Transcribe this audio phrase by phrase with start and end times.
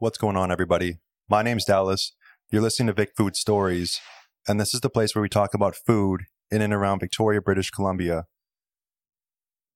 [0.00, 0.96] What's going on, everybody?
[1.28, 2.14] My name's Dallas.
[2.50, 4.00] You're listening to Vic Food Stories,
[4.48, 7.68] and this is the place where we talk about food in and around Victoria, British
[7.68, 8.24] Columbia.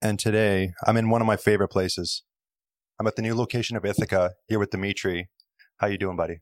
[0.01, 2.23] And today, I'm in one of my favorite places.
[2.99, 5.29] I'm at the new location of Ithaca here with Dimitri.
[5.77, 6.39] How you doing, buddy?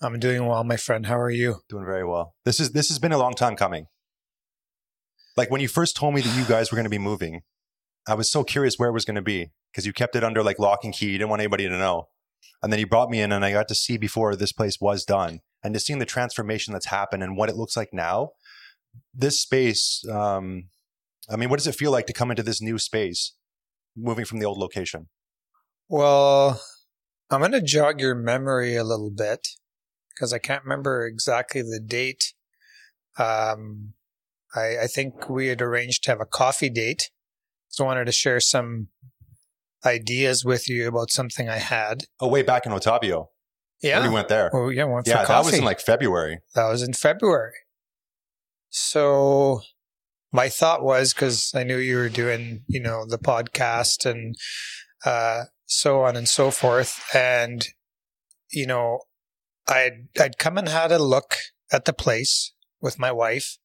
[0.00, 1.06] I'm doing well, my friend.
[1.06, 1.56] How are you?
[1.68, 2.36] Doing very well.
[2.44, 3.86] This is this has been a long time coming.
[5.36, 7.40] Like when you first told me that you guys were going to be moving,
[8.06, 10.44] I was so curious where it was going to be because you kept it under
[10.44, 11.06] like lock and key.
[11.06, 12.10] You didn't want anybody to know.
[12.62, 15.04] And then he brought me in and I got to see before this place was
[15.04, 18.30] done and to seeing the transformation that's happened and what it looks like now.
[19.14, 20.68] This space, um,
[21.30, 23.34] I mean, what does it feel like to come into this new space,
[23.96, 25.08] moving from the old location?
[25.88, 26.60] Well,
[27.30, 29.46] I'm going to jog your memory a little bit
[30.10, 32.34] because I can't remember exactly the date.
[33.18, 33.94] Um,
[34.54, 37.10] I, I think we had arranged to have a coffee date.
[37.68, 38.88] So I wanted to share some
[39.84, 42.04] ideas with you about something I had.
[42.20, 43.26] Oh, way back in Ottavio.
[43.82, 44.02] Yeah.
[44.02, 44.50] We went there.
[44.52, 46.40] Oh, yeah, we went yeah, that was in like February.
[46.54, 47.54] That was in February.
[48.70, 49.60] So
[50.32, 54.34] my thought was because I knew you were doing, you know, the podcast and
[55.04, 57.66] uh, so on and so forth, and
[58.50, 59.00] you know,
[59.66, 61.36] I'd I'd come and had a look
[61.72, 63.58] at the place with my wife,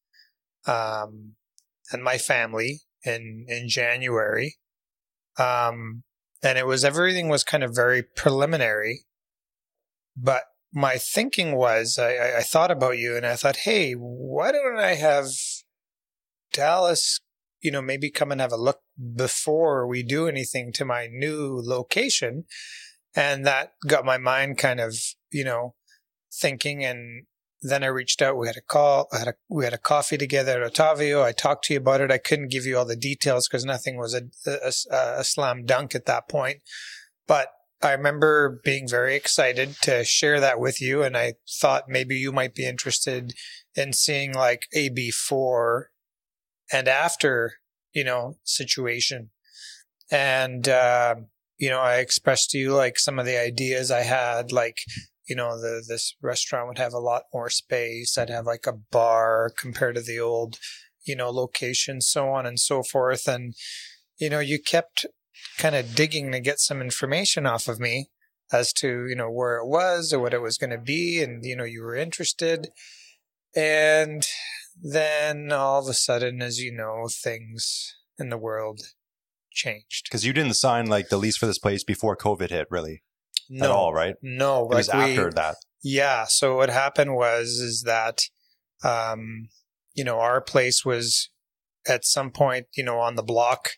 [0.66, 1.32] um,
[1.92, 4.56] and my family in in January,
[5.38, 6.04] um,
[6.44, 9.04] and it was everything was kind of very preliminary,
[10.16, 14.76] but my thinking was I, I, thought about you and I thought, hey, why don't
[14.76, 15.28] I have
[16.52, 17.20] Dallas,
[17.60, 18.80] you know, maybe come and have a look
[19.14, 22.44] before we do anything to my new location.
[23.14, 24.96] And that got my mind kind of,
[25.30, 25.74] you know,
[26.32, 26.84] thinking.
[26.84, 27.26] And
[27.66, 28.36] then I reached out.
[28.36, 29.08] We had a call.
[29.10, 31.24] I had a, we had a coffee together at Ottavio.
[31.24, 32.10] I talked to you about it.
[32.10, 35.94] I couldn't give you all the details because nothing was a, a, a slam dunk
[35.94, 36.58] at that point.
[37.26, 37.48] But
[37.82, 41.02] I remember being very excited to share that with you.
[41.02, 43.32] And I thought maybe you might be interested
[43.74, 45.90] in seeing like a before
[46.70, 47.54] and after,
[47.94, 49.30] you know, situation.
[50.10, 51.14] And, uh,
[51.56, 54.76] you know, I expressed to you like some of the ideas I had, like,
[55.26, 58.18] you know, the, this restaurant would have a lot more space.
[58.18, 60.58] I'd have like a bar compared to the old,
[61.06, 63.26] you know, location, so on and so forth.
[63.26, 63.54] And,
[64.18, 65.06] you know, you kept
[65.58, 68.10] kind of digging to get some information off of me
[68.52, 71.22] as to, you know, where it was or what it was going to be.
[71.22, 72.68] And, you know, you were interested.
[73.56, 74.26] And
[74.80, 78.80] then all of a sudden, as you know, things in the world
[79.50, 80.04] changed.
[80.04, 83.02] Because you didn't sign like the lease for this place before COVID hit, really,
[83.48, 84.16] No, at all, right?
[84.22, 85.56] no, It was like we- after that.
[85.82, 86.24] Yeah.
[86.24, 88.22] So what happened was is that
[88.82, 89.48] um,
[89.94, 91.30] you know, our place was
[91.86, 93.72] at some point, you know, on the block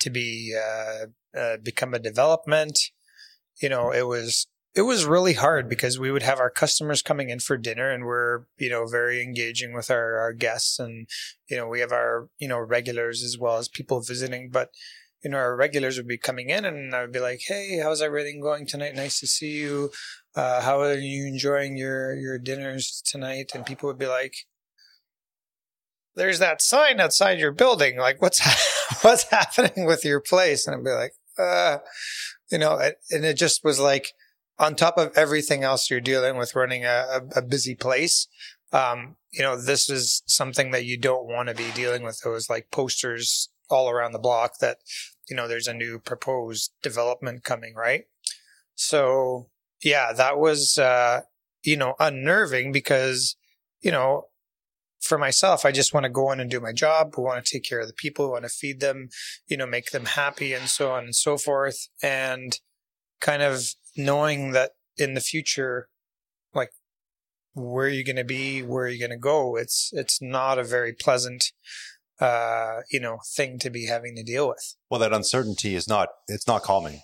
[0.00, 1.06] to be uh,
[1.36, 2.78] uh become a development.
[3.60, 4.46] You know, it was
[4.76, 8.04] it was really hard because we would have our customers coming in for dinner and
[8.04, 11.08] we're, you know, very engaging with our, our guests and,
[11.48, 14.68] you know, we have our, you know, regulars as well as people visiting, but
[15.26, 18.00] you know, our regulars would be coming in and I would be like, Hey, how's
[18.00, 18.94] everything going tonight?
[18.94, 19.90] Nice to see you.
[20.36, 23.50] Uh, how are you enjoying your, your dinners tonight?
[23.52, 24.36] And people would be like,
[26.14, 27.98] there's that sign outside your building.
[27.98, 28.40] Like what's,
[29.02, 30.64] what's happening with your place?
[30.64, 31.78] And I'd be like, uh,
[32.52, 34.12] you know, and and it just was like,
[34.60, 37.04] on top of everything else you're dealing with running a,
[37.34, 38.28] a, a busy place,
[38.72, 42.20] um, you know, this is something that you don't want to be dealing with.
[42.20, 44.78] Those like posters all around the block that,
[45.28, 48.04] you know, there's a new proposed development coming, right?
[48.74, 49.48] So
[49.82, 51.22] yeah, that was, uh,
[51.62, 53.36] you know, unnerving because,
[53.80, 54.26] you know,
[55.00, 57.14] for myself, I just want to go in and do my job.
[57.16, 59.08] We want to take care of the people, we want to feed them,
[59.46, 61.88] you know, make them happy and so on and so forth.
[62.02, 62.58] And
[63.20, 65.88] kind of knowing that in the future,
[66.54, 66.70] like
[67.54, 69.56] where are you going to be, where are you going to go?
[69.56, 71.52] It's it's not a very pleasant,
[72.20, 74.74] uh, you know, thing to be having to deal with.
[74.90, 77.00] Well, that uncertainty is not, it's not calming.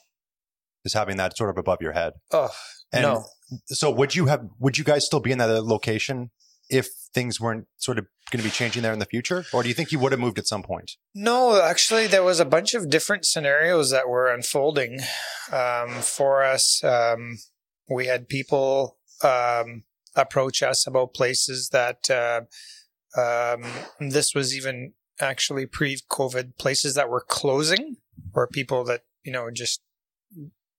[0.84, 2.14] Is having that sort of above your head.
[2.32, 2.50] Oh
[2.92, 3.24] And no,
[3.66, 6.32] so would you have, would you guys still be in that location
[6.68, 9.44] if things weren't sort of going to be changing there in the future?
[9.52, 10.92] Or do you think you would have moved at some point?
[11.14, 11.62] no.
[11.62, 15.00] Actually, there was a bunch of different scenarios that were unfolding
[15.52, 16.82] um, for us.
[16.82, 17.38] Um,
[17.88, 19.84] we had people um,
[20.16, 22.40] approach us about places that uh,
[23.20, 23.64] um,
[24.00, 27.96] this was even actually pre-COVID places that were closing,
[28.34, 29.80] or people that you know just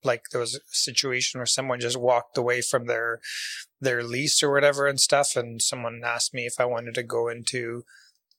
[0.04, 3.20] like there was a situation where someone just walked away from their
[3.80, 7.30] their lease or whatever and stuff, and someone asked me if I wanted to go
[7.30, 7.84] into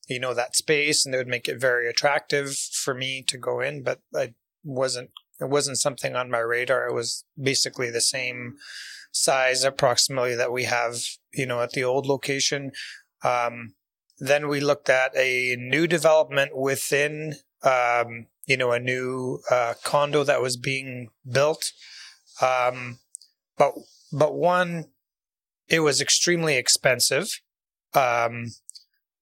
[0.09, 3.61] you know that space, and they would make it very attractive for me to go
[3.61, 5.11] in, but I wasn't
[5.41, 6.89] it wasn't something on my radar.
[6.89, 8.56] It was basically the same
[9.12, 10.99] size approximately that we have,
[11.33, 12.73] you know, at the old location.
[13.23, 13.75] Um,
[14.19, 20.25] then we looked at a new development within, um, you know, a new uh, condo
[20.25, 21.72] that was being built.
[22.40, 22.99] Um,
[23.56, 23.75] but
[24.12, 24.87] but one,
[25.69, 27.40] it was extremely expensive.
[27.94, 28.52] Um,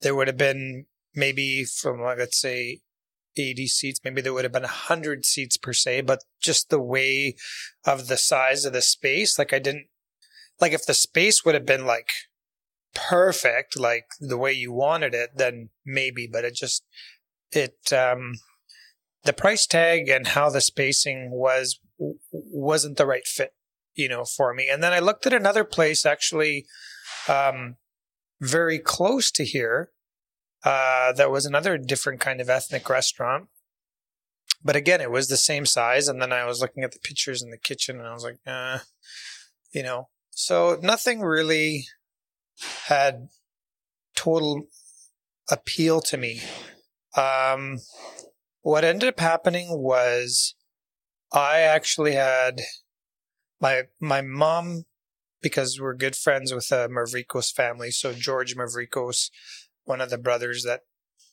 [0.02, 2.80] there would have been maybe from let's say
[3.36, 7.34] 80 seats maybe there would have been 100 seats per se but just the way
[7.86, 9.86] of the size of the space like i didn't
[10.60, 12.10] like if the space would have been like
[12.94, 16.84] perfect like the way you wanted it then maybe but it just
[17.50, 18.34] it um
[19.24, 21.78] the price tag and how the spacing was
[22.32, 23.54] wasn't the right fit
[23.94, 26.66] you know for me and then i looked at another place actually
[27.28, 27.76] um
[28.40, 29.90] very close to here
[30.64, 33.48] uh, that was another different kind of ethnic restaurant.
[34.64, 36.06] But again, it was the same size.
[36.06, 38.38] And then I was looking at the pictures in the kitchen and I was like,
[38.46, 38.78] uh,
[39.72, 41.86] you know, so nothing really
[42.86, 43.28] had
[44.14, 44.66] total
[45.50, 46.40] appeal to me.
[47.16, 47.78] Um,
[48.62, 50.54] what ended up happening was
[51.32, 52.60] I actually had
[53.60, 54.84] my my mom
[55.42, 57.90] because we're good friends with the Mavrikos family.
[57.90, 59.30] So George Mavrikos
[59.84, 60.80] one of the brothers that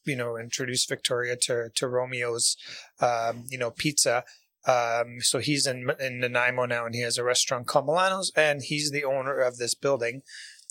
[0.05, 2.57] you know introduced Victoria to to Romeo's
[2.99, 4.23] um, you know pizza.
[4.67, 8.61] Um, so he's in in Nanaimo now, and he has a restaurant called Milano's, and
[8.63, 10.21] he's the owner of this building.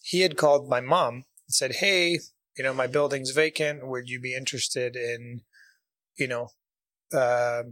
[0.08, 2.20] He had called my mom and said, "Hey,
[2.56, 3.86] you know my building's vacant.
[3.86, 5.42] Would you be interested in,
[6.16, 6.48] you know,
[7.12, 7.64] uh,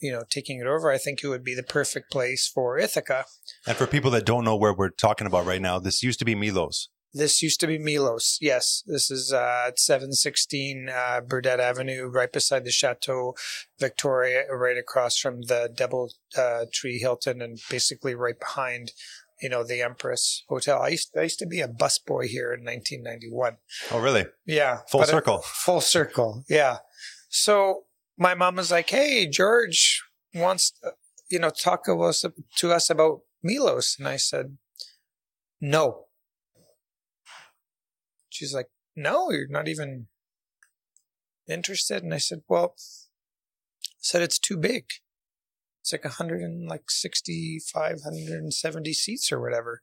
[0.00, 0.90] you know, taking it over?
[0.90, 3.26] I think it would be the perfect place for Ithaca."
[3.68, 6.24] And for people that don't know where we're talking about right now, this used to
[6.24, 6.88] be Milos.
[7.14, 8.36] This used to be Milos.
[8.40, 13.34] Yes, this is uh, at 716 uh, Burdett Avenue, right beside the Chateau
[13.78, 18.92] Victoria, right across from the Double uh, Tree Hilton, and basically right behind,
[19.40, 20.80] you know, the Empress Hotel.
[20.80, 23.56] I used I used to be a busboy here in 1991.
[23.90, 24.26] Oh, really?
[24.46, 25.42] Yeah, full circle.
[25.42, 26.44] full circle.
[26.48, 26.78] Yeah.
[27.28, 27.84] So
[28.18, 30.02] my mom was like, "Hey, George
[30.34, 30.92] wants, to,
[31.28, 32.24] you know, talk to us
[32.56, 34.56] to us about Milos," and I said,
[35.60, 36.04] "No."
[38.28, 40.08] She's like, no, you're not even
[41.48, 42.02] interested.
[42.02, 44.86] And I said, well, I said it's too big.
[45.86, 49.82] It's like 165, 170 seats or whatever.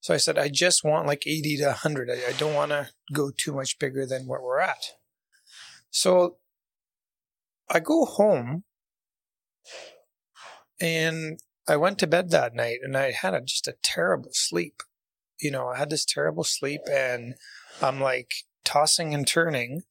[0.00, 2.10] So I said, I just want like 80 to 100.
[2.10, 4.84] I, I don't want to go too much bigger than what we're at.
[5.88, 6.36] So
[7.70, 8.64] I go home
[10.78, 14.82] and I went to bed that night and I had a, just a terrible sleep.
[15.40, 17.36] You know, I had this terrible sleep and
[17.80, 18.30] I'm like
[18.62, 19.84] tossing and turning,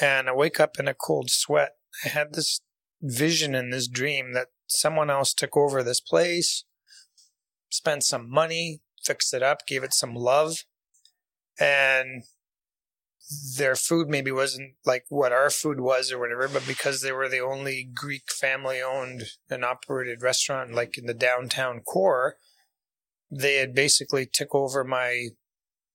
[0.00, 1.76] and I wake up in a cold sweat.
[2.04, 2.60] I had this
[3.02, 6.64] vision in this dream that someone else took over this place,
[7.70, 10.64] spent some money, fixed it up, gave it some love,
[11.58, 12.22] and
[13.56, 17.28] their food maybe wasn't like what our food was or whatever, but because they were
[17.28, 22.36] the only Greek family owned and operated restaurant like in the downtown core,
[23.30, 25.28] they had basically took over my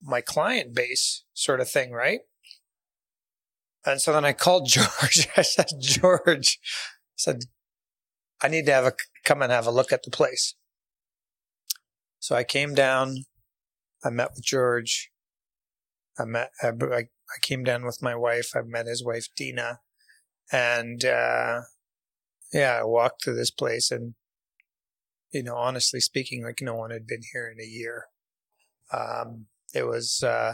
[0.02, 2.22] my client base sort of thing, right?
[3.86, 5.28] And so then I called George.
[5.36, 6.60] I said, George,
[7.18, 7.44] said,
[8.42, 8.94] I need to have a
[9.26, 10.56] come and have a look at the place.
[12.20, 13.26] So I came down.
[14.04, 15.12] I met with George.
[16.20, 16.52] I met.
[16.62, 18.52] I, I came down with my wife.
[18.56, 19.80] I met his wife Dina,
[20.52, 21.62] and uh,
[22.54, 24.14] yeah, I walked through this place, and
[25.32, 28.06] you know, honestly speaking, like no one had been here in a year.
[28.94, 30.54] Um, it was uh,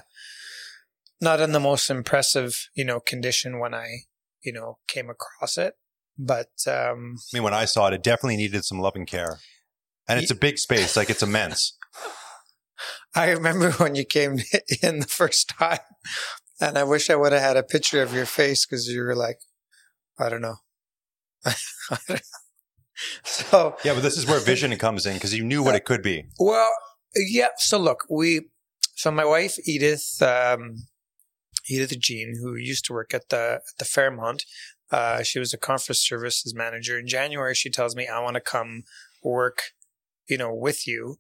[1.22, 4.00] not in the most impressive, you know, condition when I,
[4.44, 5.76] you know, came across it.
[6.18, 9.40] But um, I mean, when I saw it, it definitely needed some love and care,
[10.08, 11.78] and it's a big space, like it's immense.
[13.16, 14.40] I remember when you came
[14.84, 15.80] in the first time,
[16.60, 19.16] and I wish I would have had a picture of your face because you were
[19.16, 19.40] like,
[20.20, 20.58] I don't know.
[21.46, 21.56] I
[21.90, 22.16] don't know.
[23.24, 26.04] So yeah, but this is where vision comes in because you knew what it could
[26.04, 26.26] be.
[26.40, 26.72] Well,
[27.16, 27.50] yeah.
[27.58, 28.50] So look, we
[28.96, 30.76] so my wife Edith, um,
[31.70, 34.46] Edith Jean, who used to work at the at the Fairmont,
[34.94, 37.00] uh, she was a conference services manager.
[37.00, 38.84] In January, she tells me, "I want to come
[39.24, 39.72] work,
[40.30, 41.18] you know, with you."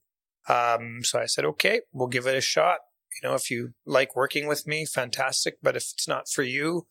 [0.48, 2.80] Um, so I said, "Okay, we'll give it a shot.
[3.15, 5.56] You know, if you like working with me, fantastic.
[5.63, 6.86] But if it's not for you,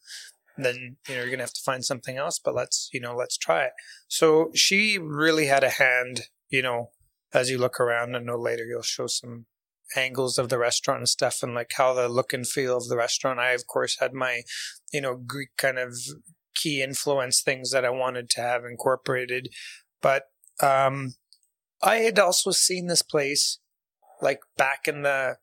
[0.57, 2.41] then you know you're gonna have to find something else.
[2.45, 3.73] But let's you know let's try it."
[4.09, 6.23] So she really had a hand.
[6.49, 6.91] You know,
[7.33, 9.47] as you look around, I know later you'll show some
[9.95, 12.97] angles of the restaurant and stuff and like how the look and feel of the
[12.97, 13.39] restaurant.
[13.39, 14.43] I of course had my,
[14.93, 15.95] you know, Greek kind of
[16.55, 19.49] key influence things that I wanted to have incorporated.
[20.01, 20.25] But
[20.63, 21.15] um,
[21.83, 23.59] I had also seen this place
[24.21, 25.37] like back in the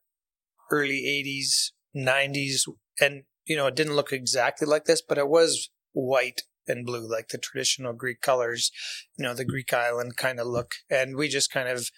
[0.72, 2.62] early 80s, 90s,
[3.02, 7.10] and you know, it didn't look exactly like this, but it was white and blue,
[7.10, 8.72] like the traditional Greek colors,
[9.18, 10.76] you know, the Greek island kind of look.
[10.90, 11.90] And we just kind of,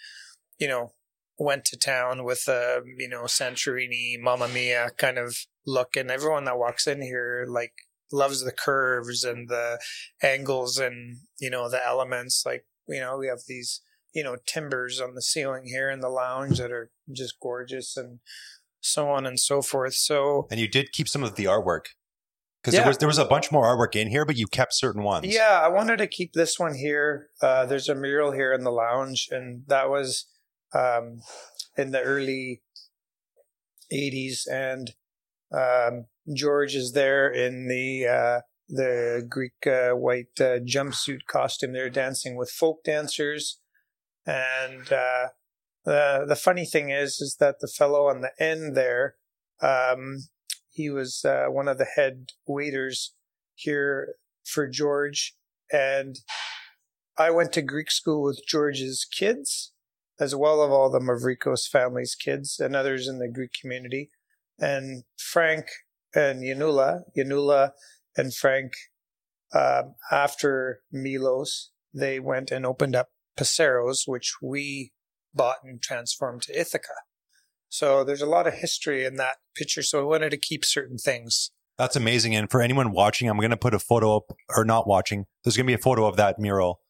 [0.57, 0.93] you know,
[1.37, 5.35] went to town with a, you know, Santorini, Mamma Mia kind of
[5.67, 5.95] look.
[5.95, 7.73] And everyone that walks in here, like,
[8.11, 9.79] loves the curves and the
[10.21, 12.43] angles and, you know, the elements.
[12.45, 13.81] Like, you know, we have these,
[14.13, 18.19] you know, timbers on the ceiling here in the lounge that are just gorgeous and
[18.81, 19.93] so on and so forth.
[19.93, 21.85] So, And you did keep some of the artwork
[22.61, 22.81] because Yeah.
[22.81, 25.25] there was there was a bunch more artwork in here, but you kept certain ones.
[25.27, 27.29] Yeah, I wanted to keep this one here.
[27.41, 30.27] Uh, there's a mural here in the lounge, and that was
[30.73, 31.21] um,
[31.77, 32.61] in the early
[33.91, 34.47] 80s.
[34.49, 34.91] And
[35.53, 41.73] um, George is there in the uh, the Greek uh, white uh, jumpsuit costume.
[41.73, 43.59] They're dancing with folk dancers,
[44.25, 45.29] and uh,
[45.85, 49.15] the the funny thing is, is that the fellow on the end there,
[49.61, 50.27] um,
[50.69, 53.13] he was uh, one of the head waiters
[53.55, 55.35] here for George,
[55.71, 56.17] and
[57.17, 59.73] I went to Greek school with George's kids,
[60.19, 64.11] as well as all the Mavrikos family's kids and others in the Greek community.
[64.59, 65.65] And Frank
[66.15, 67.71] and Yanula, Yanula
[68.17, 68.73] and Frank,
[69.53, 74.91] um, after Milos, they went and opened up Paceros, which we
[75.33, 76.93] bought and transformed to Ithaca.
[77.69, 79.81] So there's a lot of history in that picture.
[79.81, 81.51] So I wanted to keep certain things.
[81.77, 82.35] That's amazing.
[82.35, 85.25] And for anyone watching, I'm going to put a photo up or not watching.
[85.43, 86.81] There's going to be a photo of that mural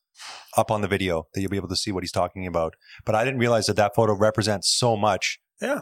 [0.58, 2.76] up on the video that you'll be able to see what he's talking about.
[3.06, 5.40] But I didn't realize that that photo represents so much.
[5.62, 5.82] Yeah.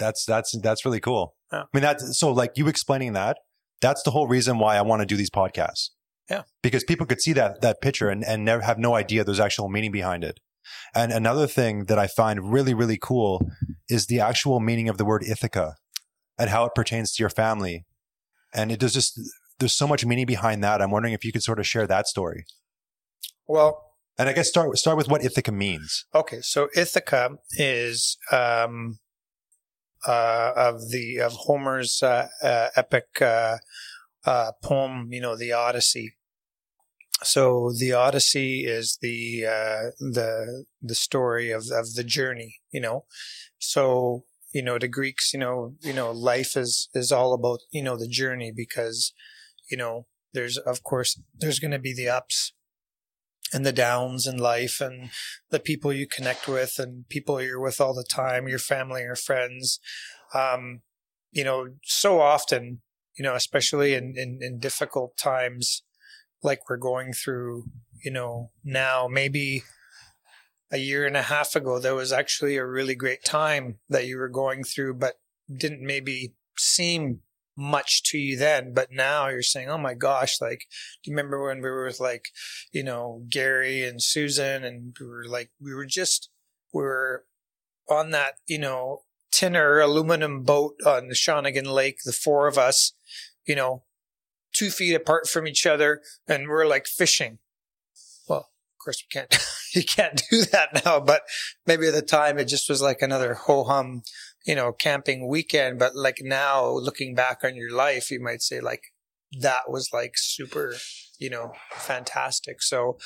[0.00, 1.34] That's that's that's really cool.
[1.52, 1.60] Yeah.
[1.62, 3.36] I mean that's so like you explaining that.
[3.80, 5.90] That's the whole reason why I want to do these podcasts.
[6.28, 6.42] Yeah.
[6.62, 9.68] Because people could see that that picture and and never have no idea there's actual
[9.68, 10.40] meaning behind it.
[10.94, 13.46] And another thing that I find really really cool
[13.88, 15.74] is the actual meaning of the word Ithaca
[16.38, 17.84] and how it pertains to your family.
[18.52, 19.20] And it does just
[19.58, 20.80] there's so much meaning behind that.
[20.82, 22.44] I'm wondering if you could sort of share that story.
[23.46, 23.82] Well,
[24.18, 26.04] And I guess start start with what Ithaca means.
[26.14, 28.98] Okay, so Ithaca is um,
[30.06, 33.58] uh, of the of Homer's uh, uh, epic uh,
[34.24, 36.14] uh, poem, you know, the Odyssey.
[37.22, 43.04] So the Odyssey is the uh, the the story of of the journey, you know.
[43.58, 47.82] So you know, the Greeks, you know, you know, life is is all about you
[47.82, 49.12] know the journey because
[49.70, 52.52] you know there's of course there's going to be the ups
[53.52, 55.10] and the downs in life and
[55.50, 59.16] the people you connect with and people you're with all the time, your family or
[59.16, 59.80] friends.
[60.34, 60.80] Um,
[61.32, 62.80] you know, so often,
[63.16, 65.82] you know, especially in, in, in difficult times
[66.42, 67.64] like we're going through,
[68.04, 69.62] you know, now, maybe
[70.72, 74.16] a year and a half ago, there was actually a really great time that you
[74.16, 75.14] were going through, but
[75.54, 77.20] didn't maybe seem
[77.56, 78.72] much to you then.
[78.74, 80.66] But now you're saying, oh my gosh, like,
[81.02, 82.26] do you remember when we were with like,
[82.72, 86.30] you know, Gary and Susan and we were like, we were just,
[86.72, 87.24] we were
[87.88, 89.02] on that, you know,
[89.32, 92.92] tinner aluminum boat on the Shawnigan Lake, the four of us,
[93.46, 93.84] you know,
[94.52, 97.38] two feet apart from each other and we're like fishing.
[98.28, 99.36] Well, of course we can't,
[99.74, 101.22] you can't do that now, but
[101.66, 104.02] maybe at the time it just was like another ho hum,
[104.46, 105.78] you know, camping weekend.
[105.78, 108.92] But like now looking back on your life, you might say like
[109.38, 110.74] that was like super,
[111.18, 112.62] you know, fantastic.
[112.62, 112.98] So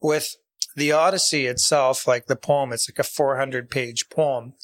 [0.00, 0.36] with
[0.76, 4.54] the Odyssey itself, like the poem, it's like a 400 page poem.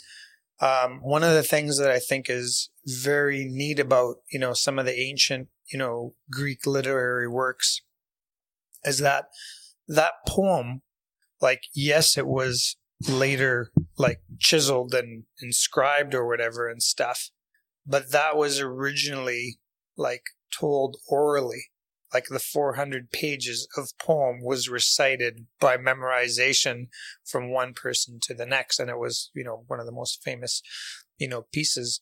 [0.60, 4.78] Um, one of the things that I think is very neat about, you know, some
[4.78, 7.82] of the ancient, you know, Greek literary works
[8.84, 9.26] is that
[9.86, 10.82] that poem,
[11.40, 17.30] like, yes, it was later like chiseled and inscribed or whatever and stuff,
[17.86, 19.58] but that was originally
[19.96, 20.22] like
[20.56, 21.64] told orally.
[22.12, 26.88] Like the 400 pages of poem was recited by memorization
[27.22, 28.80] from one person to the next.
[28.80, 30.62] And it was, you know, one of the most famous,
[31.18, 32.00] you know, pieces.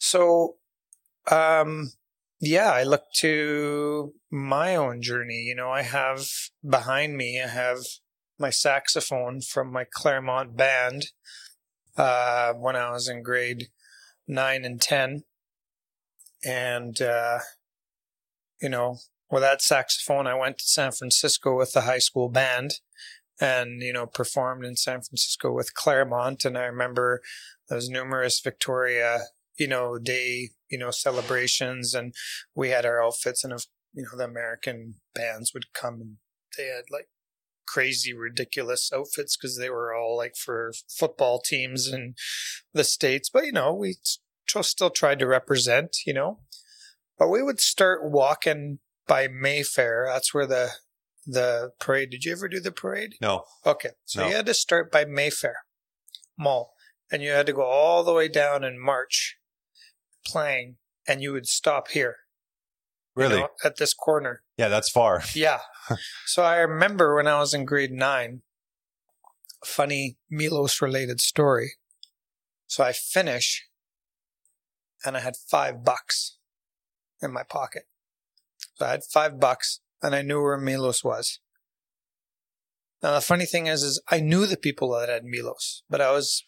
[0.00, 0.56] So,
[1.30, 1.92] um,
[2.40, 5.44] yeah, I look to my own journey.
[5.46, 6.26] You know, I have
[6.68, 7.78] behind me, I have
[8.44, 11.06] my saxophone from my Claremont band
[11.96, 13.68] uh, when I was in grade
[14.28, 15.22] nine and 10.
[16.44, 17.38] And, uh,
[18.60, 18.98] you know,
[19.30, 22.72] with that saxophone, I went to San Francisco with the high school band
[23.40, 26.44] and, you know, performed in San Francisco with Claremont.
[26.44, 27.22] And I remember
[27.70, 29.20] those numerous Victoria,
[29.58, 32.12] you know, day, you know, celebrations and
[32.54, 33.42] we had our outfits.
[33.42, 36.16] And, of, you know, the American bands would come and
[36.58, 37.08] they had like
[37.66, 42.14] crazy, ridiculous outfits because they were all like for football teams in
[42.72, 43.28] the States.
[43.28, 43.96] But, you know, we
[44.46, 46.40] still tried to represent, you know.
[47.18, 50.06] But we would start walking by Mayfair.
[50.08, 50.70] That's where the
[51.26, 52.10] the parade.
[52.10, 53.14] Did you ever do the parade?
[53.20, 53.44] No.
[53.64, 53.90] Okay.
[54.04, 54.28] So No.
[54.28, 55.56] you had to start by Mayfair
[56.38, 56.74] Mall
[57.10, 59.36] and you had to go all the way down and march
[60.26, 60.76] playing
[61.08, 62.16] and you would stop here.
[63.16, 63.40] You Really?
[63.40, 64.42] know, at this corner.
[64.56, 65.22] Yeah, that's far.
[65.34, 65.60] Yeah.
[66.26, 68.42] so I remember when I was in grade nine,
[69.64, 71.72] funny Milos related story.
[72.66, 73.66] So I finish
[75.04, 76.38] and I had five bucks
[77.22, 77.84] in my pocket.
[78.76, 81.38] So I had five bucks and I knew where Milos was.
[83.02, 86.10] Now the funny thing is, is I knew the people that had Milos, but I
[86.10, 86.42] was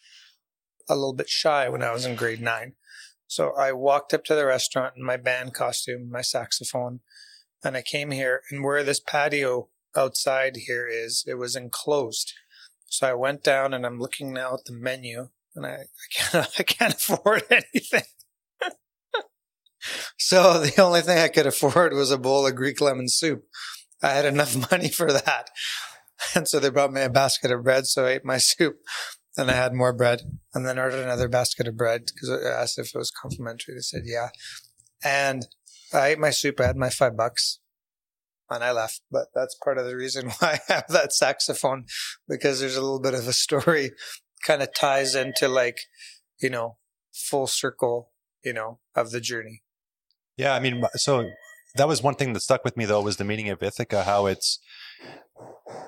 [0.89, 2.73] a little bit shy when I was in grade nine.
[3.27, 7.01] So I walked up to the restaurant in my band costume, my saxophone,
[7.63, 12.33] and I came here and where this patio outside here is, it was enclosed.
[12.85, 16.49] So I went down and I'm looking now at the menu and I, I can't
[16.59, 18.03] I can't afford anything.
[20.17, 23.43] so the only thing I could afford was a bowl of Greek lemon soup.
[24.01, 25.49] I had enough money for that.
[26.33, 28.77] And so they brought me a basket of bread, so I ate my soup.
[29.37, 30.21] Then I had more bread
[30.55, 33.75] and then ordered another basket of bread because I asked if it was complimentary.
[33.75, 34.29] They said, yeah.
[35.03, 35.45] And
[35.93, 36.59] I ate my soup.
[36.59, 37.59] I had my five bucks
[38.49, 39.01] and I left.
[39.11, 41.85] But that's part of the reason why I have that saxophone
[42.27, 43.91] because there's a little bit of a story
[44.45, 45.77] kind of ties into like,
[46.41, 46.77] you know,
[47.13, 48.09] full circle,
[48.43, 49.61] you know, of the journey.
[50.35, 51.29] Yeah, I mean, so
[51.75, 54.25] that was one thing that stuck with me though was the meaning of Ithaca, how
[54.25, 54.59] it's,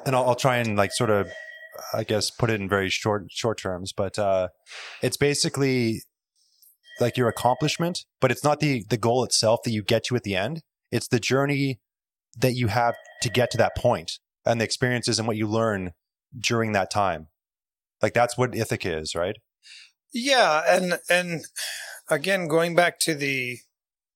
[0.06, 1.32] and I'll, I'll try and like sort of,
[1.94, 4.50] I guess, put it in very short short terms, but uh,
[5.02, 6.04] it's basically
[7.00, 10.24] like your accomplishment, but it's not the the goal itself that you get to at
[10.24, 10.62] the end.
[10.92, 11.80] It's the journey
[12.38, 15.94] that you have to get to that point, and the experiences and what you learn
[16.40, 17.28] during that time.
[18.02, 19.36] Like that's what Ithaca is, right?
[20.14, 21.46] Yeah, and and
[22.10, 23.60] again, going back to the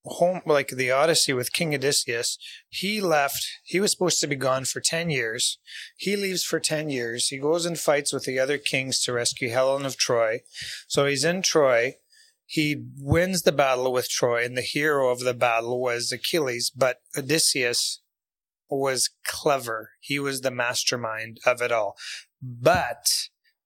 [0.05, 2.37] home, like the Odyssey with King Odysseus,
[2.69, 3.45] he left.
[3.63, 5.59] He was supposed to be gone for ten years.
[5.97, 7.27] He leaves for ten years.
[7.27, 10.41] He goes and fights with the other kings to rescue Helen of Troy.
[10.87, 11.95] So he's in Troy.
[12.45, 16.71] He wins the battle with Troy, and the hero of the battle was Achilles.
[16.75, 18.01] But Odysseus
[18.69, 19.91] was clever.
[19.99, 21.95] He was the mastermind of it all.
[22.41, 23.07] But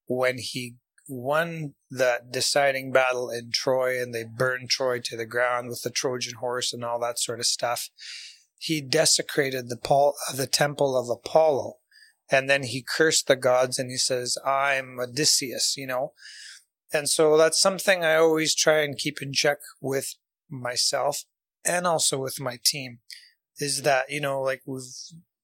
[0.05, 0.75] when he
[1.07, 5.89] won the deciding battle in Troy and they burned Troy to the ground with the
[5.89, 7.89] Trojan horse and all that sort of stuff.
[8.57, 11.75] He desecrated the Paul, the temple of Apollo.
[12.29, 16.13] And then he cursed the gods and he says, I'm Odysseus, you know?
[16.93, 20.15] And so that's something I always try and keep in check with
[20.49, 21.23] myself
[21.65, 22.99] and also with my team
[23.59, 24.83] is that, you know, like we've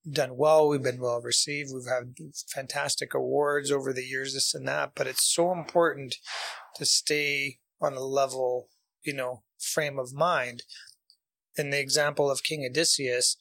[0.09, 0.67] done well.
[0.67, 1.69] We've been well received.
[1.73, 2.15] We've had
[2.53, 4.91] fantastic awards over the years, this and that.
[4.95, 6.15] But it's so important
[6.75, 8.69] to stay on a level,
[9.03, 10.63] you know, frame of mind.
[11.55, 13.37] In the example of King Odysseus,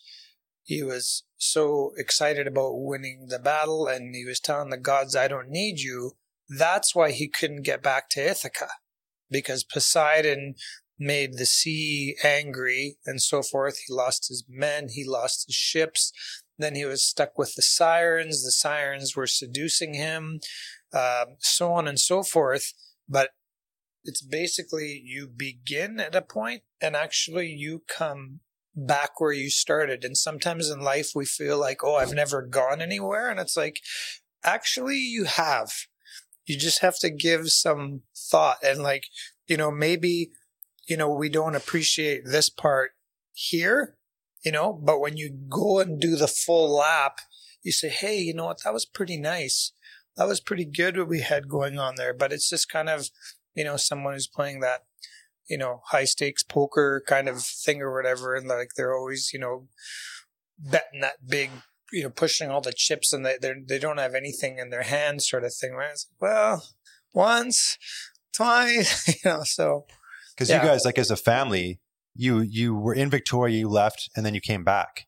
[0.62, 5.29] he was so excited about winning the battle and he was telling the gods, I
[5.29, 6.12] don't need you.
[6.48, 8.68] That's why he couldn't get back to Ithaca
[9.31, 10.55] because Poseidon
[10.98, 13.79] made the sea angry and so forth.
[13.87, 16.12] He lost his men, he lost his ships.
[16.59, 18.45] Then he was stuck with the sirens.
[18.45, 20.41] The sirens were seducing him,
[20.93, 22.73] uh, so on and so forth.
[23.09, 23.31] But
[24.05, 28.41] it's basically you begin at a point and actually you come
[28.75, 30.05] back where you started.
[30.05, 33.31] And sometimes in life we feel like, oh, I've never gone anywhere.
[33.31, 33.81] And it's like,
[34.45, 35.73] actually, you have.
[36.47, 39.05] You just have to give some thought and, like,
[39.47, 40.33] you know, maybe,
[40.88, 42.93] you know, we don't appreciate this part
[43.33, 43.97] here,
[44.45, 47.19] you know, but when you go and do the full lap,
[47.63, 49.73] you say, hey, you know what, that was pretty nice.
[50.17, 52.13] That was pretty good what we had going on there.
[52.13, 53.09] But it's just kind of,
[53.55, 54.81] you know, someone who's playing that,
[55.49, 58.35] you know, high stakes poker kind of thing or whatever.
[58.35, 59.69] And like they're always, you know,
[60.59, 61.51] betting that big,
[61.93, 64.83] you know, pushing all the chips and they they're, they don't have anything in their
[64.83, 65.73] hands sort of thing.
[65.73, 65.91] Right?
[65.93, 66.65] It's like, well,
[67.15, 67.79] once,
[68.35, 69.87] twice, you know, so.
[70.35, 70.63] Because Yeah.
[70.63, 71.79] you guys, like as a family,
[72.14, 75.07] you you were in Victoria, you left, and then you came back.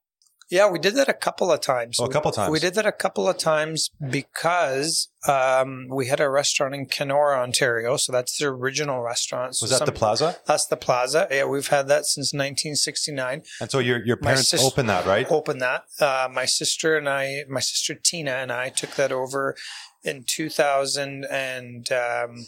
[0.51, 1.97] Yeah, we did that a couple of times.
[1.99, 2.51] Oh, a couple times.
[2.53, 7.41] We did that a couple of times because um, we had a restaurant in Kenora,
[7.41, 7.97] Ontario.
[7.97, 9.57] So that's the original restaurant.
[9.57, 10.37] So Was that some- the plaza?
[10.47, 11.27] That's the plaza.
[11.31, 13.43] Yeah, we've had that since 1969.
[13.61, 15.27] And so your your parents sis- opened that, right?
[15.31, 15.85] Opened that.
[15.99, 19.57] Uh, my sister and I, my sister Tina and I took that over
[20.03, 22.47] in 2000 and, um,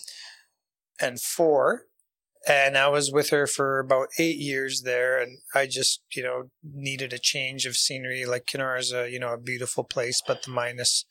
[1.00, 1.86] and four.
[2.46, 6.50] And I was with her for about eight years there, and I just, you know,
[6.62, 8.24] needed a change of scenery.
[8.24, 11.04] Like Kenora is a, you know, a beautiful place, but the minus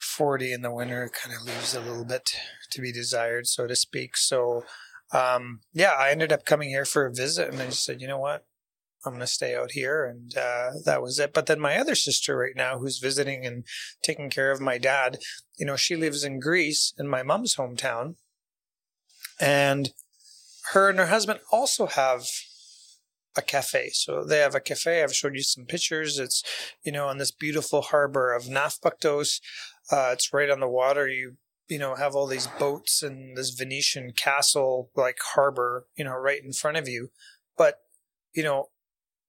[0.00, 2.28] 40 in the winter kind of leaves a little bit
[2.72, 4.16] to be desired, so to speak.
[4.16, 4.64] So,
[5.12, 8.08] um, yeah, I ended up coming here for a visit, and I just said, you
[8.08, 8.44] know what,
[9.04, 10.04] I'm going to stay out here.
[10.04, 11.32] And uh, that was it.
[11.32, 13.64] But then my other sister right now, who's visiting and
[14.02, 15.18] taking care of my dad,
[15.58, 18.16] you know, she lives in Greece in my mom's hometown.
[19.40, 19.90] And
[20.72, 22.24] her and her husband also have
[23.36, 23.90] a cafe.
[23.92, 25.02] So they have a cafe.
[25.02, 26.18] I've showed you some pictures.
[26.18, 26.42] It's,
[26.82, 29.40] you know, on this beautiful harbor of Nafpaktos.
[29.90, 31.08] Uh, it's right on the water.
[31.08, 31.36] You,
[31.68, 36.42] you know, have all these boats and this Venetian castle like harbor, you know, right
[36.42, 37.10] in front of you.
[37.56, 37.76] But,
[38.32, 38.70] you know,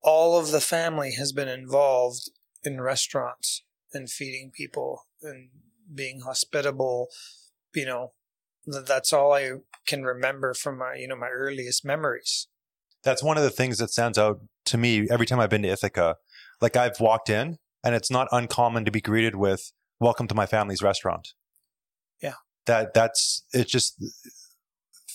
[0.01, 2.29] all of the family has been involved
[2.63, 5.49] in restaurants and feeding people and
[5.93, 7.09] being hospitable,
[7.73, 8.13] you know,
[8.65, 9.51] that's all I
[9.87, 12.47] can remember from my, you know, my earliest memories.
[13.03, 15.69] That's one of the things that stands out to me every time I've been to
[15.69, 16.17] Ithaca.
[16.61, 20.45] Like I've walked in and it's not uncommon to be greeted with welcome to my
[20.45, 21.29] family's restaurant.
[22.21, 22.35] Yeah.
[22.67, 24.03] That that's it's just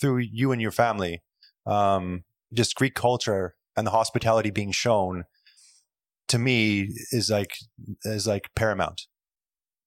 [0.01, 1.23] through you and your family.
[1.65, 5.25] Um just Greek culture and the hospitality being shown
[6.29, 7.57] to me is like
[8.05, 9.03] is like paramount.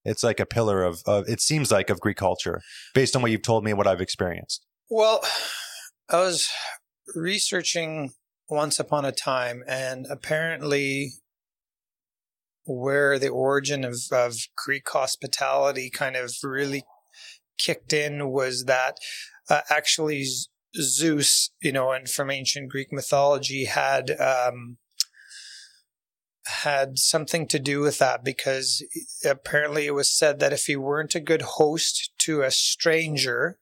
[0.04, 2.60] It's like a pillar of, of it seems like of Greek culture
[2.94, 4.64] based on what you've told me and what I've experienced.
[4.88, 5.22] Well,
[6.08, 6.48] I was
[7.14, 8.10] researching
[8.48, 11.12] once upon a time and apparently
[12.64, 16.84] where the origin of, of Greek hospitality kind of really
[17.58, 18.96] kicked in was that
[19.48, 20.24] uh, actually
[20.76, 24.78] Zeus, you know, and from ancient Greek mythology had um,
[26.50, 28.84] had something to do with that because
[29.24, 33.58] apparently it was said that if you weren't a good host to a stranger,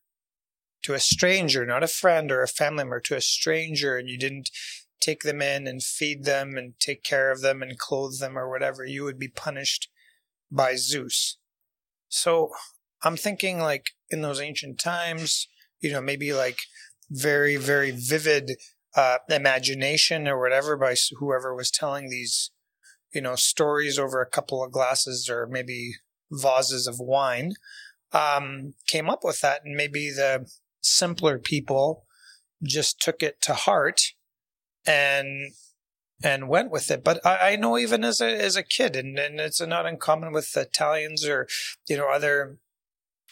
[0.83, 4.19] to a stranger, not a friend or a family member, to a stranger, and you
[4.19, 4.51] didn't
[5.01, 8.51] take them in and feed them and take care of them and clothe them or
[8.51, 9.89] whatever, you would be punished
[10.51, 11.39] by Zeus.
[12.09, 12.51] So
[13.03, 15.49] I'm thinking like in those ancient times,
[15.81, 16.59] you know, maybe like
[17.11, 18.53] very, very vivid
[18.97, 22.51] uh, imagination or whatever by whoever was telling these
[23.13, 25.93] you know, stories over a couple of glasses or maybe
[26.31, 27.55] vases of wine,
[28.13, 29.63] um, came up with that.
[29.65, 30.49] And maybe the
[30.81, 32.05] simpler people
[32.63, 34.13] just took it to heart
[34.87, 35.53] and
[36.23, 37.05] and went with it.
[37.05, 40.33] But I, I know even as a as a kid, and, and it's not uncommon
[40.33, 41.47] with Italians or
[41.89, 42.59] you know other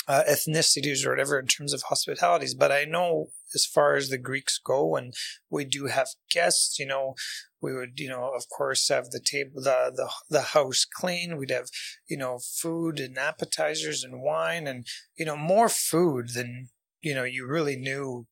[0.09, 2.55] uh, ethnicities or whatever in terms of hospitalities.
[2.55, 5.15] But I know as far as the Greeks go, and
[5.51, 7.15] we do have guests, you know,
[7.63, 11.37] we would, you know, of course, have the table, the, the, the house clean.
[11.37, 11.69] We'd have,
[12.09, 16.69] you know, food and appetizers and wine and, you know, more food than,
[17.01, 18.27] you know, you really knew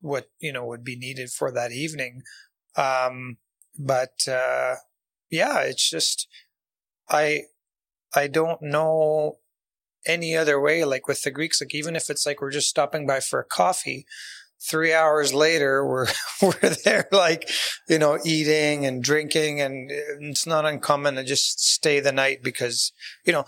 [0.00, 2.22] what, you know, would be needed for that evening.
[2.76, 3.38] Um,
[3.78, 4.76] but, uh,
[5.30, 6.28] yeah, it's just,
[7.08, 7.44] I,
[8.14, 9.38] I don't know
[10.06, 13.06] any other way, like with the Greeks, like even if it's like we're just stopping
[13.06, 14.06] by for a coffee,
[14.68, 16.06] three hours later we're
[16.42, 17.48] we're there like
[17.88, 22.92] you know eating and drinking and it's not uncommon to just stay the night because
[23.24, 23.44] you know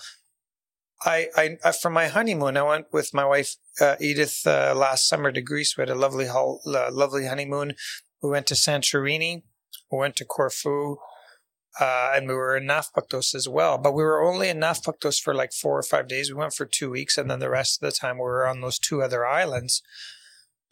[1.04, 5.08] I, I, I for my honeymoon, I went with my wife uh, Edith uh, last
[5.08, 5.76] summer to Greece.
[5.76, 7.74] We had a lovely, uh, lovely honeymoon.
[8.20, 9.42] We went to Santorini,
[9.92, 10.96] we went to Corfu,
[11.80, 13.78] uh, and we were in Nafpaktos as well.
[13.78, 16.32] But we were only in Nafpaktos for like four or five days.
[16.32, 18.60] We went for two weeks, and then the rest of the time we were on
[18.60, 19.82] those two other islands.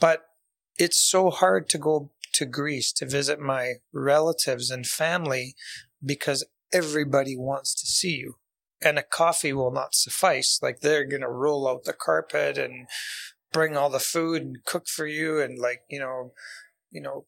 [0.01, 0.25] But
[0.79, 5.55] it's so hard to go to Greece to visit my relatives and family
[6.05, 8.35] because everybody wants to see you.
[8.83, 10.59] And a coffee will not suffice.
[10.63, 12.89] Like they're going to roll out the carpet and
[13.53, 16.33] bring all the food and cook for you and like, you know,
[16.91, 17.25] you know,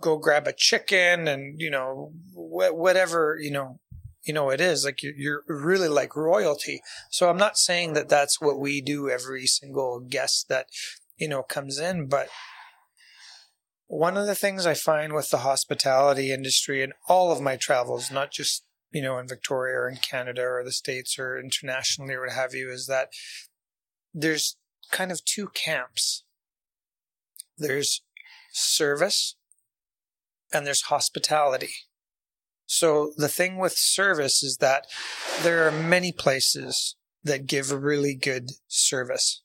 [0.00, 3.80] go grab a chicken and, you know, wh- whatever, you know,
[4.24, 6.80] you know, it is like you're, you're really like royalty.
[7.10, 10.66] So I'm not saying that that's what we do every single guest that,
[11.18, 12.28] you know, comes in, but
[13.88, 18.10] one of the things I find with the hospitality industry in all of my travels,
[18.10, 22.20] not just, you know, in Victoria or in Canada or the States or internationally or
[22.20, 23.08] what have you, is that
[24.14, 24.56] there's
[24.92, 26.22] kind of two camps.
[27.56, 28.02] There's
[28.52, 29.36] service
[30.52, 31.72] and there's hospitality.
[32.66, 34.86] So the thing with service is that
[35.42, 39.42] there are many places that give really good service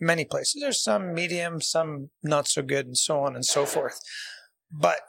[0.00, 0.60] many places.
[0.60, 4.00] There's some medium, some not so good, and so on and so forth.
[4.70, 5.00] But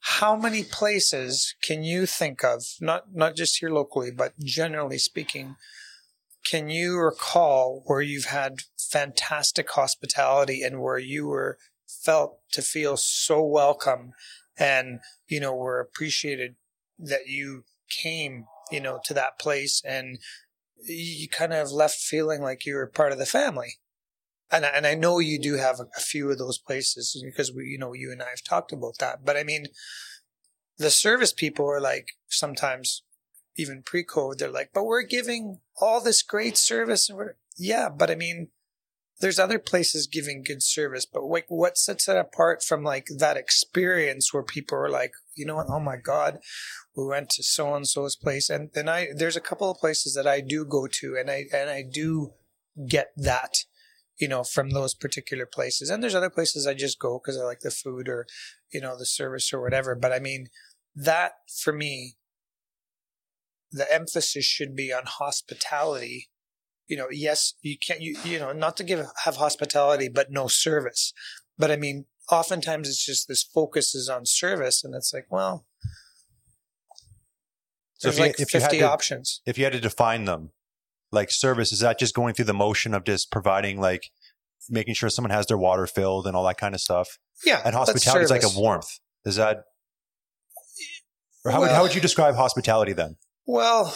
[0.00, 5.56] how many places can you think of, not, not just here locally, but generally speaking,
[6.44, 12.96] can you recall where you've had fantastic hospitality and where you were felt to feel
[12.98, 14.12] so welcome
[14.58, 16.56] and, you know, were appreciated
[16.98, 20.18] that you came, you know, to that place and
[20.86, 23.78] you kind of left feeling like you were part of the family.
[24.54, 27.52] And, I- and I know you do have a, a few of those places because
[27.52, 29.24] we, you know, you and I have talked about that.
[29.24, 29.66] But I mean,
[30.78, 33.02] the service people are like sometimes
[33.56, 37.08] even pre-COVID, they're like, but we're giving all this great service.
[37.08, 38.48] And we're, yeah, but I mean,
[39.20, 43.36] there's other places giving good service, but like what sets it apart from like that
[43.36, 45.66] experience where people are like, you know what?
[45.68, 46.38] Oh my God,
[46.96, 48.50] we went to so and so's place.
[48.50, 51.44] And then I, there's a couple of places that I do go to and I,
[51.54, 52.32] and I do
[52.88, 53.54] get that,
[54.18, 55.90] you know, from those particular places.
[55.90, 58.26] And there's other places I just go because I like the food or,
[58.72, 59.94] you know, the service or whatever.
[59.94, 60.48] But I mean,
[60.94, 62.16] that for me,
[63.72, 66.30] the emphasis should be on hospitality
[66.86, 70.48] you know, yes, you can't, you, you know, not to give, have hospitality, but no
[70.48, 71.14] service.
[71.56, 75.64] But I mean, oftentimes it's just this focus is on service and it's like, well,
[77.94, 79.40] So there's if you- like if you had 50 to- options.
[79.46, 80.50] If you had to define them,
[81.14, 84.10] like service, is that just going through the motion of just providing like
[84.68, 87.18] making sure someone has their water filled and all that kind of stuff?
[87.44, 87.62] Yeah.
[87.64, 88.88] And hospitality is like a warmth.
[89.24, 89.64] Is that
[91.44, 93.16] or how would how would you describe hospitality then?
[93.46, 93.94] Well,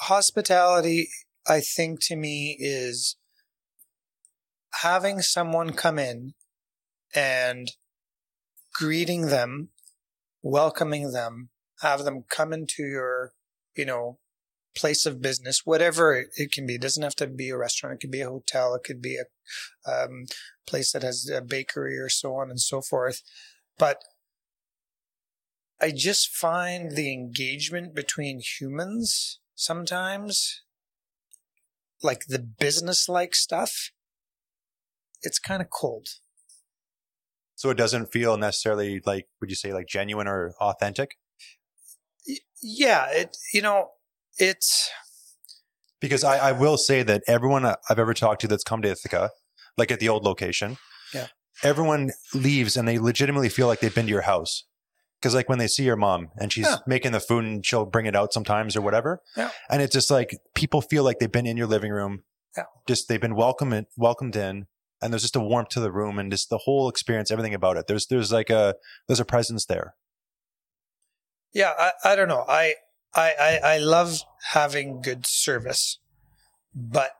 [0.00, 1.08] hospitality,
[1.48, 3.16] I think to me is
[4.82, 6.34] having someone come in
[7.14, 7.72] and
[8.74, 9.70] greeting them,
[10.42, 11.48] welcoming them,
[11.80, 13.32] have them come into your,
[13.74, 14.18] you know,
[14.76, 16.74] place of business, whatever it, can be.
[16.74, 17.94] It doesn't have to be a restaurant.
[17.94, 18.74] It could be a hotel.
[18.74, 20.26] It could be a um,
[20.66, 23.22] place that has a bakery or so on and so forth.
[23.78, 23.98] But
[25.80, 30.62] I just find the engagement between humans sometimes,
[32.02, 33.90] like the business like stuff,
[35.22, 36.08] it's kind of cold.
[37.54, 41.16] So it doesn't feel necessarily like would you say like genuine or authentic?
[42.62, 43.90] Yeah, it, you know,
[44.38, 44.90] it's,
[46.00, 49.30] Because I, I will say that everyone I've ever talked to that's come to Ithaca,
[49.76, 50.76] like at the old location,
[51.12, 51.28] Yeah.
[51.62, 54.64] everyone leaves and they legitimately feel like they've been to your house.
[55.20, 56.78] Because like when they see your mom and she's Yeah.
[56.86, 59.50] making the food and she'll bring it out sometimes or whatever, Yeah.
[59.70, 62.24] and it's just like people feel like they've been in your living room,
[62.56, 62.64] Yeah.
[62.86, 64.66] just they've been welcomed welcomed in,
[65.00, 67.76] and there's just a warmth to the room and just the whole experience, everything about
[67.78, 67.86] it.
[67.86, 68.74] There's there's like a
[69.08, 69.94] there's a presence there.
[71.54, 72.44] yeah, I, I don't know.
[72.48, 72.74] I,
[73.14, 74.20] I, I, I love
[74.52, 75.98] having good service,
[76.74, 77.12] but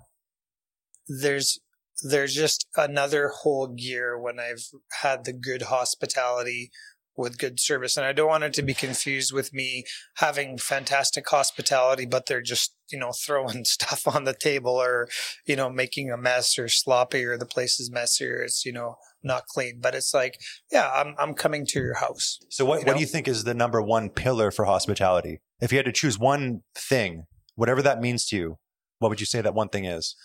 [1.08, 1.58] there's,
[2.02, 4.66] there's just another whole gear when I've
[5.00, 6.70] had the good hospitality
[7.16, 7.96] with good service.
[7.96, 9.84] And I don't want it to be confused with me
[10.16, 15.08] having fantastic hospitality, but they're just, you know, throwing stuff on the table or,
[15.46, 18.72] you know, making a mess or sloppy or the place is messy or it's, you
[18.72, 19.78] know, not clean.
[19.80, 20.38] But it's like,
[20.70, 22.38] yeah, I'm, I'm coming to your house.
[22.50, 22.94] So what, You what know?
[22.94, 25.40] do you think is the number one pillar for hospitality?
[25.60, 28.58] If you had to choose one thing, whatever that means to you,
[28.98, 30.16] what would you say that one thing is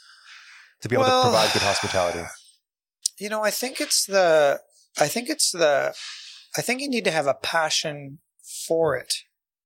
[0.82, 2.24] to be able Well- to provide good hospitality?
[3.22, 4.62] You know, I think it's the,
[4.98, 5.94] I think it's the,
[6.58, 8.20] I think you need to have a passion
[8.66, 9.14] for it,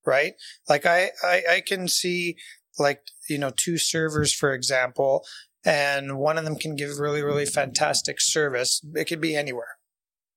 [0.07, 0.33] right?
[0.67, 2.35] Like I, I, I can see
[2.79, 5.23] like, you know, two servers, for example,
[5.63, 8.81] and one of them can give really, really fantastic service.
[8.95, 9.77] It could be anywhere,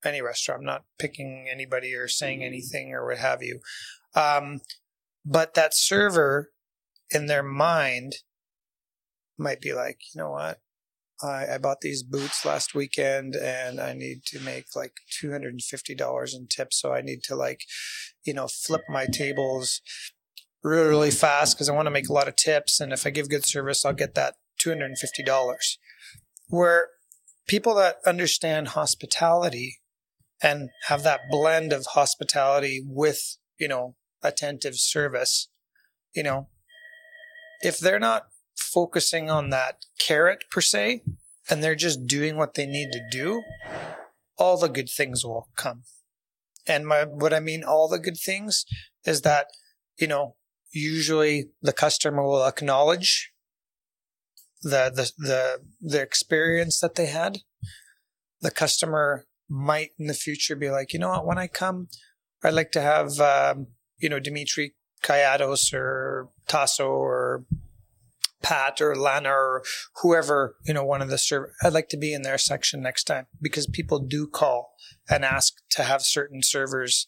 [0.05, 0.59] any restaurant.
[0.59, 3.61] I'm not picking anybody or saying anything or what have you.
[4.13, 4.61] Um,
[5.27, 6.51] but that server
[7.11, 8.13] in their mind
[9.37, 10.59] might be like, you know what?
[11.21, 16.47] I, I bought these boots last weekend and I need to make like $250 in
[16.47, 16.79] tips.
[16.79, 17.61] So I need to like,
[18.25, 19.81] you know, flip my tables
[20.63, 22.79] really, really fast because I want to make a lot of tips.
[22.79, 24.35] And if I give good service, I'll get that
[24.65, 25.55] $250.
[26.49, 26.87] Where
[27.47, 29.79] people that understand hospitality
[30.41, 33.95] and have that blend of hospitality with, you know,
[34.27, 35.49] attentive service,
[36.13, 36.49] you know,
[37.61, 41.03] if they're not focusing on that carrot per se,
[41.49, 43.41] and they're just doing what they need to do,
[44.37, 45.83] all the good things will come.
[46.67, 48.65] And my, what I mean, all the good things
[49.05, 49.47] is that,
[49.97, 50.35] you know,
[50.71, 53.31] usually the customer will acknowledge
[54.61, 57.39] the, the, the, the experience that they had.
[58.41, 61.87] The customer might in the future be like, you know what, when I come,
[62.43, 67.45] I'd like to have, um, you know, Dimitri Kayados or Tasso or
[68.43, 69.63] Pat or Lana or
[70.01, 73.05] whoever, you know, one of the serv I'd like to be in their section next
[73.05, 74.73] time because people do call
[75.09, 77.07] and ask to have certain servers,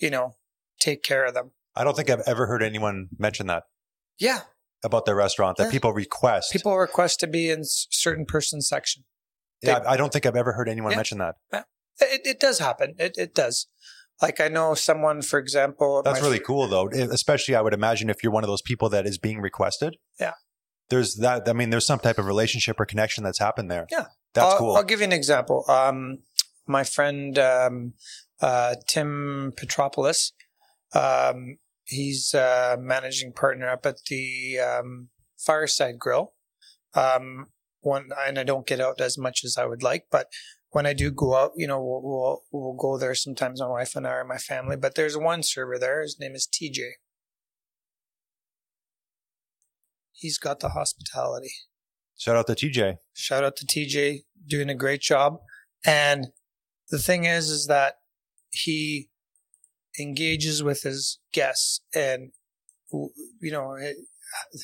[0.00, 0.36] you know,
[0.80, 1.50] take care of them.
[1.76, 3.64] I don't think I've ever heard anyone mention that
[4.18, 4.40] Yeah.
[4.82, 5.70] about their restaurant that Yeah.
[5.70, 6.50] people request.
[6.52, 9.04] People request to be in certain person's section.
[9.62, 10.96] yeah, I I don't think I've ever heard anyone Yeah.
[10.96, 11.36] mention that.
[12.00, 12.94] It, it does happen.
[12.98, 13.66] It, it does.
[14.22, 16.02] Like I know someone, for example.
[16.02, 16.88] That's really cool, though.
[16.88, 19.96] Especially, I would imagine if you're one of those people that is being requested.
[20.18, 20.34] Yeah.
[20.90, 21.48] There's that.
[21.48, 23.86] I mean, there's some type of relationship or connection that's happened there.
[23.90, 24.06] Yeah.
[24.34, 24.76] That's I'll, cool.
[24.76, 25.64] I'll give you an example.
[25.68, 26.18] Um,
[26.66, 27.94] my friend um,
[28.40, 30.32] uh, Tim Petropoulos,
[30.94, 36.34] um, he's a managing partner up at the um, Fireside Grill.
[36.94, 37.46] Um,
[37.80, 40.26] one, and I don't get out as much as I would like, but
[40.70, 43.96] when I do go out, you know, we'll, we'll, we'll go there sometimes, my wife
[43.96, 44.76] and I or my family.
[44.76, 46.02] But there's one server there.
[46.02, 46.90] His name is TJ.
[50.12, 51.52] He's got the hospitality.
[52.16, 52.96] Shout out to TJ.
[53.14, 55.38] Shout out to TJ doing a great job.
[55.84, 56.28] And
[56.90, 57.94] the thing is, is that
[58.50, 59.08] he
[59.98, 62.30] engages with his guests and,
[62.92, 63.76] you know,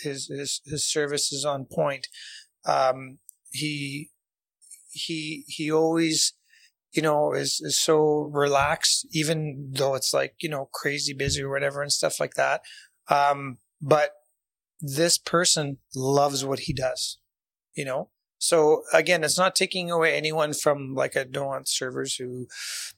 [0.03, 2.07] his, his, his service is on point.
[2.64, 3.19] Um,
[3.51, 4.11] he,
[4.97, 6.33] he, he always,
[6.93, 11.51] you know, is, is so relaxed, even though it's like, you know, crazy busy or
[11.51, 12.63] whatever and stuff like that.
[13.09, 14.11] Um, but
[14.81, 17.19] this person loves what he does
[17.77, 18.09] you know?
[18.39, 22.47] So again it's not taking away anyone from like don't want servers who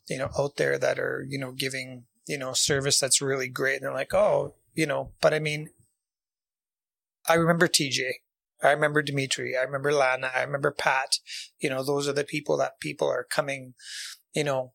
[0.08, 3.76] you know out there that are you know giving you know service that's really great.
[3.76, 5.12] And they're like oh you know?
[5.20, 5.68] But i mean
[7.28, 8.00] i remember tj
[8.62, 11.18] i remember dimitri i remember lana i remember pat
[11.60, 13.74] you know those are the people that people are coming
[14.34, 14.72] you know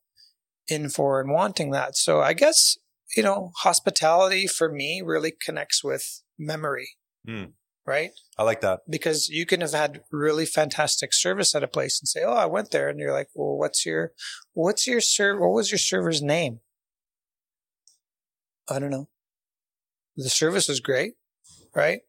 [0.67, 2.77] in for and wanting that so i guess
[3.17, 6.89] you know hospitality for me really connects with memory
[7.25, 7.45] Hmm.
[7.85, 8.81] right I like that.
[8.89, 12.47] because you can have had really fantastic service at a place and say, "Oh, I
[12.47, 14.11] went there," and you're like, "Well, what's your,
[14.53, 15.39] what's your serv?
[15.39, 16.59] What was your server's name?"
[18.67, 19.09] I don't know.
[20.17, 21.13] The service was great,
[21.75, 22.01] right?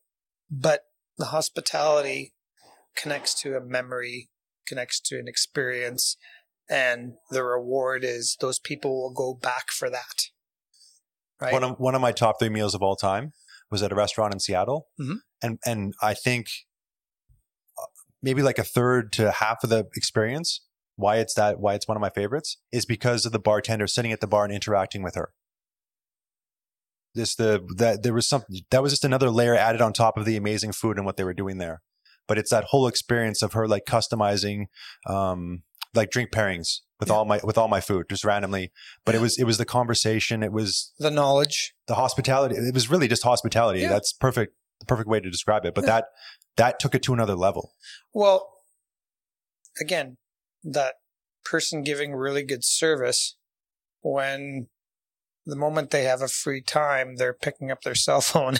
[0.51, 0.85] But
[1.19, 2.35] the hospitality
[2.97, 4.31] connects to a memory,
[4.67, 6.17] connects to an experience,
[6.69, 10.25] and the reward is those people will go back for that.
[11.41, 11.53] Right?
[11.53, 13.33] One of one of my top three meals of all time
[13.71, 15.17] was at a restaurant in Seattle, Mhm.
[15.43, 16.47] and and I think
[17.77, 17.87] uh,
[18.23, 20.65] maybe like a third to half of the experience
[20.97, 24.13] why it's that why it's one of my favorites is because of the bartender sitting
[24.13, 25.35] at the bar and interacting with her.
[27.15, 30.25] This the that there was something that was just another layer added on top of
[30.25, 31.83] the amazing food and what they were doing there.
[32.27, 34.67] But it's that whole experience of her like customizing
[35.07, 35.63] um
[35.95, 37.15] like drink pairings with Yeah.
[37.17, 38.73] all my with all my food just randomly.
[39.05, 41.75] But it was it was the conversation, it was the knowledge.
[41.87, 43.91] the hospitality it was really just hospitality Yeah.
[43.91, 46.07] that's perfect the perfect way to describe it but that
[46.57, 47.75] that took it to another level
[48.13, 48.51] Well,
[49.81, 50.17] again,
[50.65, 50.95] that
[51.45, 53.37] person giving really good service
[54.01, 54.69] when
[55.47, 58.59] the moment they have a free time, they're picking up their cell phone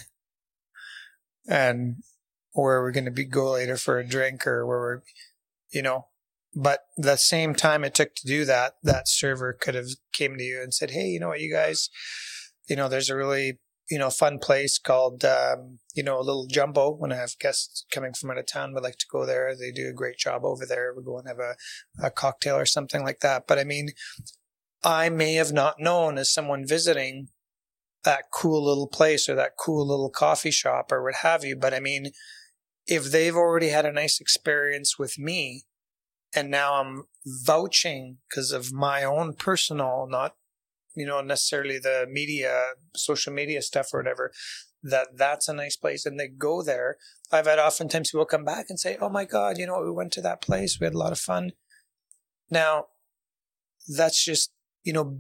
[1.49, 1.97] and
[2.53, 5.01] where we're going to be go later for a drink or where we're,
[5.73, 6.07] you know,
[6.55, 10.45] but the same time it took to do that, that server could have came to
[10.45, 11.91] you and said, Hey, you know what, you guys,
[12.69, 13.59] you know, there's a really,
[13.91, 16.91] you know, fun place called, um, you know, a little jumbo.
[16.95, 19.55] When I have guests coming from out of town, we like to go there.
[19.55, 20.95] They do a great job over there.
[20.97, 21.57] We go and have a,
[22.03, 23.47] a cocktail or something like that.
[23.47, 23.91] But I mean,
[24.85, 27.29] I may have not known as someone visiting
[28.05, 31.57] that cool little place or that cool little coffee shop or what have you.
[31.57, 32.11] But I mean,
[32.87, 35.65] if they've already had a nice experience with me
[36.37, 40.35] and now I'm vouching because of my own personal, not,
[40.95, 44.33] you know, necessarily the media, social media stuff or whatever,
[44.83, 46.05] that that's a nice place.
[46.05, 46.99] And they go there.
[47.33, 50.13] I've had oftentimes people come back and say, Oh my God, you know, we went
[50.13, 50.79] to that place.
[50.79, 51.53] We had a lot of fun.
[52.51, 52.87] Now
[53.89, 54.53] that's just,
[54.85, 55.19] you know,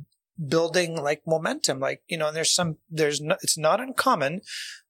[0.49, 1.79] building like momentum.
[1.79, 4.41] Like, you know, there's some, there's no, it's not uncommon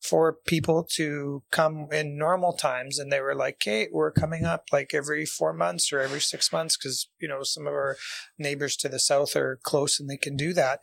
[0.01, 4.65] for people to come in normal times and they were like, Hey, we're coming up
[4.73, 6.77] like every four months or every six months.
[6.77, 7.97] Cause, you know, some of our
[8.39, 10.81] neighbors to the south are close and they can do that.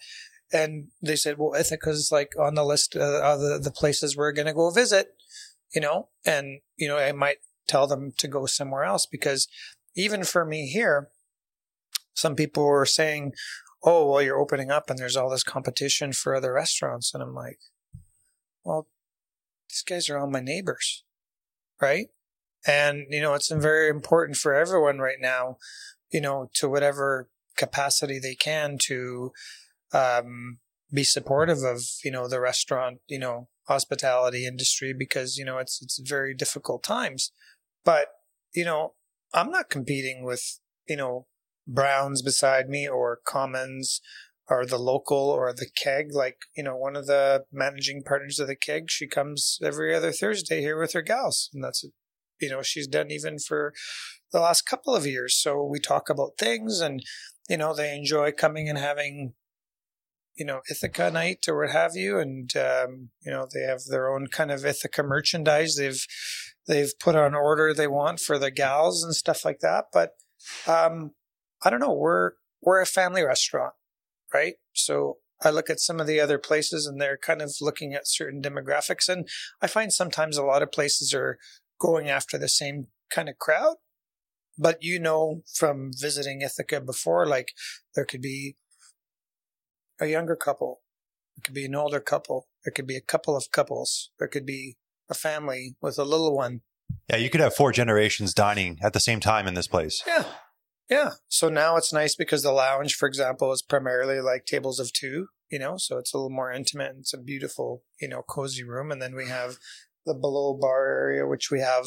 [0.54, 4.34] And they said, well, Ithaca's like on the list uh, of the, the places we're
[4.34, 5.16] going to go visit,
[5.74, 9.48] you know, and, you know, I might tell them to go somewhere else because
[9.96, 11.08] even for me here,
[12.14, 13.32] some people were saying,
[13.84, 17.14] oh, well, you're opening up and there's all this competition for other restaurants.
[17.14, 17.60] And I'm like,
[18.64, 18.88] well,
[19.70, 21.04] these guys are all my neighbors,
[21.82, 22.08] right?
[22.68, 25.58] And, you know, it's very important for everyone right now,
[26.12, 29.32] you know, to whatever capacity they can to
[29.94, 30.60] um,
[30.94, 35.82] be supportive of, you know, the restaurant, you know, hospitality industry because, you know, it's,
[35.82, 37.32] it's very difficult times.
[37.84, 38.08] But,
[38.54, 38.94] you know,
[39.34, 41.26] I'm not competing with, you know,
[41.68, 44.02] Browns beside me or Commons
[44.50, 46.14] or the local or the keg.
[46.14, 50.12] Like, you know, one of the managing partners of the keg, she comes every other
[50.12, 51.50] Thursday here with her gals.
[51.54, 51.86] And that's,
[52.42, 53.74] you know she's done even for
[54.32, 55.36] the last couple of years.
[55.36, 57.02] So we talk about things, and
[57.48, 59.34] you know they enjoy coming and having
[60.36, 64.14] you know Ithaca night or what have you, and um, you know they have their
[64.14, 65.76] own kind of Ithaca merchandise.
[65.76, 66.04] They've
[66.68, 69.86] they've put on order they want for the gals and stuff like that.
[69.94, 70.12] But
[70.68, 71.12] um,
[71.64, 71.94] I don't know.
[71.94, 72.32] We're
[72.62, 73.74] we're a family restaurant,
[74.34, 74.56] right?
[74.74, 78.08] So I look at some of the other places and they're kind of looking at
[78.08, 79.10] certain demographics.
[79.10, 79.28] And
[79.62, 81.38] I find sometimes a lot of places are
[81.80, 83.76] going after the same kind of crowd.
[84.58, 87.54] But you know, from visiting Ithaca before, like
[87.96, 88.58] there could be
[90.00, 90.82] a younger couple,
[91.38, 94.46] it could be an older couple, there could be a couple of couples, there could
[94.46, 94.78] be
[95.10, 96.62] a family with a little one.
[97.10, 100.04] Yeah, you could have four generations dining at the same time in this place.
[100.06, 100.26] Yeah.
[100.92, 101.12] Yeah.
[101.30, 105.28] So now it's nice because the lounge, for example, is primarily like tables of two,
[105.50, 108.66] you know, so it's a little more intimate and it's a beautiful, you know, cozy
[108.66, 108.92] room.
[108.92, 109.56] And then we have
[110.06, 111.86] the below bar area, which we have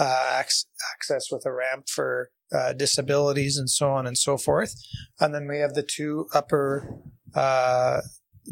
[0.00, 4.74] uh, access with a ramp for uh, disabilities and so on and so forth.
[5.20, 6.98] And then we have the two upper,
[7.36, 8.00] uh,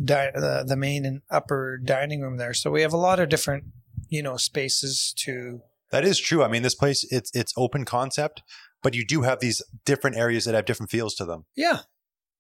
[0.04, 2.54] di- the, the main and upper dining room there.
[2.54, 3.64] So we have a lot of different,
[4.08, 5.62] you know, spaces to.
[5.90, 6.44] That is true.
[6.44, 8.42] I mean, this place, it's, it's open concept
[8.82, 11.46] but you do have these different areas that have different feels to them.
[11.56, 11.80] Yeah.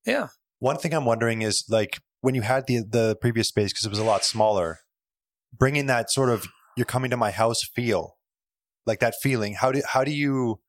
[0.06, 0.28] Yeah.
[0.58, 3.90] One thing I'm wondering is like when you had the the previous space because it
[3.90, 4.78] was a lot smaller,
[5.56, 8.16] bringing that sort of you're coming to my house feel,
[8.86, 9.54] like that feeling.
[9.54, 10.60] How do how do you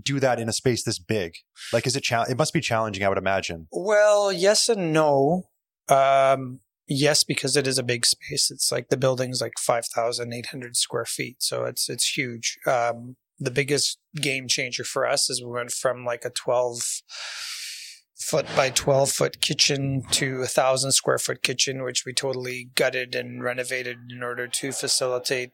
[0.00, 1.34] do that in a space this big?
[1.72, 3.68] Like, is it chal- It must be challenging, I would imagine.
[3.70, 5.44] Well, yes and no.
[5.88, 8.50] Um, yes, because it is a big space.
[8.50, 12.58] It's like the building's like five thousand eight hundred square feet, so it's it's huge.
[12.66, 16.82] Um, the biggest game changer for us is we went from like a 12
[18.20, 23.14] foot by 12 foot kitchen to a thousand square foot kitchen, which we totally gutted
[23.14, 25.52] and renovated in order to facilitate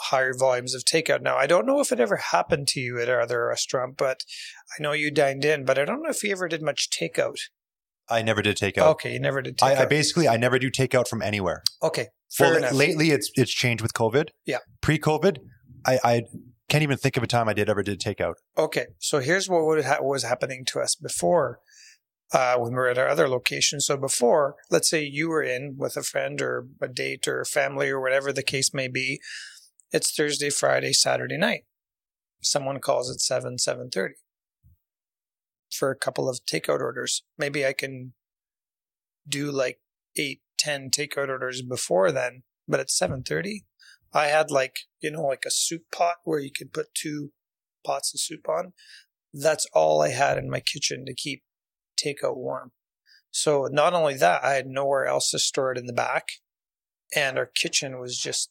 [0.00, 1.20] higher volumes of takeout.
[1.20, 4.24] Now, I don't know if it ever happened to you at our other restaurant, but
[4.76, 7.36] I know you dined in, but I don't know if you ever did much takeout.
[8.08, 8.86] I never did takeout.
[8.92, 9.76] Okay, you never did takeout.
[9.76, 11.62] I, I basically I never do takeout from anywhere.
[11.82, 12.72] Okay, fair well, enough.
[12.72, 14.30] Lately, it's it's changed with COVID.
[14.44, 15.38] Yeah, pre-COVID,
[15.86, 16.22] I, I
[16.72, 18.36] can't even think of a time I did ever did takeout.
[18.56, 21.60] Okay, so here's what ha- was happening to us before
[22.32, 23.78] uh, when we were at our other location.
[23.78, 27.90] So before, let's say you were in with a friend or a date or family
[27.90, 29.20] or whatever the case may be.
[29.90, 31.64] It's Thursday, Friday, Saturday night.
[32.40, 34.14] Someone calls at seven, seven thirty
[35.70, 37.22] for a couple of takeout orders.
[37.36, 38.14] Maybe I can
[39.28, 39.80] do like
[40.16, 43.66] eight, ten takeout orders before then, but at seven thirty,
[44.12, 47.32] I had like, you know, like a soup pot where you could put two
[47.84, 48.72] pots of soup on.
[49.32, 51.42] That's all I had in my kitchen to keep
[52.02, 52.72] takeout warm.
[53.30, 56.28] So not only that, I had nowhere else to store it in the back.
[57.14, 58.50] And our kitchen was just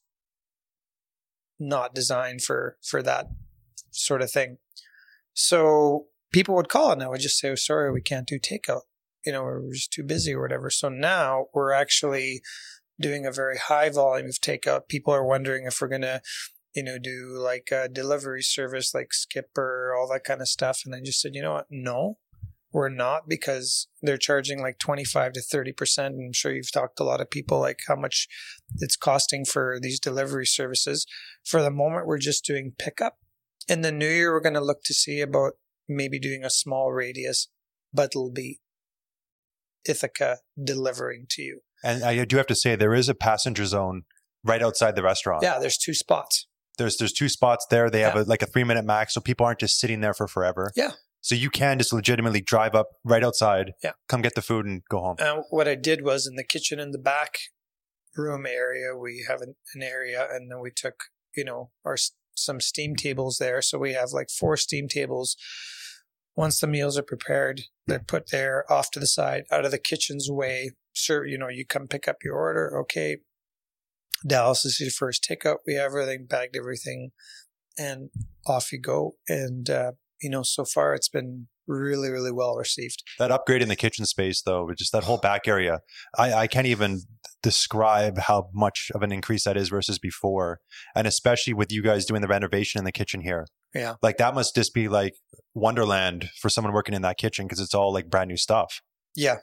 [1.60, 3.28] not designed for, for that
[3.92, 4.58] sort of thing.
[5.34, 8.82] So people would call and I would just say, oh, sorry, we can't do takeout.
[9.26, 10.72] You know, we're just too busy or whatever.
[10.72, 12.42] So now we're actually
[13.02, 14.88] doing a very high volume of takeout.
[14.88, 16.22] People are wondering if we're going to,
[16.76, 20.82] you know, do like a delivery service like Skipper, all that kind of stuff.
[20.86, 21.68] And I just said, you know what?
[21.70, 22.18] No,
[22.72, 26.06] we're not because they're charging like 25 to 30%.
[26.06, 28.28] And I'm sure you've talked to a lot of people like how much
[28.78, 31.06] it's costing for these delivery services.
[31.46, 33.18] For the moment, we're just doing pickup.
[33.68, 35.54] In the new year, we're going to look to see about
[35.88, 37.50] maybe doing a small radius,
[37.94, 38.60] but it'll be
[39.88, 41.62] Ithaca delivering to you.
[41.84, 44.04] And I do have to say, there is a passenger zone
[44.44, 45.44] right outside the restaurant.
[45.44, 46.48] Yeah, there's two spots.
[46.78, 47.90] There's there's two spots there.
[47.90, 50.28] They have a, like a three minute max, so people aren't just sitting there for
[50.28, 50.72] forever.
[50.76, 50.92] Yeah.
[51.20, 53.92] So you can just legitimately drive up right outside, yeah.
[54.08, 55.18] come get the food and go home.
[55.20, 57.38] And what I did was in the kitchen in the back
[58.18, 60.96] room area, we have an, an area, and then we took
[61.36, 61.98] you know our
[62.36, 63.62] some steam tables there.
[63.62, 65.36] So we have like four steam tables
[66.36, 69.78] once the meals are prepared, they're put there off to the side, out of the
[69.78, 70.72] kitchen's way.
[70.94, 72.78] Sir, you know, you come pick up your order.
[72.82, 73.18] Okay.
[74.28, 75.58] Dallas is your first takeout.
[75.66, 77.12] We have everything bagged, everything,
[77.78, 78.10] and
[78.46, 79.16] off you go.
[79.28, 83.04] And, uh, you know, so far it's been really, really well received.
[83.18, 85.80] That upgrade in the kitchen space, though, just that whole back area,
[86.18, 87.02] I, I can't even
[87.42, 90.60] describe how much of an increase that is versus before.
[90.96, 93.48] And especially with you guys doing the renovation in the kitchen here.
[93.74, 93.96] Yeah.
[94.02, 95.14] Like that must just be like
[95.54, 98.82] wonderland for someone working in that kitchen because it's all like brand new stuff.
[99.16, 99.38] Yeah.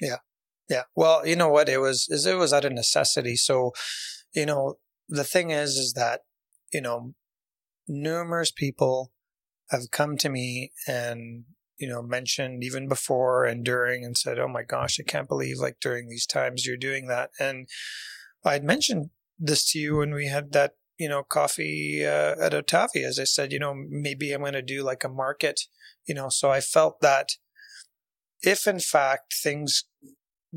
[0.00, 0.16] Yeah.
[0.68, 0.82] Yeah.
[0.94, 1.68] Well, you know what?
[1.68, 3.36] It was, is it was out of necessity.
[3.36, 3.72] So,
[4.34, 4.76] you know,
[5.08, 6.22] the thing is, is that,
[6.72, 7.14] you know,
[7.86, 9.12] numerous people
[9.70, 11.44] have come to me and,
[11.78, 15.58] you know, mentioned even before and during and said, Oh my gosh, I can't believe
[15.58, 17.30] like during these times you're doing that.
[17.38, 17.68] And
[18.44, 23.18] I'd mentioned this to you when we had that you know, coffee uh, at Ottavio's.
[23.18, 25.60] I said, you know, maybe I'm going to do like a market,
[26.06, 26.28] you know.
[26.28, 27.30] So I felt that
[28.42, 29.84] if in fact things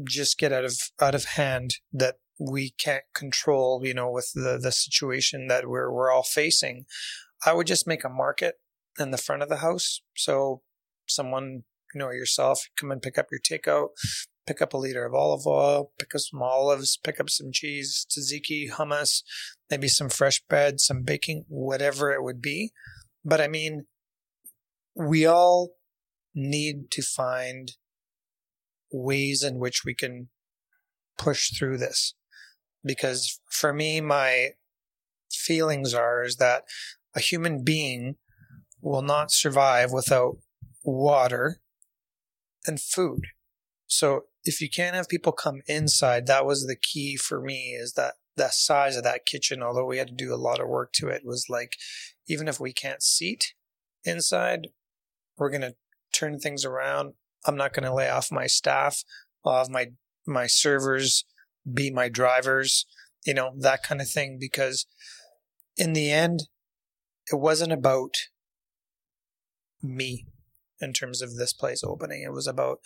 [0.08, 4.60] just get out of out of hand that we can't control, you know, with the
[4.62, 6.86] the situation that we're we're all facing,
[7.46, 8.56] I would just make a market
[9.00, 10.02] in the front of the house.
[10.16, 10.62] So
[11.08, 11.64] someone,
[11.94, 13.90] you know, yourself, come and pick up your takeout,
[14.48, 18.06] pick up a liter of olive oil, pick up some olives, pick up some cheese,
[18.10, 19.24] tzatziki, hummus,
[19.70, 22.72] maybe some fresh bread, some baking, whatever it would be.
[23.24, 23.86] But I mean,
[24.96, 25.72] we all
[26.36, 27.72] need to find
[28.92, 30.30] ways in which we can
[31.18, 32.16] push through this.
[32.84, 34.50] Because for me, my
[35.32, 36.64] feelings are is that
[37.16, 38.16] a human being
[38.82, 40.38] will not survive without
[40.84, 41.62] water
[42.66, 43.26] and food.
[43.88, 47.94] So if you can't have people come inside, that was the key for me is
[47.94, 50.94] that the size of that kitchen, although we had to do a lot of work
[50.94, 51.74] to it, was like,
[52.28, 53.54] even if we can't seat
[54.06, 54.70] inside,
[55.38, 55.76] we're going to
[56.14, 57.14] turn things around.
[57.46, 59.04] I'm not going to lay off my staff.
[59.46, 59.88] I'll have my,
[60.28, 61.26] my servers
[61.72, 62.86] be my drivers,
[63.26, 64.38] you know, that kind of thing.
[64.40, 64.86] Because
[65.78, 66.44] in the end,
[67.32, 68.16] it wasn't about
[69.82, 70.26] me
[70.82, 72.24] in terms of this place opening.
[72.24, 72.80] It was about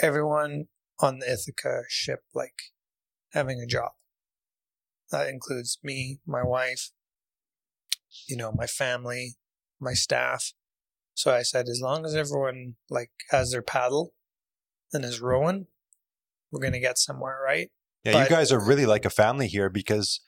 [0.00, 0.66] everyone
[0.98, 2.72] on the Ithaca ship, like
[3.32, 3.92] having a job.
[5.10, 6.90] That includes me, my wife,
[8.28, 9.36] you know, my family,
[9.80, 10.52] my staff.
[11.20, 14.14] So I said, as long as everyone like has their paddle
[14.94, 15.66] and is rowing,
[16.50, 17.68] we're gonna get somewhere, right?
[18.04, 20.20] Yeah, But- you guys are really like a family here because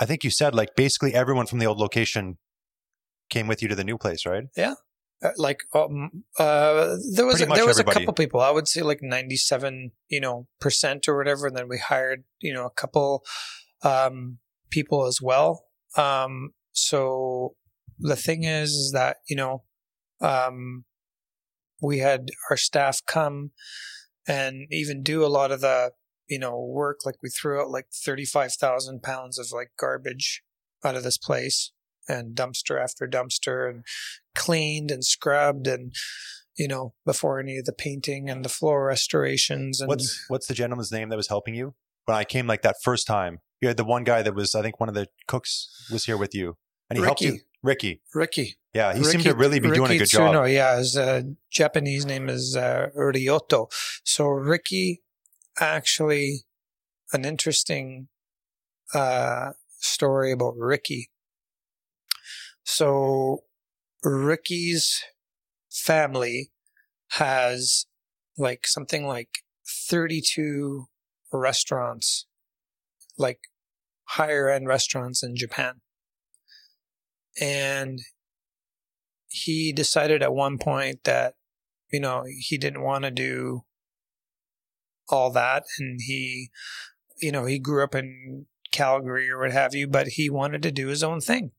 [0.00, 2.38] I think you said like basically everyone from the old location
[3.28, 4.44] came with you to the new place, right?
[5.22, 7.96] Uh, like um, uh, there was much there was everybody.
[7.96, 8.40] a couple people.
[8.40, 11.46] I would say like ninety seven, you know, percent or whatever.
[11.46, 13.22] And then we hired, you know, a couple
[13.82, 14.38] um,
[14.70, 15.66] people as well.
[15.96, 17.54] Um, so
[18.00, 19.62] the thing is, is that you know,
[20.22, 20.84] um,
[21.82, 23.50] we had our staff come
[24.26, 25.92] and even do a lot of the
[26.28, 27.00] you know work.
[27.04, 30.42] Like we threw out like thirty five thousand pounds of like garbage
[30.84, 31.72] out of this place
[32.08, 33.84] and dumpster after dumpster and
[34.34, 35.94] cleaned and scrubbed and
[36.56, 40.54] you know before any of the painting and the floor restorations and What's what's the
[40.54, 41.74] gentleman's name that was helping you
[42.06, 43.38] when I came like that first time?
[43.60, 46.16] You had the one guy that was I think one of the cooks was here
[46.16, 46.56] with you,
[46.90, 47.38] and he helped you.
[47.62, 48.00] Ricky.
[48.14, 48.56] Ricky, Ricky.
[48.74, 50.46] yeah, he Ricky, seemed to really be doing a Ricky good job.
[50.48, 53.70] Yeah, his uh, Japanese name is uh, Ryoto.
[54.04, 55.02] So Ricky,
[55.60, 56.44] actually,
[57.12, 58.08] an interesting
[58.94, 61.10] uh, story about Ricky.
[62.64, 63.44] So
[64.02, 65.02] Ricky's
[65.70, 66.50] family
[67.12, 67.86] has
[68.36, 69.28] like something like
[69.66, 70.86] 32
[71.32, 72.26] restaurants,
[73.18, 73.40] like
[74.04, 75.81] higher end restaurants in Japan.
[77.40, 78.00] And
[79.28, 81.34] he decided at one point that,
[81.90, 83.62] you know, he didn't want to do
[85.08, 85.64] all that.
[85.78, 86.50] And he,
[87.20, 90.72] you know, he grew up in Calgary or what have you, but he wanted to
[90.72, 91.52] do his own thing.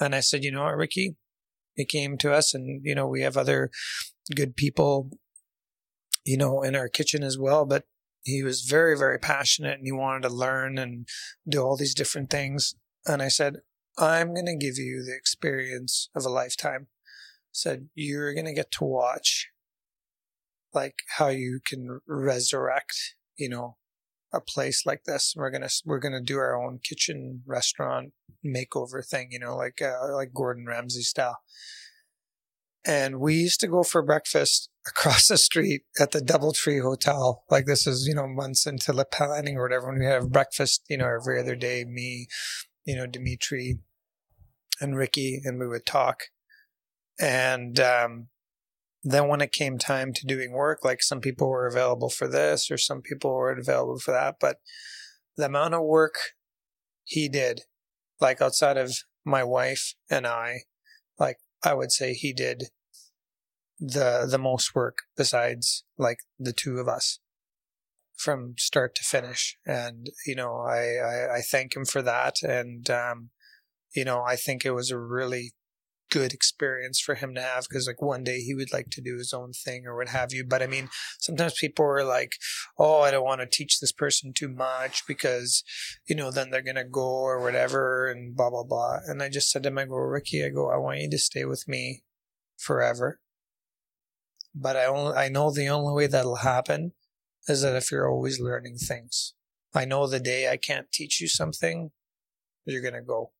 [0.00, 1.16] And I said, you know what, Ricky?
[1.74, 3.70] He came to us and, you know, we have other
[4.34, 5.10] good people,
[6.24, 7.84] you know, in our kitchen as well, but
[8.22, 11.06] he was very, very passionate and he wanted to learn and
[11.48, 12.74] do all these different things.
[13.06, 13.56] And I said,
[13.98, 16.88] I'm going to give you the experience of a lifetime.
[17.52, 19.48] Said, you're going to get to watch
[20.72, 23.76] like how you can resurrect, you know,
[24.32, 25.34] a place like this.
[25.36, 28.12] We're going to, we're going to do our own kitchen restaurant
[28.44, 31.38] makeover thing, you know, like, uh, like Gordon Ramsay style.
[32.84, 37.44] And we used to go for breakfast across the street at the Doubletree Hotel.
[37.50, 39.88] Like this is, you know, months into the planning or whatever.
[39.88, 42.28] When we have breakfast, you know, every other day, me,
[42.84, 43.78] you know, Dimitri
[44.80, 46.24] and Ricky, and we would talk.
[47.20, 48.28] And um,
[49.02, 52.70] then when it came time to doing work, like some people were available for this
[52.70, 54.36] or some people were available for that.
[54.40, 54.56] But
[55.36, 56.14] the amount of work
[57.04, 57.62] he did,
[58.20, 60.60] like outside of my wife and I,
[61.18, 62.64] like I would say he did
[63.78, 67.18] the the most work besides like the two of us
[68.20, 69.56] from start to finish.
[69.66, 70.80] And you know i
[71.12, 72.36] i, I thank him for that.
[72.42, 73.30] And um
[73.94, 75.52] you know i think it was a really
[76.10, 79.16] good experience for him to have because like one day he would like to do
[79.16, 80.44] his own thing or what have you.
[80.44, 82.32] But i mean sometimes people are like
[82.78, 85.62] oh i don't want to teach this person too much because
[86.08, 88.98] you know then they're gonna go or whatever and blah blah blah.
[89.06, 91.18] And i just said to him i go ricky i go i want you to
[91.18, 92.02] stay with me
[92.58, 93.20] forever.
[94.54, 96.92] But i only i know the only way that'll happen
[97.48, 99.34] is that if you're always learning things
[99.74, 101.90] i know the day i can't teach you something
[102.70, 103.32] you're gonna go,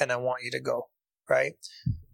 [0.00, 0.88] and I want you to go,
[1.28, 1.54] right?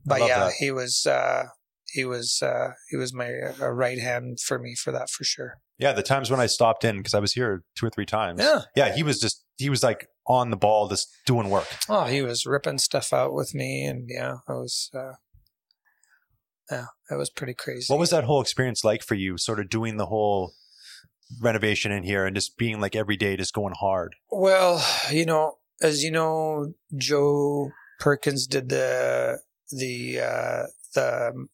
[0.04, 0.52] But yeah, that.
[0.58, 1.44] he was uh,
[1.86, 3.30] he was uh, he was my
[3.60, 5.58] uh, right hand for me for that for sure.
[5.78, 8.40] Yeah, the times when I stopped in because I was here two or three times.
[8.40, 8.62] Yeah.
[8.76, 11.68] yeah, he was just he was like on the ball, just doing work.
[11.88, 14.90] Oh, he was ripping stuff out with me, and yeah, I was.
[14.94, 15.14] Uh,
[16.70, 17.92] yeah, that was pretty crazy.
[17.92, 19.36] What was that whole experience like for you?
[19.36, 20.54] Sort of doing the whole
[21.40, 24.14] renovation in here and just being like every day, just going hard.
[24.30, 27.70] Well, you know, as you know, Joe
[28.00, 29.38] Perkins did the
[29.70, 30.62] the uh,
[30.94, 31.48] the um,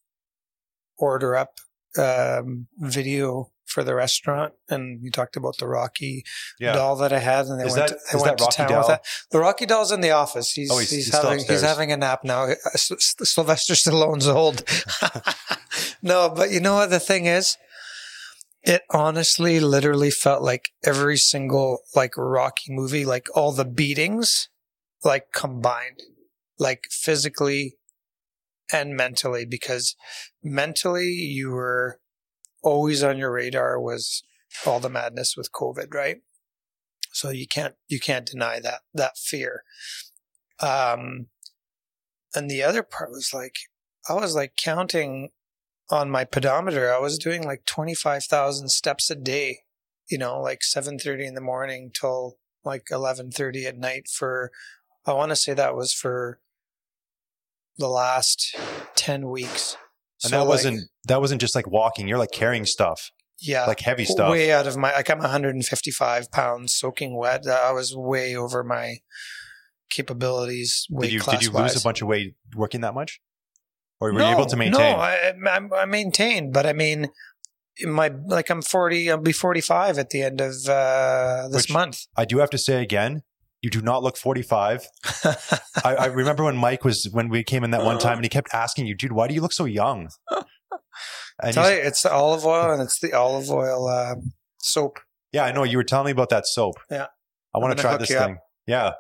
[0.99, 1.55] order up
[1.99, 6.25] um, video for the restaurant, and you talked about the Rocky
[6.59, 8.45] Yeah, doll that I had, and they Is went that- to, they went that to
[8.45, 8.79] Rocky town doll?
[8.81, 9.05] with that.
[9.31, 10.51] The Rocky doll's in the office.
[10.51, 12.49] He's Oh, he's- he's, he's having he's having a nap now.
[12.75, 14.65] Sylvester Stallone's old.
[16.03, 17.57] no, but you know what the thing is?
[18.63, 24.49] It honestly, literally felt like every single like Rocky movie, like all the beatings,
[25.03, 26.03] like combined,
[26.59, 27.77] like physically
[28.73, 29.97] and mentally, because
[30.43, 32.01] mentally you were
[32.63, 34.23] always on your radar was
[34.67, 36.19] all the madness with COVID, right?
[37.13, 39.65] So you can't you can't deny that that fear.
[40.61, 41.27] Um,
[42.35, 43.57] and the other part was like
[44.09, 45.31] I was like counting
[45.91, 46.93] on my pedometer.
[46.93, 49.61] I was doing like twenty five thousand steps a day.
[50.09, 54.51] You know, like seven thirty in the morning till like eleven thirty at night for.
[55.07, 56.41] I want to say that was for
[57.79, 58.55] the last
[58.95, 59.77] ten weeks.
[60.23, 62.07] and So, that like, wasn't that wasn't just like walking.
[62.07, 63.11] You're like carrying stuff,
[63.41, 64.31] yeah like heavy stuff.
[64.31, 67.47] way out of my like I'm 155 pounds soaking wet.
[67.47, 68.99] I was way over my
[69.89, 70.87] capabilities.
[70.91, 73.21] Weight Did you did you lose a bunch of weight working that much,
[74.01, 74.81] or were no, you able to maintain?
[74.81, 77.11] No, I, I, I maintained, but I mean,
[77.85, 79.11] my like I'm 40.
[79.11, 82.07] I'll be 45 at the end of uh, this Which- month.
[82.17, 83.23] I do have to say again,
[83.63, 84.87] you do not look 45.
[85.85, 88.29] I, I remember when Mike was when we came in that one time, and he
[88.29, 90.09] kept asking you, dude, why do you look so young?
[91.43, 94.17] And Tell you- it's the olive oil and it's the olive oil uh,
[94.59, 95.01] soap.
[95.33, 96.75] yeah, I know you were telling me about that soap.
[96.91, 97.07] Yeah.
[97.55, 98.27] I want to try this you up.
[98.27, 98.39] thing.
[98.67, 98.93] Yeah,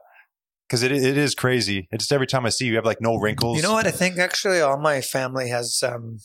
[0.70, 1.88] because it it is crazy.
[1.90, 3.56] It's just every time I see you, you have like no wrinkles.
[3.56, 3.88] You know what?
[3.88, 6.18] I think actually all my family has, um,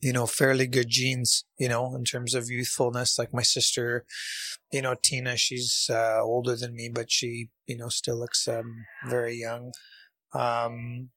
[0.00, 3.18] you know, fairly good genes, you know, in terms of youthfulness.
[3.18, 4.06] Like my sister,
[4.72, 8.86] you know, Tina, she's uh, older than me, but she, you know, still looks um,
[9.06, 9.72] very young.
[10.32, 11.10] Um,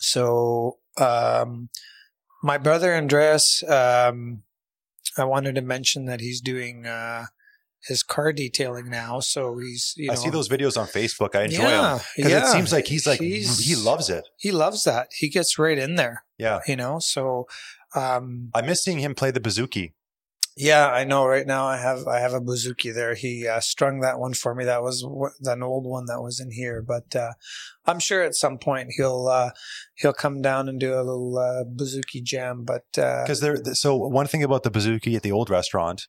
[0.00, 1.68] so, um,
[2.42, 4.42] my brother Andreas, um,
[5.16, 7.26] I wanted to mention that he's doing uh,
[7.88, 9.20] his car detailing now.
[9.20, 11.34] So he's, you know, I see those videos on Facebook.
[11.34, 12.48] I enjoy yeah, them because yeah.
[12.48, 14.24] it seems like he's like He's- he loves it.
[14.38, 15.08] he loves that.
[15.16, 16.98] He gets right in there, Yeah, you know.
[17.00, 17.46] So,
[17.94, 19.92] um, I miss seeing him play the bouzouki.
[20.58, 21.26] yeah, I know.
[21.26, 23.14] Right now, I have I have a bouzouki there.
[23.14, 24.64] He uh, strung that one for me.
[24.64, 25.02] That was
[25.44, 27.32] an old one that was in here, but uh,
[27.84, 29.50] I'm sure at some point he'll uh,
[29.94, 32.64] he'll come down and do a little uh, bouzouki jam.
[32.64, 36.06] But uh, Because there, so one thing about the bouzouki at the old restaurant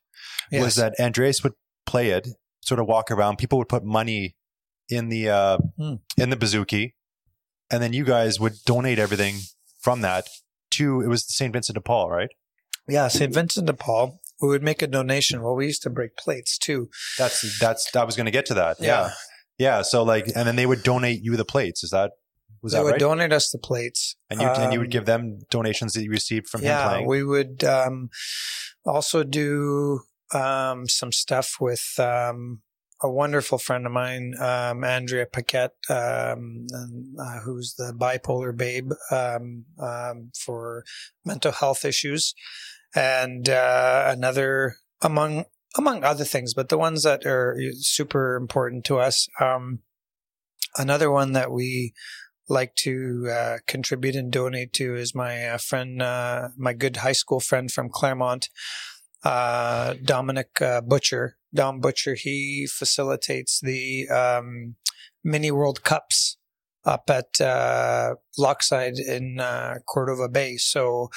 [0.50, 0.64] yes.
[0.64, 1.52] was that Andreas would
[1.92, 2.28] play it,
[2.60, 3.38] sort of walk around.
[3.38, 4.36] People would put money
[4.88, 5.94] in the uh, Hmm.
[6.22, 6.92] in the bouzouki,
[7.70, 9.34] and then you guys would donate everything
[9.80, 10.24] from that
[10.76, 11.52] to it was St.
[11.52, 12.30] Vincent de Paul, right?
[12.88, 13.32] yeah, St.
[13.34, 14.18] Vincent de Paul.
[14.40, 15.42] We would make a donation.
[15.42, 16.88] Well, we used to break plates too.
[17.18, 18.76] That's that's I was going to get to that.
[18.80, 19.10] Yeah.
[19.58, 21.82] yeah, So like, and then they would donate you the plates.
[21.84, 22.12] Is that
[22.62, 23.00] was that they would right?
[23.10, 26.10] donate us the plates, and you and you would Um, give them donations that you
[26.10, 27.06] received from him yeah, playing.
[27.08, 28.08] we would um,
[28.86, 30.00] also do
[30.32, 32.62] um, some stuff with um,
[33.02, 36.66] a wonderful friend of mine, um, Andrea Paquette, um,
[37.20, 40.84] uh, who's the bipolar babe um, um, for
[41.24, 42.34] mental health issues,
[42.94, 45.44] and uh, another among
[45.76, 49.28] among other things, but the ones that are super important to us.
[49.40, 49.80] Um,
[50.76, 51.92] another one that we
[52.48, 57.12] like to uh, contribute and donate to is my uh, friend, uh, my good high
[57.12, 58.48] school friend from Claremont,
[59.24, 61.36] uh, Dominic uh, Butcher.
[61.54, 64.76] Dom Butcher, he facilitates the um,
[65.24, 66.36] mini World Cups
[66.84, 70.56] up at uh, Lochside in uh, Cordova Bay.
[70.56, 71.10] So,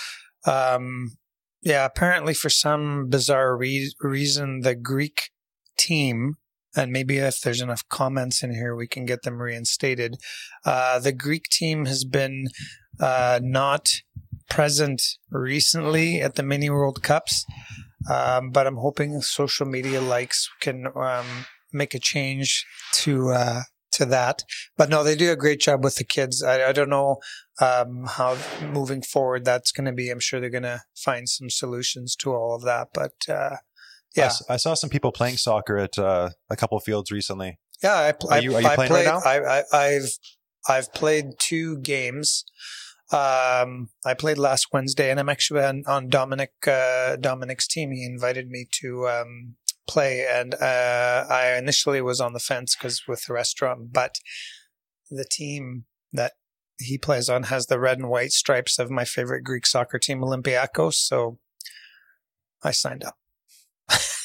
[0.45, 1.17] um,
[1.61, 5.31] yeah, apparently for some bizarre re- reason, the Greek
[5.77, 6.35] team,
[6.75, 10.15] and maybe if there's enough comments in here, we can get them reinstated.
[10.65, 12.47] Uh, the Greek team has been
[12.99, 13.89] uh, not
[14.49, 17.45] present recently at the mini World Cups,
[18.09, 23.61] um, but I'm hoping social media likes can um, make a change to uh,
[23.93, 24.43] to that.
[24.77, 26.43] But no, they do a great job with the kids.
[26.43, 27.17] I, I don't know
[27.59, 28.37] um, how
[28.71, 30.09] moving forward that's going to be.
[30.09, 32.89] I'm sure they're going to find some solutions to all of that.
[32.93, 33.57] But uh, I
[34.15, 37.59] yeah, s- I, saw some people playing soccer at uh, a couple fields recently.
[37.83, 39.29] Yeah, I, pl- Are you- are you I, playing played, right now?
[39.29, 40.17] I, I, I've
[40.67, 42.45] I've played two games.
[43.11, 47.91] Um, I played last Wednesday, and I'm actually on, on Dominic uh, Dominic's team.
[47.91, 49.55] He invited me to um,
[49.87, 54.15] play, and uh, I initially was on the fence because with the restaurant, but
[55.09, 56.33] the team that
[56.79, 60.21] he plays on has the red and white stripes of my favorite Greek soccer team,
[60.21, 60.93] Olympiakos.
[60.95, 61.37] So
[62.63, 63.17] I signed up.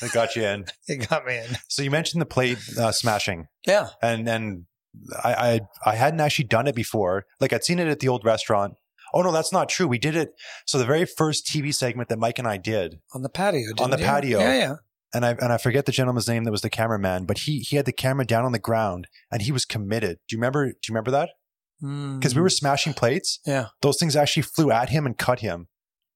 [0.00, 0.66] That got you in.
[0.86, 1.56] It got me in.
[1.68, 3.88] So you mentioned the plate uh, smashing, Yeah.
[4.00, 4.66] and and
[5.22, 5.60] I, I
[5.92, 7.26] I hadn't actually done it before.
[7.40, 8.74] Like I'd seen it at the old restaurant.
[9.14, 9.86] Oh no, that's not true.
[9.86, 10.34] We did it.
[10.66, 13.70] So the very first TV segment that Mike and I did, On the patio.
[13.78, 14.04] On the you?
[14.04, 14.38] patio.
[14.40, 14.74] Yeah, yeah.
[15.14, 17.76] and I and I forget the gentleman's name that was the cameraman, but he he
[17.76, 20.18] had the camera down on the ground and he was committed.
[20.28, 20.66] Do you remember?
[20.66, 21.30] Do you remember that?
[21.80, 23.38] Because we were smashing plates.
[23.46, 23.50] Mm.
[23.52, 23.66] Yeah.
[23.82, 25.68] Those things actually flew at him and cut him.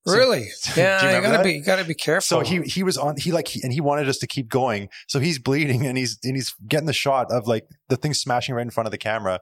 [0.06, 0.40] So- Really?
[0.74, 1.44] Do you Yeah, you, gotta that?
[1.44, 2.22] be you gotta be careful.
[2.22, 4.88] So he he was on he like he, and he wanted us to keep going.
[5.08, 8.54] So he's bleeding and he's and he's getting the shot of like the thing smashing
[8.54, 9.40] right in front of the camera.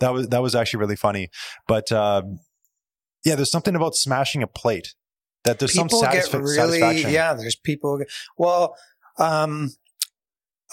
[0.00, 1.28] That was that was actually really funny.
[1.68, 2.38] But um,
[3.24, 4.94] yeah, there's something about smashing a plate
[5.44, 7.10] that there's people some get really satisfaction.
[7.10, 7.34] yeah.
[7.34, 8.00] There's people.
[8.36, 8.74] Well,
[9.18, 9.70] um,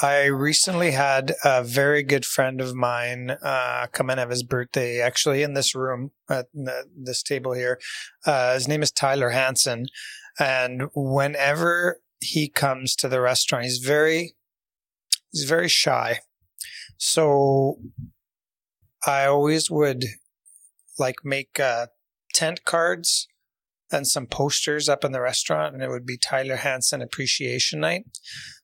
[0.02, 5.02] I recently had a very good friend of mine uh, come in have his birthday,
[5.02, 6.48] actually in this room at
[6.96, 7.82] this table here.
[8.26, 9.88] Uh, his name is Tyler Hansen,
[10.40, 14.36] and whenever he comes to the restaurant, he's very
[15.32, 16.20] he's very shy.
[16.98, 17.80] So
[19.06, 20.06] I always would
[20.98, 21.88] like make uh,
[22.34, 23.28] tent cards
[23.92, 28.06] and some posters up in the restaurant, and it would be Tyler Hansen Appreciation Night.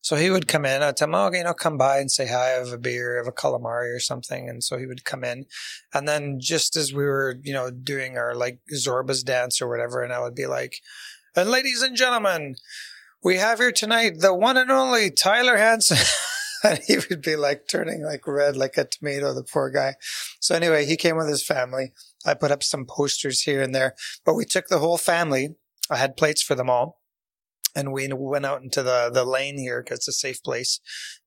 [0.02, 0.84] So he would come in.
[0.84, 2.50] I'd tell him, "Oh, you know, come by and say hi.
[2.50, 5.46] Have a beer, have a calamari or something." And so he would come in,
[5.94, 10.02] and then just as we were, you know, doing our like Zorba's dance or whatever,
[10.04, 10.82] and I would be like,
[11.36, 12.56] "And ladies and gentlemen,
[13.24, 15.98] we have here tonight the one and only Tyler Hansen."
[16.64, 19.96] and he would be like turning like red like a tomato, the poor guy.
[20.40, 21.94] So anyway, he came with his family.
[22.26, 23.96] I put up some posters here and there,
[24.26, 25.50] but we took the whole family.
[25.90, 27.00] I had plates for them all.
[27.76, 30.80] And we went out into the, the lane here because it's a safe place.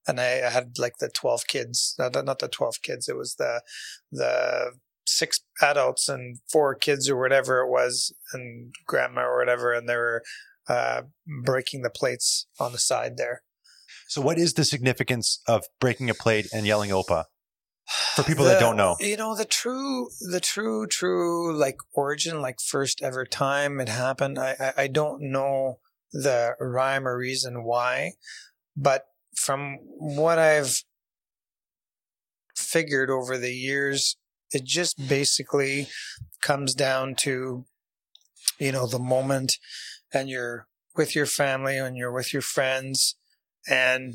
[0.06, 3.06] And I, I had like the 12 kids, not, not the 12 kids.
[3.06, 3.60] It was the,
[4.10, 4.72] the
[5.06, 9.74] six adults and four kids or whatever it was and grandma or whatever.
[9.74, 10.22] And they were,
[10.68, 11.02] uh,
[11.44, 13.42] breaking the plates on the side there.
[14.08, 17.24] So what is the significance of breaking a plate and yelling "Opa"?
[18.14, 18.96] For people that don't know.
[19.00, 24.38] you know the true the true true like origin like first ever time it happened
[24.38, 25.78] i i, I don't know
[26.12, 28.12] the rhyme or reason why
[28.76, 30.82] but from what i've
[32.56, 34.16] figured over the years
[34.52, 35.88] it just basically
[36.42, 37.64] comes down to
[38.58, 39.58] you know the moment
[40.12, 40.66] and you're
[40.96, 43.16] with your family and you're with your friends
[43.68, 44.14] and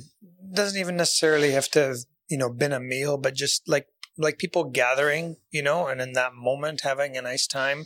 [0.53, 1.95] doesn't even necessarily have to
[2.29, 6.13] you know been a meal but just like like people gathering you know and in
[6.13, 7.85] that moment having a nice time.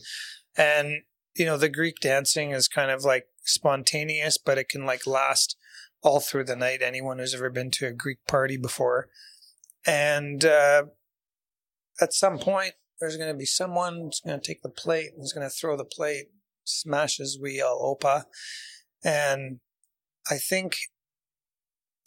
[0.55, 1.03] And
[1.35, 5.55] you know the greek dancing is kind of like spontaneous but it can like last
[6.01, 6.81] all through the night.
[6.81, 9.09] Anyone who's ever been to a greek party before.
[9.85, 10.83] And uh
[11.99, 15.21] at some point there's going to be someone who's going to take the plate and
[15.21, 16.27] who's going to throw the plate
[16.63, 18.23] smashes we yell opa.
[19.03, 19.59] And
[20.29, 20.77] i think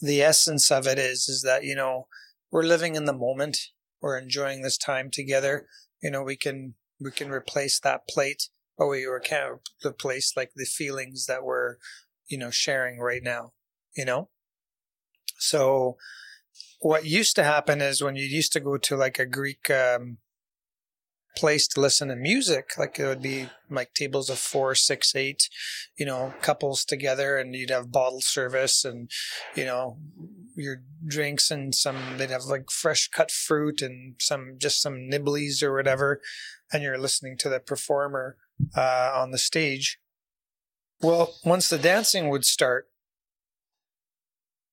[0.00, 2.06] the essence of it is is that you know
[2.50, 3.58] we're living in the moment.
[4.00, 5.66] We're enjoying this time together.
[6.02, 10.64] You know we can we can replace that plate but we can't replace like the
[10.64, 11.76] feelings that we're
[12.28, 13.52] you know sharing right now
[13.96, 14.28] you know?
[15.38, 15.96] So
[16.80, 20.18] what used to happen is when you used to go to like a greek um
[21.36, 22.70] place to listen to music.
[22.78, 25.48] Like it would be like tables of four six eight
[25.96, 29.10] you know couples together and you'd have bottle service and
[29.54, 29.98] you know
[30.56, 35.62] your drinks and some they'd have like fresh cut fruit and some just some nibblies
[35.62, 36.20] or whatever
[36.72, 38.36] and you're listening to the performer
[38.76, 39.98] uh, on the stage.
[41.00, 42.86] Well once the dancing would start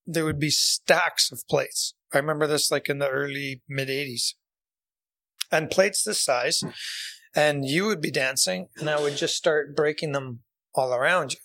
[0.10, 1.94] there would be stacks of plates.
[2.14, 4.34] I remember this like in the early mid 80s
[5.52, 6.70] and plates this size hmm.
[7.36, 10.40] and you would be dancing and i would just start breaking them
[10.74, 11.40] all around you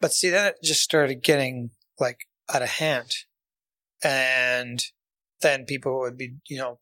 [0.00, 3.10] but see then it just started getting like out of hand
[4.02, 4.84] and
[5.42, 6.78] then people would be you know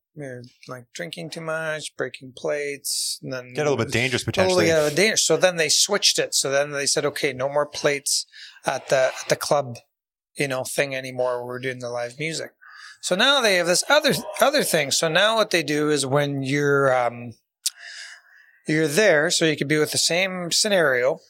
[0.67, 4.67] like drinking too much breaking plates and then Get a little bit dangerous potentially.
[4.69, 5.25] yeah, dangerous.
[5.25, 6.35] So then they switched it.
[6.35, 8.27] So then they said, okay, no more plates
[8.67, 9.77] at the at the club,
[10.37, 11.47] you know, thing anymore.
[11.47, 12.51] We're doing the live music.
[13.01, 14.91] So now they have this other other thing.
[14.91, 17.35] So now what they do is when you're um,
[18.67, 21.21] you're there, so you could be with the same scenario,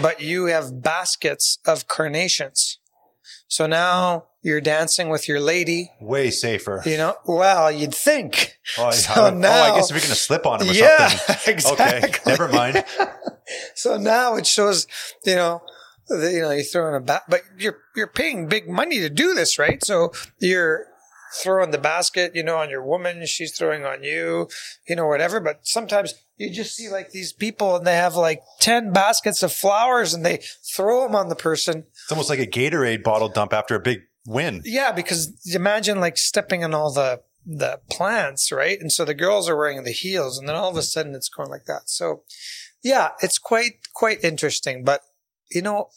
[0.00, 2.78] but you have baskets of carnations.
[3.48, 5.90] So now you're dancing with your lady.
[6.00, 6.82] Way safer.
[6.84, 8.58] You know, well, you'd think.
[8.78, 10.72] Oh, I, So I don't- oh, I guess we're going to slip on him or
[10.72, 11.54] yeah, something.
[11.54, 12.08] exactly.
[12.10, 12.84] Okay, never mind.
[13.74, 14.86] so now it shows,
[15.24, 15.62] you know,
[16.08, 19.34] the, you know, you're throwing a bat, but you're you're paying big money to do
[19.34, 19.82] this, right?
[19.84, 20.86] So you're
[21.32, 24.48] throwing the basket, you know, on your woman, she's throwing on you,
[24.88, 25.40] you know, whatever.
[25.40, 29.52] But sometimes you just see like these people and they have like ten baskets of
[29.52, 30.40] flowers and they
[30.74, 31.84] throw them on the person.
[32.04, 34.62] It's almost like a Gatorade bottle dump after a big win.
[34.64, 38.78] Yeah, because imagine like stepping on all the the plants, right?
[38.80, 41.28] And so the girls are wearing the heels, and then all of a sudden it's
[41.28, 41.82] going like that.
[41.90, 42.22] So,
[42.82, 44.84] yeah, it's quite quite interesting.
[44.84, 45.02] But
[45.50, 45.88] you know,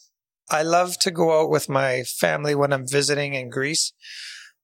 [0.49, 3.93] I love to go out with my family when I'm visiting in Greece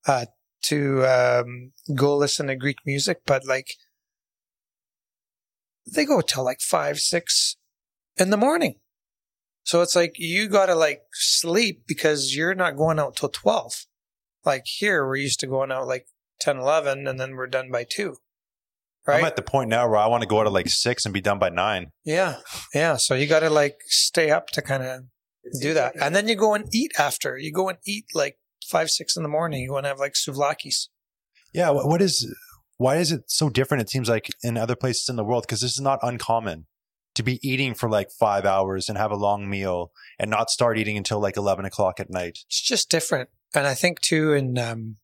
[0.07, 0.25] uh,
[0.63, 3.21] to um, go listen to Greek music.
[3.25, 3.75] But like,
[5.93, 7.57] they go till like five, six
[8.17, 8.75] in the morning.
[9.63, 13.85] So it's like you got to like sleep because you're not going out till 12.
[14.43, 16.07] Like here, we're used to going out like
[16.39, 18.17] 10, 11, and then we're done by two.
[19.05, 19.19] Right?
[19.19, 21.13] I'm at the point now where I want to go out at like six and
[21.13, 21.91] be done by nine.
[22.03, 22.37] yeah.
[22.73, 22.97] Yeah.
[22.97, 25.01] So you got to like stay up to kind of
[25.59, 25.95] do that.
[25.99, 27.37] And then you go and eat after.
[27.37, 28.37] You go and eat like
[28.71, 29.61] five, six in the morning.
[29.61, 30.87] You want to have like souvlakis.
[31.53, 31.69] Yeah.
[31.69, 32.33] What is,
[32.77, 33.81] why is it so different?
[33.81, 36.67] It seems like in other places in the world, because this is not uncommon
[37.15, 40.77] to be eating for like five hours and have a long meal and not start
[40.77, 42.39] eating until like 11 o'clock at night.
[42.47, 43.29] It's just different.
[43.53, 44.95] And I think too in, um,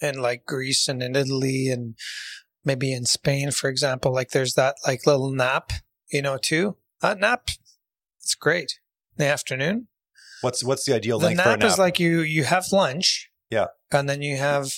[0.00, 1.96] in like Greece and in Italy and
[2.64, 5.72] maybe in Spain, for example, like there's that like little nap,
[6.12, 6.76] you know, too.
[7.00, 7.48] That nap,
[8.20, 8.80] it's great.
[9.16, 9.88] In the afternoon.
[10.46, 11.70] What's, what's the ideal the length for a nap, nap?
[11.70, 13.30] is like you you have lunch.
[13.50, 13.66] Yeah.
[13.92, 14.72] And then you have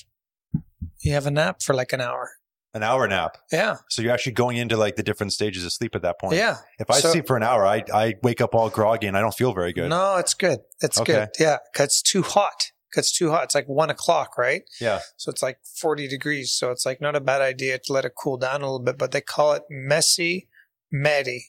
[1.00, 2.30] you have a nap for like an hour.
[2.74, 3.38] an hour nap.
[3.52, 3.76] Yeah.
[3.88, 6.34] So you're actually going into like the different stages of sleep at that point.
[6.36, 6.56] Yeah.
[6.78, 9.20] If I So- sleep for an hour, I, I wake up all groggy and I
[9.20, 9.88] don't feel very good.
[9.90, 10.60] No, it's good.
[10.80, 11.12] It's Okay.
[11.12, 11.28] good.
[11.40, 11.58] Yeah.
[11.74, 12.72] 'Cause it's too hot.
[12.94, 13.44] 'Cause it's too hot.
[13.44, 14.62] It's like one o'clock, right?
[14.80, 15.00] Yeah.
[15.16, 16.52] So it's like 40 degrees.
[16.52, 18.96] So it's like not a bad idea to let it cool down a little bit,
[18.98, 20.48] but they call it messy
[20.90, 21.40] medi,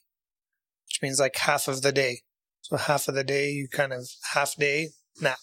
[0.87, 2.21] which means like half of the day.
[2.69, 4.89] So half of the day, you kind of half day
[5.19, 5.39] nap.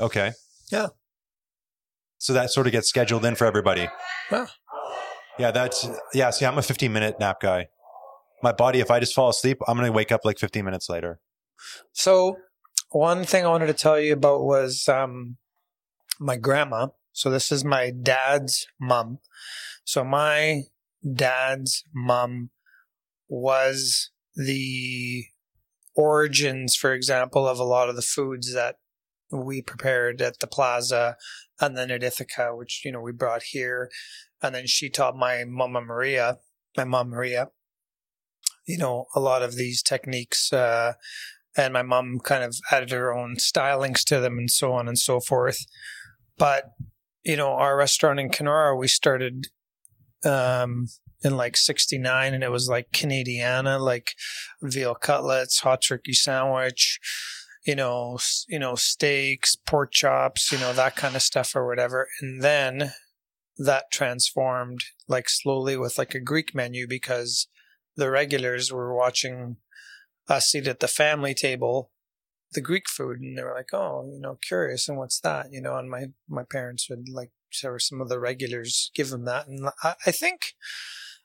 [0.00, 0.32] Okay.
[0.70, 0.88] Yeah.
[2.16, 3.88] So that sort of gets scheduled in for everybody.
[4.30, 4.46] Yeah.
[5.38, 6.30] Yeah, that's yeah.
[6.30, 7.68] See, I'm a 15 minute nap guy.
[8.42, 11.20] My body, if I just fall asleep, I'm gonna wake up like 15 minutes later.
[11.92, 12.36] So
[12.90, 15.36] one thing I wanted to tell you about was um,
[16.18, 16.88] my grandma.
[17.12, 19.18] So this is my dad's mom.
[19.84, 20.62] So my
[21.14, 22.50] dad's mom
[23.28, 25.26] was the
[25.94, 28.76] origins, for example, of a lot of the foods that
[29.30, 31.16] we prepared at the plaza
[31.60, 33.90] and then at Ithaca, which, you know, we brought here.
[34.42, 36.38] And then she taught my mama Maria,
[36.76, 37.48] my mom Maria,
[38.66, 40.94] you know, a lot of these techniques, uh,
[41.56, 44.98] and my mom kind of added her own stylings to them and so on and
[44.98, 45.58] so forth.
[46.38, 46.64] But
[47.24, 49.46] you know, our restaurant in Kenora, we started
[50.24, 50.86] um,
[51.24, 54.14] in like '69, and it was like Canadiana, like
[54.62, 56.98] veal cutlets, hot turkey sandwich,
[57.66, 58.18] you know,
[58.48, 62.08] you know, steaks, pork chops, you know, that kind of stuff or whatever.
[62.20, 62.92] And then
[63.58, 67.48] that transformed like slowly with like a Greek menu because
[67.96, 69.56] the regulars were watching
[70.28, 71.90] us eat at the family table
[72.52, 75.60] the Greek food, and they were like, "Oh, you know, curious, and what's that?" You
[75.60, 79.24] know, and my my parents would like, so were some of the regulars give them
[79.24, 80.54] that, and I, I think,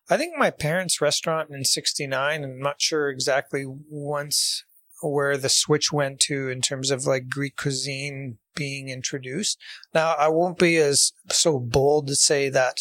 [0.09, 4.63] I think my parents' restaurant in '69, I'm not sure exactly once
[5.01, 9.59] where the switch went to in terms of like Greek cuisine being introduced.
[9.93, 12.77] Now, I won't be as so bold to say that,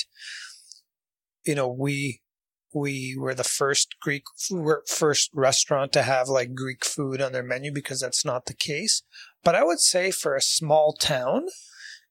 [1.45, 2.22] you know, we
[2.72, 4.24] we were the first Greek
[4.87, 9.03] first restaurant to have like Greek food on their menu because that's not the case.
[9.43, 11.47] But I would say for a small town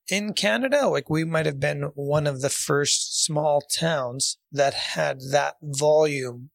[0.09, 5.19] in Canada, like we might have been one of the first small towns that had
[5.31, 6.51] that volume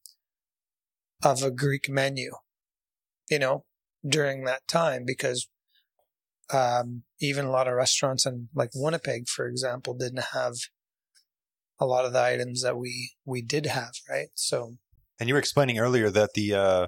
[1.23, 2.31] of a Greek menu,
[3.29, 3.65] you know,
[4.07, 5.47] during that time because
[6.51, 10.53] um, even a lot of restaurants in like Winnipeg, for example, didn't have
[11.79, 14.27] a lot of the items that we we did have, right?
[14.35, 14.75] So
[15.19, 16.87] And you were explaining earlier that the uh,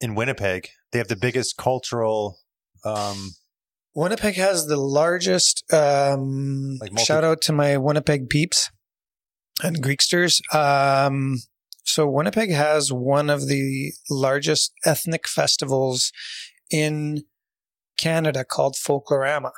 [0.00, 2.38] in Winnipeg they have the biggest cultural.
[2.84, 3.32] Um,
[3.94, 5.64] Winnipeg has the largest.
[5.72, 8.70] Um, Like multi- shout out to my Winnipeg peeps
[9.62, 10.40] and Greeksters.
[10.54, 11.38] Um,
[11.84, 16.12] so Winnipeg has one of the largest ethnic festivals
[16.70, 17.24] in
[17.98, 19.50] Canada called Folklorama.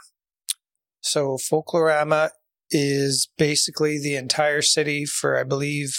[1.01, 2.31] So Folklorama
[2.71, 5.95] is basically the entire city for, I believe,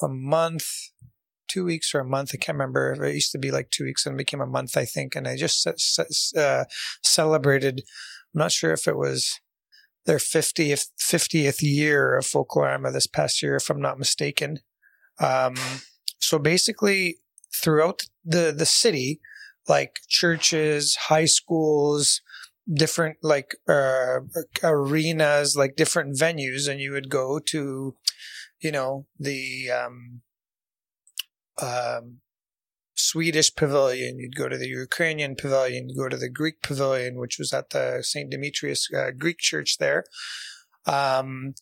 [0.00, 0.64] a month,
[1.54, 2.32] two weeks or a month.
[2.34, 2.92] I can't remember.
[3.04, 5.14] It used to be like two weeks and it became a month, I think.
[5.14, 5.66] And I just
[6.36, 6.64] uh,
[7.02, 7.82] celebrated
[8.34, 9.40] I'm not sure if it was
[10.06, 14.58] their 50th 50th year of Folklorama this past year, if I'm not mistaken.
[15.20, 15.54] Um,
[16.18, 17.18] so basically,
[17.62, 19.20] throughout the the city,
[19.68, 22.20] like churches, high schools,
[22.72, 24.20] different like uh,
[24.62, 27.94] arenas, like different venues, and you would go to,
[28.60, 30.22] you know, the um,
[31.60, 32.20] um,
[32.94, 37.38] Swedish pavilion, you'd go to the Ukrainian pavilion, you'd go to the Greek pavilion, which
[37.38, 38.30] was at the St.
[38.30, 40.04] Demetrius uh, Greek church there.
[40.86, 41.54] Um,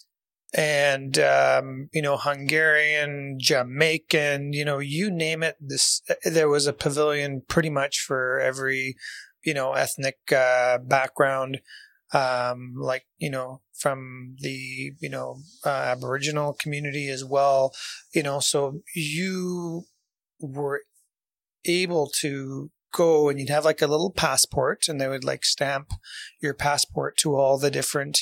[0.54, 5.56] and, um, you know, Hungarian, Jamaican, you know, you name it.
[5.58, 8.96] This, there was a pavilion pretty much for every,
[9.44, 11.60] you know, ethnic, uh, background.
[12.12, 17.72] Um, like, you know, from the, you know, uh, Aboriginal community as well,
[18.14, 19.84] you know, so you
[20.40, 20.82] were
[21.64, 25.92] able to go and you'd have like a little passport and they would like stamp
[26.40, 28.20] your passport to all the different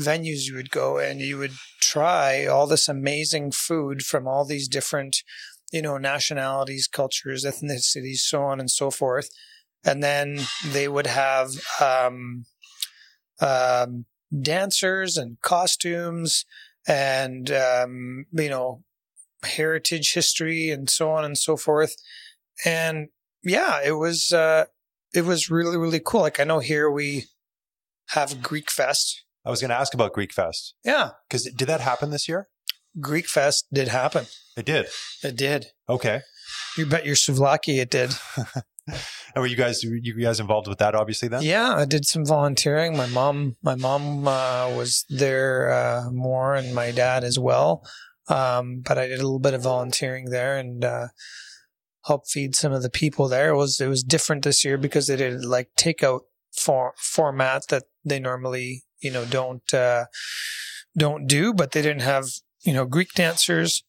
[0.00, 4.68] venues you would go and you would try all this amazing food from all these
[4.68, 5.16] different
[5.72, 9.28] you know nationalities cultures ethnicities so on and so forth.
[9.84, 12.44] And then they would have um,
[13.42, 14.06] um,
[14.40, 16.44] dancers and costumes
[16.86, 18.82] and um, you know
[19.44, 21.96] heritage history and so on and so forth
[22.64, 23.08] and
[23.42, 24.66] yeah, it was uh,
[25.14, 26.20] it was really really cool.
[26.20, 27.24] Like I know here we
[28.10, 29.24] have Greek Fest.
[29.44, 30.74] I was going to ask about Greek Fest.
[30.84, 32.48] Yeah, because did that happen this year?
[33.00, 34.26] Greek Fest did happen.
[34.56, 34.86] It did.
[35.22, 35.66] It did.
[35.88, 36.20] Okay.
[36.76, 38.12] You bet your souvlaki it did.
[39.36, 40.94] were you guys you guys involved with that?
[40.94, 41.42] Obviously, then.
[41.42, 42.96] Yeah, I did some volunteering.
[42.96, 47.84] My mom, my mom uh, was there uh, more, and my dad as well.
[48.28, 51.08] Um, but I did a little bit of volunteering there, and uh,
[52.06, 53.50] help feed some of the people there.
[53.50, 56.20] It was it was different this year because they did like takeout
[56.56, 60.06] for, format that they normally you know don't uh,
[60.96, 62.26] don't do, but they didn't have
[62.62, 63.84] you know Greek dancers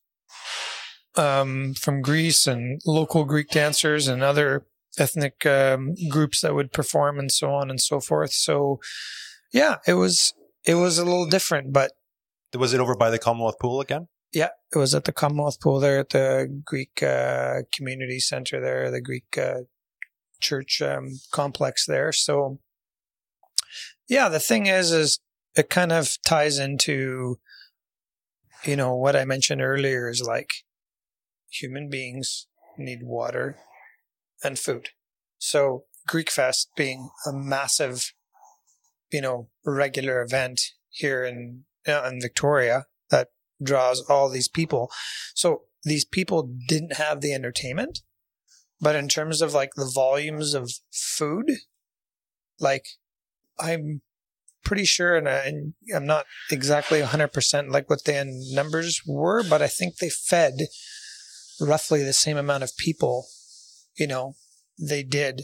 [1.15, 4.65] um, from Greece and local Greek dancers and other
[4.97, 8.31] ethnic um, groups that would perform and so on and so forth.
[8.31, 8.79] So
[9.51, 10.33] yeah, it was
[10.65, 11.91] it was a little different, but
[12.55, 14.07] was it over by the Commonwealth Pool again?
[14.31, 18.89] Yeah, it was at the Commonwealth Pool there at the Greek uh, Community Center there,
[18.89, 19.61] the Greek uh,
[20.39, 22.11] church um, complex there.
[22.11, 22.59] So,
[24.07, 25.19] yeah, the thing is, is
[25.55, 27.39] it kind of ties into,
[28.63, 30.49] you know, what I mentioned earlier is like
[31.51, 33.57] human beings need water
[34.43, 34.89] and food.
[35.37, 38.13] So Greek Fest being a massive,
[39.11, 43.29] you know, regular event here in in Victoria that
[43.61, 44.89] draws all these people.
[45.35, 47.99] So these people didn't have the entertainment,
[48.79, 51.51] but in terms of like the volumes of food,
[52.59, 52.85] like
[53.59, 54.01] I'm
[54.63, 59.67] pretty sure, and, I, am not exactly 100% like what the numbers were, but I
[59.67, 60.53] think they fed
[61.59, 63.27] roughly the same amount of people,
[63.95, 64.35] you know,
[64.79, 65.43] they did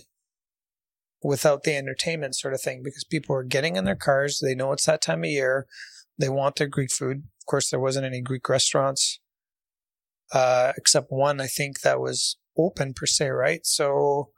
[1.21, 4.39] without the entertainment sort of thing because people are getting in their cars.
[4.41, 5.67] They know it's that time of year.
[6.17, 9.19] They want their Greek food Of course, there wasn't any Greek restaurants,
[10.33, 13.65] uh, except one, I think, that was open per se, right?
[13.65, 14.29] So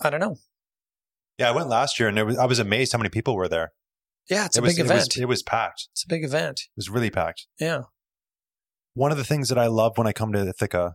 [0.00, 0.36] I don't know.
[1.38, 3.72] Yeah, I went last year and was, I was amazed how many people were there.
[4.28, 5.16] Yeah, it's it a was, big event.
[5.16, 5.88] It was, it was packed.
[5.92, 6.60] It's a big event.
[6.60, 7.46] It was really packed.
[7.58, 7.82] Yeah.
[8.94, 10.94] One of the things that I love when I come to Ithaca,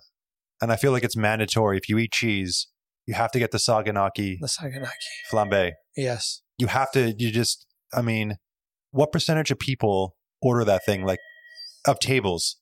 [0.64, 2.68] and I feel like it's mandatory if you eat cheese,
[3.06, 4.88] you have to get the saganaki, the saganaki
[5.32, 5.74] flambe.
[5.96, 6.42] Yes.
[6.58, 8.38] You have to, you just, I mean,
[8.92, 11.20] what percentage of people order that thing like
[11.86, 12.58] of tables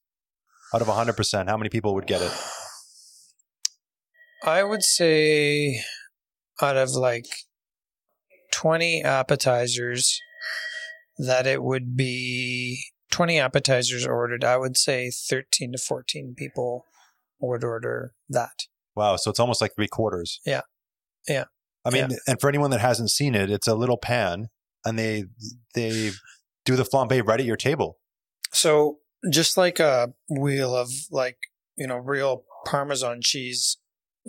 [0.74, 2.32] out of 100% how many people would get it
[4.44, 5.82] i would say
[6.62, 7.26] out of like
[8.52, 10.20] 20 appetizers
[11.18, 16.86] that it would be 20 appetizers ordered i would say 13 to 14 people
[17.42, 18.66] would order that
[18.96, 20.62] wow so it's almost like three quarters yeah
[21.28, 21.46] yeah
[21.86, 22.18] i mean yeah.
[22.28, 24.48] and for anyone that hasn't seen it it's a little pan
[24.86, 25.26] and they
[25.76, 26.12] they
[26.66, 28.00] do the flambe right at your table.
[28.54, 28.98] So
[29.32, 31.38] just like a wheel of like,
[31.78, 33.78] you know, real Parmesan cheese,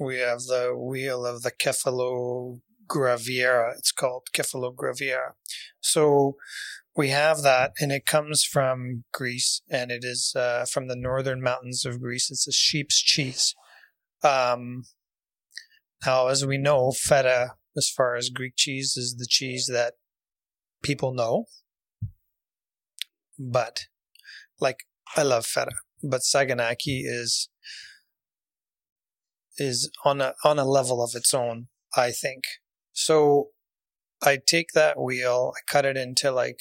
[0.01, 3.77] we have the wheel of the Cefalo Graviera.
[3.77, 5.33] It's called Kefalograviera.
[5.81, 6.37] So
[6.97, 11.43] we have that and it comes from Greece and it is uh, from the northern
[11.43, 12.30] mountains of Greece.
[12.30, 13.55] It's a sheep's cheese.
[14.22, 14.84] Um,
[16.05, 19.95] now, as we know, feta, as far as Greek cheese, is the cheese that
[20.82, 21.47] people know
[23.38, 23.80] but
[24.61, 24.78] like
[25.16, 25.72] I love feta,
[26.03, 27.49] but Saganaki is
[29.59, 32.45] is on a on a level of its own, I think.
[32.93, 33.49] So
[34.25, 36.61] I take that wheel, I cut it into like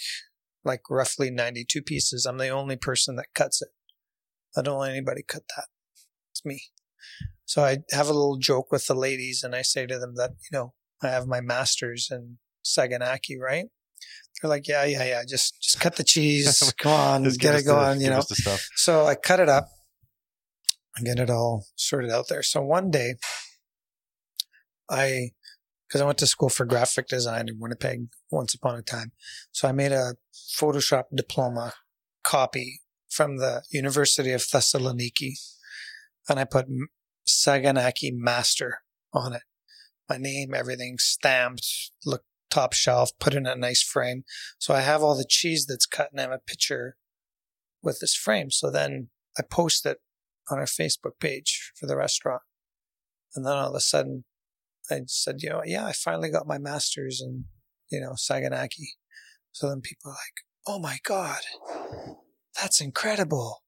[0.64, 2.26] like roughly 92 pieces.
[2.26, 3.70] I'm the only person that cuts it.
[4.56, 5.66] I don't let anybody cut that.
[6.32, 6.62] It's me.
[7.46, 10.32] So I have a little joke with the ladies and I say to them that,
[10.32, 13.66] you know, I have my masters in Saganaki, right?
[14.42, 15.22] They're like, yeah, yeah, yeah.
[15.28, 16.72] Just, just cut the cheese.
[16.80, 18.22] Come on, Just get it us the- going, you know?
[18.76, 19.68] So I cut it up
[20.96, 22.44] and get it all sorted out there.
[22.44, 23.16] So one day,
[24.90, 25.32] I,
[25.92, 29.12] because I went to school for graphic design in Winnipeg once upon a time.
[29.52, 31.74] So I made a Photoshop diploma
[32.24, 32.80] copy
[33.10, 35.34] from the University of Thessaloniki
[36.30, 36.68] and I put
[37.28, 39.42] Saganaki Master on it.
[40.08, 44.24] My name, everything stamped, look top shelf, put in a nice frame.
[44.60, 46.96] So I have all the cheese that's cut and I have a picture
[47.84, 48.50] with this frame.
[48.50, 49.98] So then I post it
[50.50, 52.44] on our Facebook page for the restaurant.
[53.36, 54.24] And then all of a sudden
[54.92, 57.46] I said, you know, yeah, I finally got my master's in,
[57.92, 58.96] you know, Saganaki.
[59.52, 61.42] So then people are like, oh my God,
[62.60, 63.64] that's incredible.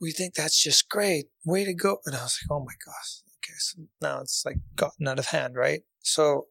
[0.00, 1.26] We think that's just great.
[1.44, 1.98] Way to go.
[2.06, 3.22] And I was like, oh my gosh.
[3.38, 3.56] Okay.
[3.58, 5.82] So now it's like gotten out of hand, right?
[6.00, 6.46] So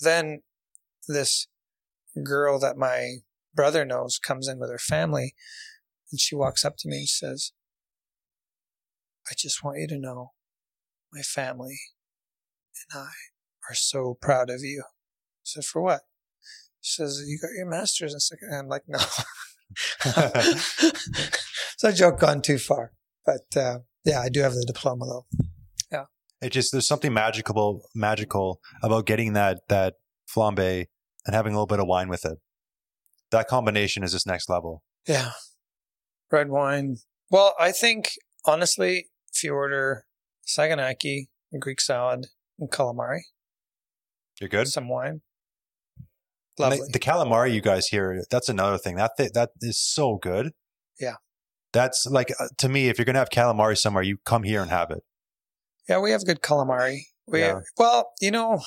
[0.00, 0.42] then
[1.08, 1.46] this
[2.24, 3.18] girl that my
[3.54, 5.34] brother knows comes in with her family
[6.10, 7.52] and she walks up to me and says,
[9.30, 10.32] I just want you to know
[11.12, 11.78] my family
[12.92, 13.10] and I
[13.70, 14.82] are so proud of you.
[14.86, 16.02] I said, for what?
[16.80, 18.48] She says, you got your master's in second.
[18.50, 18.98] And I'm like, no.
[21.76, 22.92] so I joke gone too far.
[23.24, 25.26] But uh, yeah, I do have the diploma though.
[25.92, 26.04] Yeah.
[26.40, 29.94] It just there's something magical magical about getting that that
[30.34, 30.86] flambe
[31.26, 32.38] and having a little bit of wine with it.
[33.30, 34.82] That combination is this next level.
[35.06, 35.32] Yeah.
[36.32, 36.96] Red wine.
[37.30, 38.12] Well, I think
[38.44, 40.06] honestly, if you order
[40.46, 42.26] saganaki, Greek salad,
[42.60, 43.20] and calamari,
[44.40, 44.68] You're good.
[44.68, 45.22] some wine,
[46.58, 46.78] lovely.
[46.78, 48.96] The, the calamari you guys here, that's another thing.
[48.96, 50.52] That th- that is so good.
[50.98, 51.14] Yeah.
[51.72, 54.60] That's like uh, to me if you're going to have calamari somewhere, you come here
[54.60, 55.02] and have it.
[55.88, 57.02] yeah, we have good calamari.
[57.26, 57.60] We Yeah.
[57.78, 58.60] well, you know,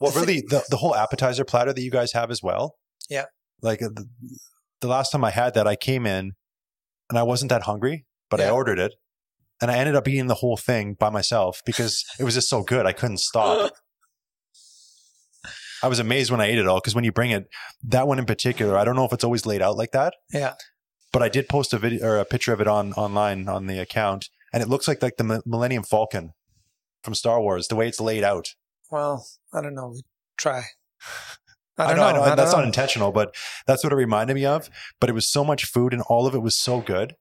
[0.00, 2.74] Well, The really, the, the whole appetizer platter that you guys have as well.
[3.10, 3.24] Yeah.
[3.62, 4.06] Like uh, the,
[4.80, 6.32] the last time I had that, I came in
[7.08, 8.92] and I wasn't that hungry, but I ordered it
[9.60, 12.62] and I ended up eating the whole thing by myself because it was just so
[12.62, 12.86] good.
[12.86, 13.72] I couldn't stop.
[15.82, 17.48] I was amazed when I ate it all because when you bring it,
[17.84, 20.54] that one in particular, I don't know if it's always laid out like that, yeah,
[21.12, 23.78] but I did post a video or a picture of it on online on the
[23.78, 26.32] account, and it looks like like the Millennium Falcon
[27.04, 28.54] from Star Wars, the way it's laid out.
[28.90, 29.92] well, I don't know.
[29.94, 30.02] We
[30.36, 30.62] try.
[31.78, 32.18] I I, don't know, I know.
[32.18, 32.58] know, I that's know.
[32.58, 33.36] not intentional, but
[33.68, 34.68] that's what it reminded me of.
[35.00, 37.14] But it was so much food, and all of it was so good.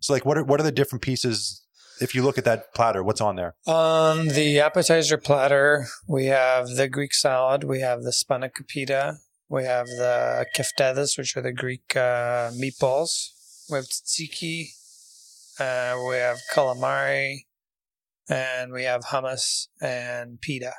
[0.00, 1.64] So, like, what are what are the different pieces?
[2.00, 3.54] If you look at that platter, what's on there?
[3.66, 9.16] On the appetizer platter, we have the Greek salad, we have the spanakopita,
[9.50, 13.32] we have the keftedes, which are the Greek uh, meatballs.
[13.70, 14.68] We have tzatziki,
[15.60, 17.40] uh, we have calamari,
[18.28, 20.72] and we have hummus and pita.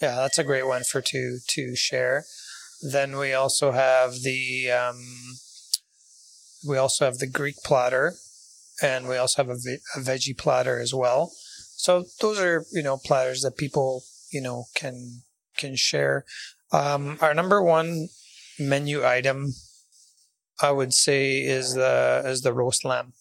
[0.00, 2.24] Yeah, that's a great one for two to share.
[2.82, 5.00] Then we also have the um,
[6.66, 8.14] we also have the Greek platter,
[8.80, 11.32] and we also have a, ve- a veggie platter as well.
[11.76, 14.02] So those are you know platters that people
[14.32, 15.22] you know can
[15.56, 16.24] can share.
[16.72, 18.08] Um, our number one
[18.58, 19.52] menu item,
[20.60, 23.12] I would say, is the is the roast lamb,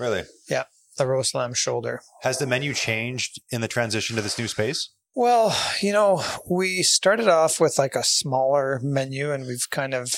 [0.00, 0.64] Really, Yeah,
[0.96, 2.00] the roast lamb shoulder.
[2.22, 4.90] has the menu changed in the transition to this new space?
[5.14, 10.14] Well, you know, we started off with like a smaller menu, and we've kind of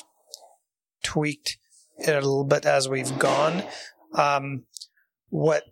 [1.02, 1.56] tweaked
[1.98, 3.62] it a little bit as we've gone.
[4.14, 4.64] Um,
[5.30, 5.64] what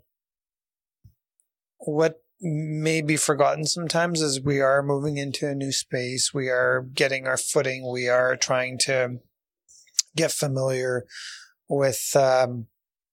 [1.79, 6.33] what may be forgotten sometimes is we are moving into a new space.
[6.33, 7.91] We are getting our footing.
[7.91, 9.19] We are trying to
[10.17, 11.05] get familiar
[11.69, 12.67] with um,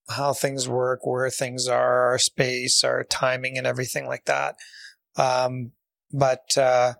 [0.10, 4.56] how things work, where things are, our space, our timing, and everything like that.
[5.18, 5.72] Um,
[6.12, 6.94] but uh,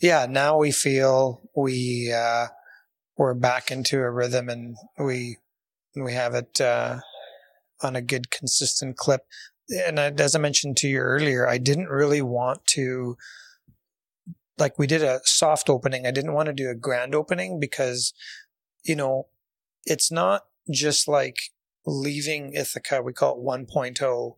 [0.00, 2.46] yeah, now we feel we uh,
[3.16, 5.36] we're back into a rhythm, and we
[5.94, 7.00] we have it uh,
[7.82, 9.22] on a good, consistent clip.
[9.86, 13.16] And as I mentioned to you earlier, I didn't really want to
[14.58, 16.06] like we did a soft opening.
[16.06, 18.12] I didn't want to do a grand opening because
[18.84, 19.28] you know
[19.84, 21.36] it's not just like
[21.86, 23.02] leaving Ithaca.
[23.02, 24.36] We call it 1.0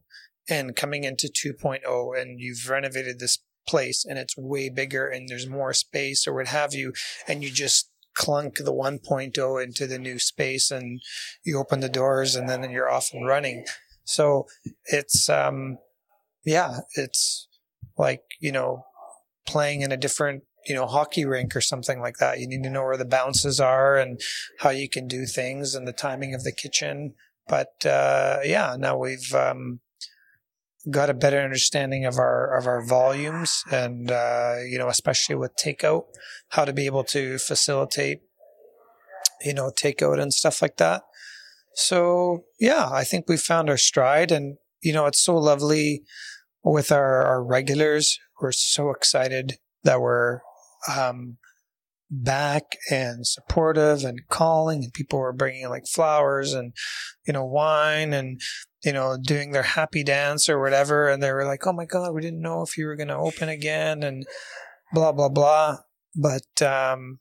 [0.49, 5.49] and coming into 2.0, and you've renovated this place and it's way bigger and there's
[5.49, 6.93] more space or what have you,
[7.27, 11.01] and you just clunk the 1.0 into the new space and
[11.45, 13.65] you open the doors and then you're off and running.
[14.05, 14.47] So
[14.87, 15.79] it's, um,
[16.45, 17.49] yeah, it's
[17.97, 18.85] like, you know,
[19.47, 22.39] playing in a different you know hockey rink or something like that.
[22.39, 24.21] You need to know where the bounces are and
[24.61, 27.15] how you can do things and the timing of the kitchen.
[27.49, 29.81] But uh, yeah, now we've um,
[30.89, 35.53] got a better understanding of our of our volumes and uh, you know especially with
[35.57, 36.05] takeout,
[36.51, 38.21] how to be able to facilitate
[39.43, 41.03] you know takeout and stuff like that.
[41.75, 46.03] So yeah, I think we found our stride, and you know it's so lovely
[46.63, 48.19] with our our regulars.
[48.41, 50.41] We're so excited that we're
[50.89, 51.37] um,
[52.11, 56.73] back and supportive and calling and people were bringing like flowers and
[57.27, 58.41] you know wine and
[58.85, 62.15] you know doing their happy dance or whatever and they were like oh my god
[62.15, 64.27] we didn't know if you were going to open again and
[64.93, 65.77] blah blah blah
[66.17, 67.19] but um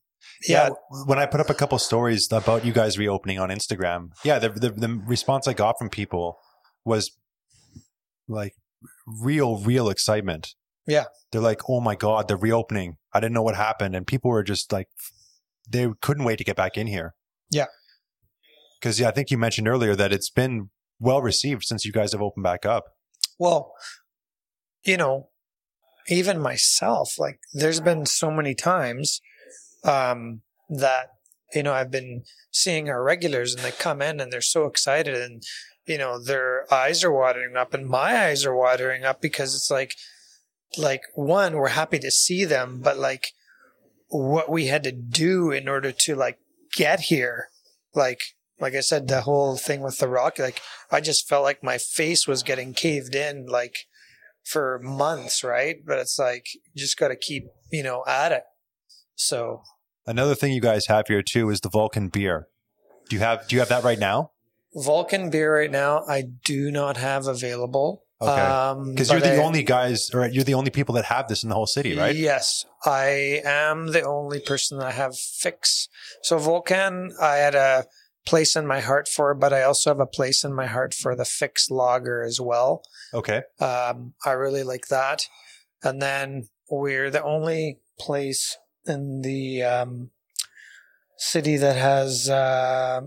[0.48, 4.10] yeah, yeah when i put up a couple stories about you guys reopening on instagram
[4.23, 6.40] yeah the, the, the response i got from people
[6.86, 7.11] was
[8.27, 8.53] like
[9.06, 10.56] real real excitement
[10.90, 11.06] yeah.
[11.31, 12.98] They're like, oh my God, they're reopening.
[13.14, 13.95] I didn't know what happened.
[13.95, 14.88] And people were just like,
[15.69, 17.14] they couldn't wait to get back in here.
[17.52, 17.68] Yeah.
[18.80, 20.69] Because, yeah, I think you mentioned earlier that it's been
[20.99, 22.85] well received since you guys have opened back up.
[23.38, 23.73] Well,
[24.84, 25.30] you know,
[26.07, 29.21] even myself, like, there's been so many times
[29.84, 31.07] um, that,
[31.53, 35.15] you know, I've been seeing our regulars and they come in and they're so excited
[35.15, 35.43] and,
[35.85, 39.71] you know, their eyes are watering up and my eyes are watering up because it's
[39.71, 39.95] like,
[40.77, 43.34] like one, we're happy to see them, but like
[44.09, 46.39] what we had to do in order to like
[46.76, 47.49] get here,
[47.93, 50.61] like like I said, the whole thing with the rock, like
[50.91, 53.88] I just felt like my face was getting caved in, like
[54.44, 55.77] for months, right?
[55.86, 58.44] But it's like you just got to keep, you know, at it.
[59.15, 59.64] So
[60.06, 62.48] another thing you guys have here too is the Volkan beer.
[63.10, 64.31] Do you have do you have that right now?
[64.76, 68.03] Volkan beer right now, I do not have available.
[68.22, 68.91] Okay.
[68.91, 71.41] Because um, you're the I, only guys, or you're the only people that have this
[71.41, 72.14] in the whole city, right?
[72.14, 75.88] Yes, I am the only person that have fix.
[76.22, 77.86] So Volkan, I had a
[78.25, 81.15] place in my heart for, but I also have a place in my heart for
[81.15, 82.83] the Fix lager as well.
[83.13, 83.41] Okay.
[83.59, 85.27] Um, I really like that.
[85.83, 90.11] And then we're the only place in the um,
[91.17, 93.01] city that has uh,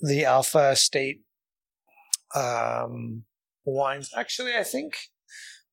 [0.00, 1.22] the Alpha Estate
[2.34, 3.24] um,
[3.64, 4.10] wines.
[4.16, 4.94] Actually, I think,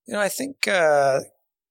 [0.08, 1.20] you know, I think uh,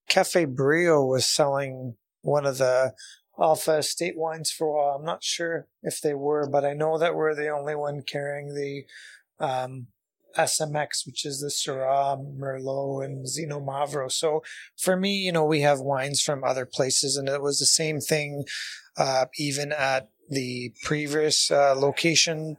[0.09, 2.93] Cafe Brio was selling one of the
[3.41, 4.95] Alpha Estate wines for a while.
[4.97, 8.53] I'm not sure if they were, but I know that we're the only one carrying
[8.53, 8.85] the
[9.43, 9.87] um,
[10.37, 14.11] SMX, which is the Syrah, Merlot, and Xinomavro.
[14.11, 14.43] So
[14.77, 17.99] for me, you know, we have wines from other places, and it was the same
[17.99, 18.45] thing
[18.97, 22.57] uh, even at the previous uh, location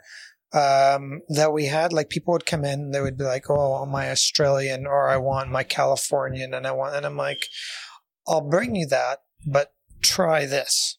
[0.52, 1.92] um, that we had.
[1.92, 5.50] Like people would come in, they would be like, "Oh, my Australian," or "I want
[5.50, 7.46] my Californian," and I want, and I'm like,
[8.26, 9.72] "I'll bring you that, but
[10.02, 10.98] try this."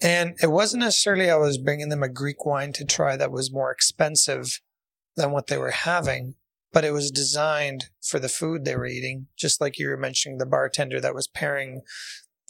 [0.00, 3.52] And it wasn't necessarily I was bringing them a Greek wine to try that was
[3.52, 4.60] more expensive
[5.16, 6.34] than what they were having,
[6.72, 9.28] but it was designed for the food they were eating.
[9.36, 11.80] Just like you were mentioning, the bartender that was pairing,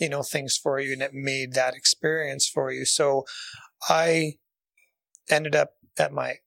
[0.00, 2.84] you know, things for you, and it made that experience for you.
[2.84, 3.24] So
[3.88, 4.38] I
[5.30, 6.38] ended up at my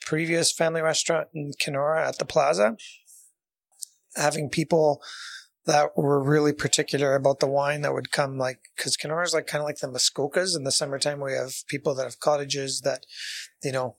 [0.00, 2.76] previous family restaurant in Kenora at the plaza,
[4.16, 5.02] having people
[5.68, 9.46] that were really particular about the wine that would come like because Kenora is like
[9.46, 11.20] kind of like the Muskokas in the summertime.
[11.20, 13.04] We have people that have cottages that,
[13.62, 13.96] you know,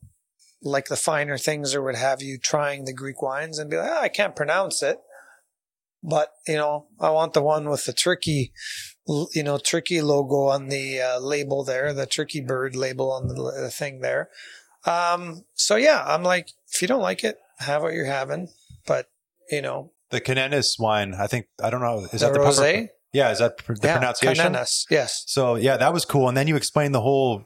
[0.63, 3.91] like the finer things or would have you trying the Greek wines and be like,
[3.91, 4.97] oh, I can't pronounce it.
[6.01, 8.51] But, you know, I want the one with the tricky,
[9.35, 13.35] you know, tricky logo on the uh, label there, the tricky bird label on the,
[13.35, 14.29] the thing there.
[14.85, 18.47] Um, so yeah, I'm like, if you don't like it, have what you're having.
[18.87, 19.11] But
[19.51, 22.73] you know, the Kanenas wine, I think I don't know, is that the rosé?
[22.73, 24.53] Proper, yeah, is that the yeah, pronunciation?
[24.53, 25.23] Kanenas, yes.
[25.27, 26.27] So yeah, that was cool.
[26.27, 27.45] And then you explained the whole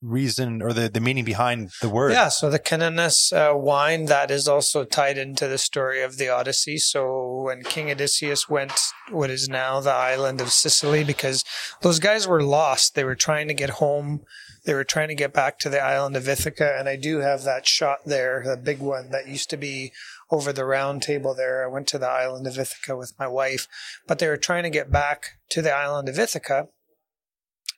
[0.00, 2.12] reason or the, the meaning behind the word.
[2.12, 6.30] Yeah, so the Kanenas uh, wine that is also tied into the story of the
[6.30, 6.78] Odyssey.
[6.78, 8.72] So when King Odysseus went
[9.10, 11.44] what is now the island of Sicily, because
[11.82, 14.22] those guys were lost, they were trying to get home
[14.68, 17.42] they were trying to get back to the island of Ithaca, and I do have
[17.44, 19.92] that shot there, the big one that used to be
[20.30, 21.64] over the round table there.
[21.64, 23.66] I went to the island of Ithaca with my wife,
[24.06, 26.68] but they were trying to get back to the island of Ithaca,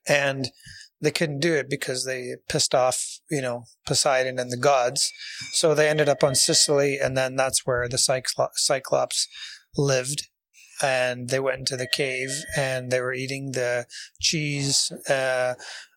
[0.07, 0.51] and
[1.01, 5.11] they couldn't do it because they pissed off, you know, Poseidon and the gods.
[5.53, 9.27] So they ended up on Sicily, and then that's where the Cyclo- Cyclops
[9.77, 10.29] lived.
[10.83, 13.85] And they went into the cave and they were eating the
[14.19, 15.55] cheese uh,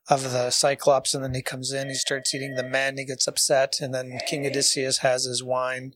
[0.09, 3.27] of the Cyclops, and then he comes in, he starts eating the men, he gets
[3.27, 5.93] upset, and then King Odysseus has his wine,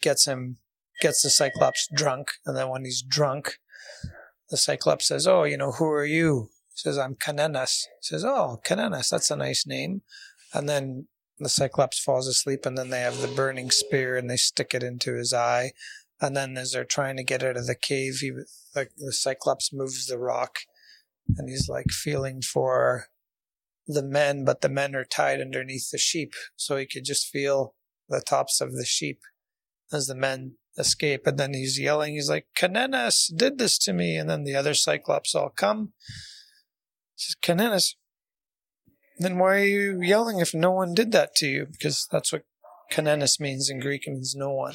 [0.00, 0.58] gets him,
[1.00, 3.58] gets the Cyclops drunk, and then when he's drunk,
[4.50, 8.24] the Cyclops says, "Oh, you know, who are you?" He says, "I'm Kanenas." He says,
[8.24, 10.02] "Oh, Kanenas, that's a nice name."
[10.52, 11.08] And then
[11.38, 14.82] the Cyclops falls asleep, and then they have the burning spear, and they stick it
[14.82, 15.72] into his eye.
[16.20, 18.30] And then as they're trying to get out of the cave, he,
[18.74, 20.60] the, the Cyclops moves the rock,
[21.36, 23.08] and he's like feeling for
[23.86, 27.74] the men, but the men are tied underneath the sheep, so he could just feel
[28.08, 29.20] the tops of the sheep
[29.92, 31.26] as the men escape.
[31.26, 34.16] And then he's yelling, he's like, Kanenas did this to me.
[34.16, 35.92] And then the other Cyclops all come.
[37.14, 37.94] He says, Kanenas,
[39.18, 41.66] then why are you yelling if no one did that to you?
[41.70, 42.42] Because that's what
[42.92, 44.74] Kanenas means in Greek, it means no one.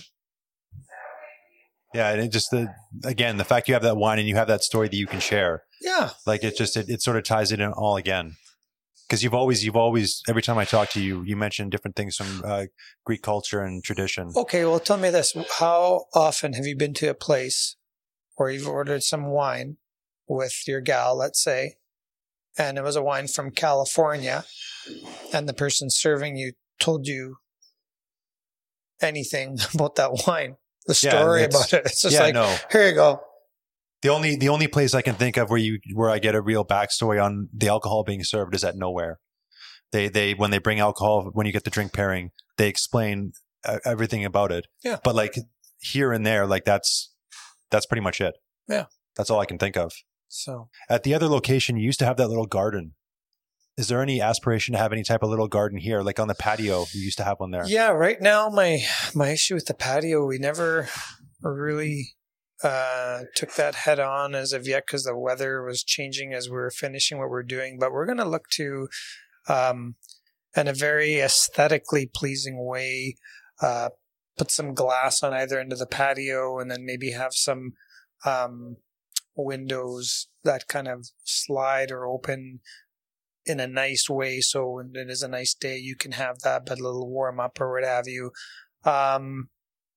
[1.93, 2.73] Yeah, and it just the
[3.03, 5.19] again the fact you have that wine and you have that story that you can
[5.19, 6.11] share, Yeah.
[6.25, 8.37] like it just it, it sort of ties it in all again.
[9.11, 12.15] Because you've always you've always every time I talk to you, you mention different things
[12.15, 12.67] from uh,
[13.03, 14.31] Greek culture and tradition.
[14.37, 15.35] Okay, well, tell me this.
[15.59, 17.75] How often have you been to a place
[18.37, 19.75] where you've ordered some wine
[20.29, 21.75] with your gal, let's say,
[22.57, 24.45] and it was a wine from California,
[25.33, 27.35] and the person serving you told you
[29.01, 30.55] anything about that wine?
[30.87, 31.85] The story it's- about it.
[31.87, 32.55] It's just yeah, like, no.
[32.71, 33.21] here you go.
[34.01, 36.41] The only the only place I can think of where you where I get a
[36.41, 39.19] real backstory on the alcohol being served is at nowhere.
[39.91, 43.33] They they when they bring alcohol when you get the drink pairing, they explain
[43.63, 44.67] uh, everything about it.
[44.83, 44.97] Yeah.
[45.03, 45.35] But like
[45.79, 47.13] here and there, like that's
[47.69, 48.35] that's pretty much it.
[48.67, 48.85] Yeah.
[49.15, 49.91] That's all I can think of.
[50.27, 52.93] So, At the other location, you used to have that little garden.
[53.77, 56.35] Is there any aspiration to have any type of little garden here, like on the
[56.35, 56.85] patio?
[56.93, 57.65] You used to have one there.
[57.67, 58.79] Yeah, right now my
[59.13, 60.87] my issue with the patio, we never
[61.41, 62.15] really
[62.63, 66.55] uh, took that head on as of yet because the weather was changing as we
[66.55, 67.77] were finishing what we're doing.
[67.79, 68.87] But we're going to look to,
[69.47, 69.95] um,
[70.55, 73.15] in a very aesthetically pleasing way,
[73.61, 73.89] uh,
[74.37, 77.73] put some glass on either end of the patio, and then maybe have some
[78.25, 78.77] um,
[79.35, 82.59] windows that kind of slide or open
[83.45, 84.39] in a nice way.
[84.39, 87.39] So when it is a nice day, you can have that, but a little warm
[87.39, 88.31] up or what have you.
[88.83, 89.49] Um,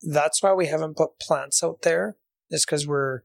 [0.03, 2.17] that's why we haven't put plants out there,
[2.51, 3.21] is because we're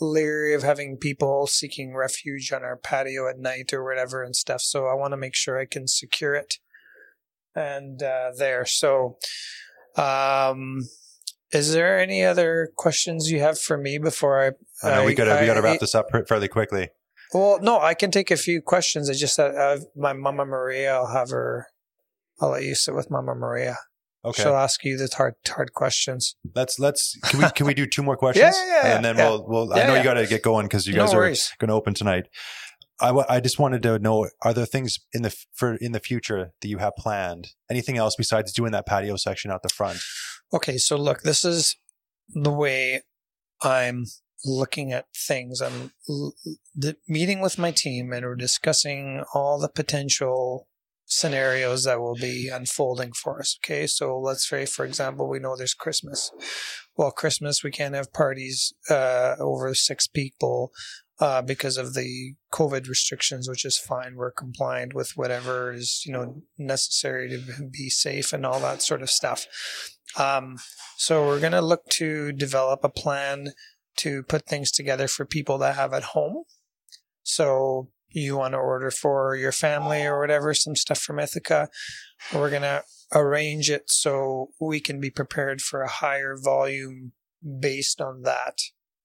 [0.00, 4.60] leery of having people seeking refuge on our patio at night or whatever and stuff.
[4.60, 6.56] So I want to make sure I can secure it
[7.54, 8.64] and uh, there.
[8.66, 9.18] So,
[9.96, 10.80] um,
[11.52, 14.86] is there any other questions you have for me before I?
[14.86, 16.88] I know we gotta we gotta I- wrap this up fairly quickly.
[17.34, 19.10] well, no, I can take a few questions.
[19.10, 20.94] I just uh, my Mama Maria.
[20.94, 21.66] I'll have her.
[22.40, 23.76] I'll let you sit with Mama Maria.
[24.24, 26.36] Okay, She'll ask you the hard hard questions.
[26.54, 28.54] let's let's can we can we do two more questions?
[28.56, 29.28] Yeah, yeah, yeah, and then yeah.
[29.28, 29.72] we'll we'll.
[29.74, 29.98] I know yeah.
[29.98, 32.28] you got to get going because you no guys are going to open tonight.
[33.00, 35.98] I, I just wanted to know: Are there things in the f- for in the
[35.98, 37.48] future that you have planned?
[37.68, 39.98] Anything else besides doing that patio section out the front?
[40.54, 41.76] Okay, so look, this is
[42.28, 43.02] the way
[43.60, 44.04] I'm
[44.44, 45.60] looking at things.
[45.60, 46.34] I'm l-
[46.76, 50.68] the meeting with my team, and we're discussing all the potential
[51.14, 53.58] scenarios that will be unfolding for us.
[53.62, 56.30] Okay, so let's say, for example, we know there's Christmas.
[56.96, 60.72] Well, Christmas we can't have parties uh, over six people.
[61.20, 64.16] Uh, because of the COVID restrictions, which is fine.
[64.16, 69.02] We're compliant with whatever is, you know, necessary to be safe and all that sort
[69.02, 69.46] of stuff.
[70.18, 70.56] Um,
[70.96, 73.52] so we're going to look to develop a plan
[73.98, 76.42] to put things together for people that have at home.
[77.22, 81.68] So you want to order for your family or whatever, some stuff from Ithaca.
[82.32, 82.84] We're going to
[83.14, 87.12] arrange it so we can be prepared for a higher volume
[87.60, 88.58] based on that.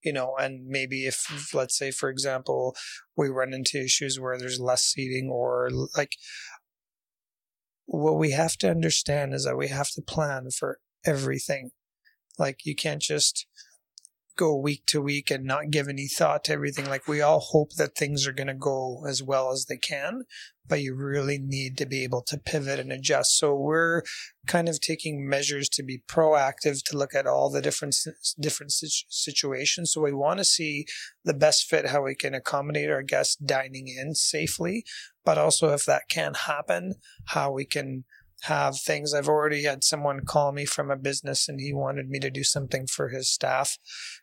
[0.03, 2.75] You know, and maybe if, let's say, for example,
[3.17, 6.13] we run into issues where there's less seating or like,
[7.85, 11.71] what we have to understand is that we have to plan for everything.
[12.38, 13.47] Like you can't just
[14.38, 16.85] go week to week and not give any thought to everything.
[16.85, 20.23] Like we all hope that things are going to go as well as they can,
[20.68, 23.38] but you really need to be able to pivot and adjust.
[23.38, 24.03] So we're
[24.45, 27.95] kind of taking measures to be proactive to look at all the different
[28.39, 29.91] different situ- situations.
[29.91, 30.85] So we want to see
[31.26, 34.85] the best fit how we can accommodate our guests dining in safely,
[35.26, 36.95] but also if that can happen,
[37.26, 38.05] how we can
[38.43, 39.14] have things.
[39.14, 42.43] I've already had someone call me from a business and he wanted me to do
[42.43, 43.77] something for his staff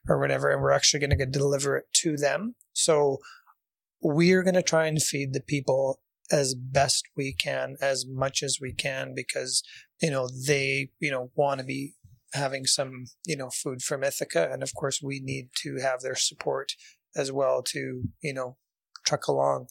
[0.09, 2.55] or whatever, and we're actually going to deliver it to them.
[2.73, 3.19] So
[4.01, 6.01] we're going to try and feed the people
[6.31, 9.63] as best we can, as much as we can, because,
[10.01, 11.95] you know, they, you know, want to be
[12.33, 14.49] having some, you know, food from Ithaca.
[14.53, 16.73] And of course, we need to have their support
[17.17, 18.57] as well to, you know,
[19.07, 19.67] truck along.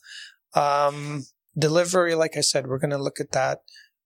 [0.53, 1.25] Um,
[1.57, 3.59] delivery, like I said, we're going to look at that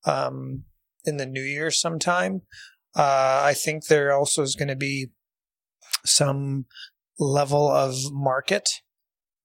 [0.06, 0.64] um,
[1.06, 2.41] in the new year sometime.
[2.95, 5.07] Uh, I think there also is going to be
[6.06, 6.65] some
[7.19, 8.69] level of market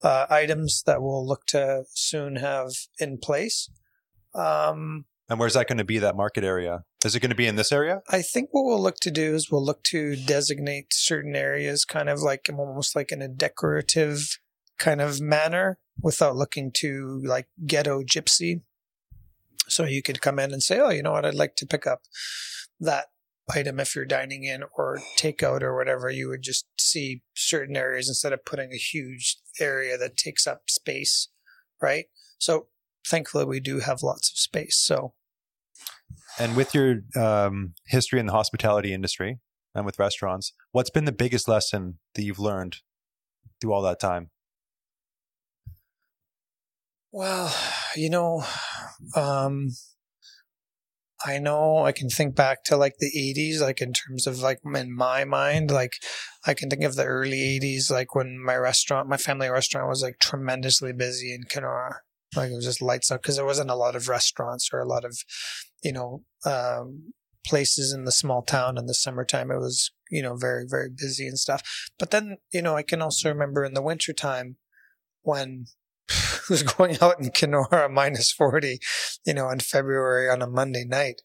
[0.01, 2.69] uh, items that we'll look to soon have
[2.99, 3.69] in place.
[4.35, 5.99] Um, And where's that going to be?
[5.99, 6.83] That market area?
[7.05, 8.01] Is it going to be in this area?
[8.09, 12.09] I think what we'll look to do is we'll look to designate certain areas kind
[12.09, 14.39] of like almost like in a decorative
[14.79, 18.61] kind of manner without looking to like ghetto gypsy.
[19.67, 21.87] So you could come in and say, oh, you know what, I'd like to pick
[21.87, 22.01] up
[22.79, 23.07] that
[23.53, 26.09] item if you're dining in or takeout or whatever.
[26.09, 30.69] You would just see certain areas instead of putting a huge area that takes up
[30.69, 31.29] space,
[31.81, 32.05] right?
[32.37, 32.67] So
[33.05, 34.77] thankfully we do have lots of space.
[34.77, 35.13] So
[36.39, 39.39] And with your um, history in the hospitality industry
[39.75, 42.77] and with restaurants, what's been the biggest lesson that you've learned
[43.59, 44.29] through all that time?
[47.11, 47.53] Well,
[47.95, 48.43] you know,
[49.15, 49.69] um,
[51.25, 54.59] I know I can think back to like the 80s, like in terms of like
[54.75, 55.93] in my mind, like
[56.45, 60.01] I can think of the early 80s, like when my restaurant, my family restaurant was
[60.01, 62.01] like tremendously busy in Kenora.
[62.35, 64.87] Like it was just lights out because there wasn't a lot of restaurants or a
[64.87, 65.17] lot of,
[65.83, 67.13] you know, um,
[67.45, 69.51] places in the small town in the summertime.
[69.51, 71.61] It was, you know, very, very busy and stuff.
[71.99, 74.57] But then, you know, I can also remember in the wintertime
[75.21, 75.65] when
[76.47, 78.79] who's going out in Kenora minus 40,
[79.25, 81.21] you know, in February on a Monday night.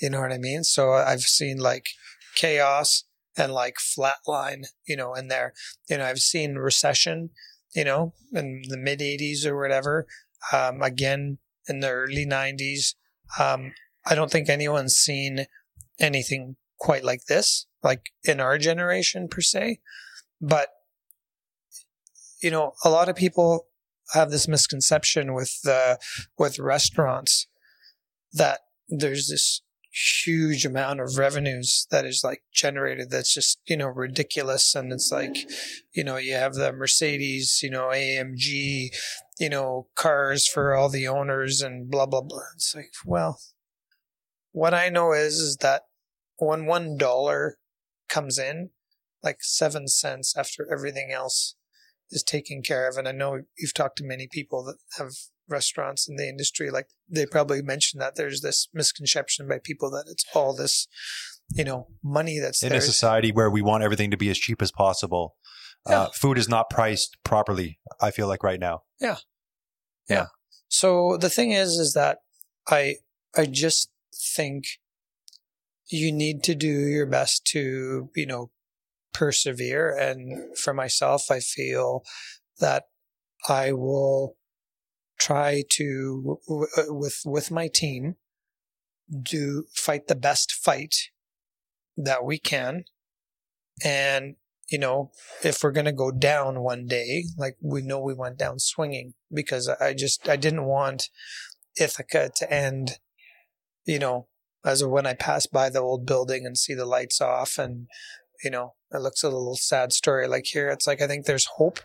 [0.00, 0.64] You know what I mean?
[0.64, 1.86] So I've seen like
[2.34, 3.04] chaos
[3.36, 5.52] and like flatline, you know, in there.
[5.88, 7.30] You know, I've seen recession,
[7.74, 10.06] you know, in the mid 80s or whatever.
[10.52, 11.38] Um, again,
[11.68, 12.94] in the early 90s.
[13.38, 13.72] Um,
[14.06, 15.46] I don't think anyone's seen
[15.98, 19.80] anything quite like this, like in our generation per se.
[20.40, 20.68] But,
[22.42, 23.66] you know, a lot of people
[24.12, 25.52] have this misconception with
[26.38, 27.46] with restaurants
[28.32, 29.62] that there's this
[29.92, 34.74] huge amount of revenues that is like generated that's just you know ridiculous.
[34.74, 35.36] And it's like
[35.92, 38.94] you know you have the mercedes you know amg
[39.38, 42.42] you know cars for all the owners and blah blah blah.
[42.54, 43.40] It's like well
[44.52, 45.82] what i know is is that
[46.38, 47.56] when one dollar
[48.08, 48.70] comes in
[49.22, 51.54] like seven cents after everything else
[52.10, 52.96] is taken care of.
[52.96, 55.12] And I know you've talked to many people that have
[55.48, 56.70] restaurants in the industry.
[56.70, 60.86] Like they probably mentioned that there's this misconception by people that it's all this,
[61.54, 62.78] you know, money that's In there.
[62.78, 65.36] a society where we want everything to be as cheap as possible,
[65.88, 66.02] Yeah.
[66.02, 67.78] uh, food is not priced properly.
[68.00, 68.82] I feel like right now.
[69.00, 69.16] Yeah.
[70.08, 70.16] yeah.
[70.16, 70.26] yeah.
[70.68, 72.18] So the thing is, is that
[72.68, 72.96] I,
[73.36, 73.90] I just
[74.36, 74.64] think
[75.88, 78.50] you need to do your best to, you know,
[79.12, 79.90] persevere.
[79.90, 82.02] And for myself, I feel
[82.58, 82.84] that
[83.48, 84.36] I will
[85.18, 88.16] try to, w- uh, with, with my team,
[89.22, 90.94] do fight the best fight
[91.96, 92.84] that we can.
[93.84, 94.36] And,
[94.70, 95.10] you know,
[95.42, 99.14] if we're going to go down one day, like we know we went down swinging
[99.32, 101.08] because I just, I didn't want
[101.78, 102.98] Ithaca to end,
[103.84, 104.28] you know,
[104.64, 107.86] as when I pass by the old building and see the lights off and,
[108.44, 110.26] you know, it looks a little sad story.
[110.26, 111.80] Like here, it's like, I think there's hope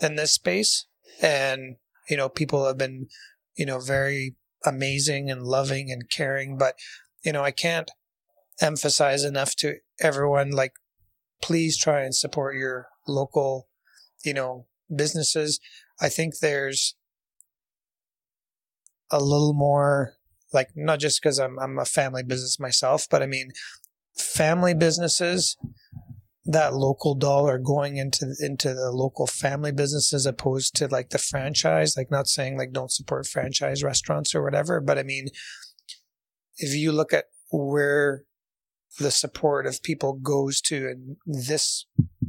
[0.00, 0.86] in this space
[1.20, 1.76] and,
[2.08, 3.08] you know, people have been,
[3.56, 6.74] you know, very amazing and loving and caring, but,
[7.24, 7.90] you know, I can't
[8.60, 10.72] emphasize enough to everyone, like,
[11.42, 13.68] please try and support your local,
[14.24, 15.60] you know, businesses.
[16.00, 16.94] I think there's
[19.10, 20.14] a little more
[20.52, 23.50] like not just because I'm I'm a family business myself, but I mean
[24.16, 25.56] family businesses
[26.46, 31.18] that local dollar going into into the local family business as opposed to like the
[31.18, 35.26] franchise like not saying like don't support franchise restaurants or whatever but i mean
[36.58, 38.22] if you look at where
[38.98, 41.86] the support of people goes to in this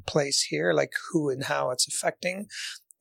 [0.08, 2.48] place here like who and how it's affecting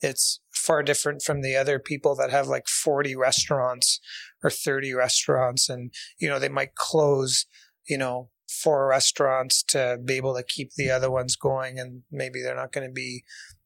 [0.01, 3.99] it's far different from the other people that have like 40 restaurants
[4.43, 7.47] or 30 restaurants and you know they might close
[7.87, 12.41] you know four restaurants to be able to keep the other ones going and maybe
[12.41, 13.23] they're not going to be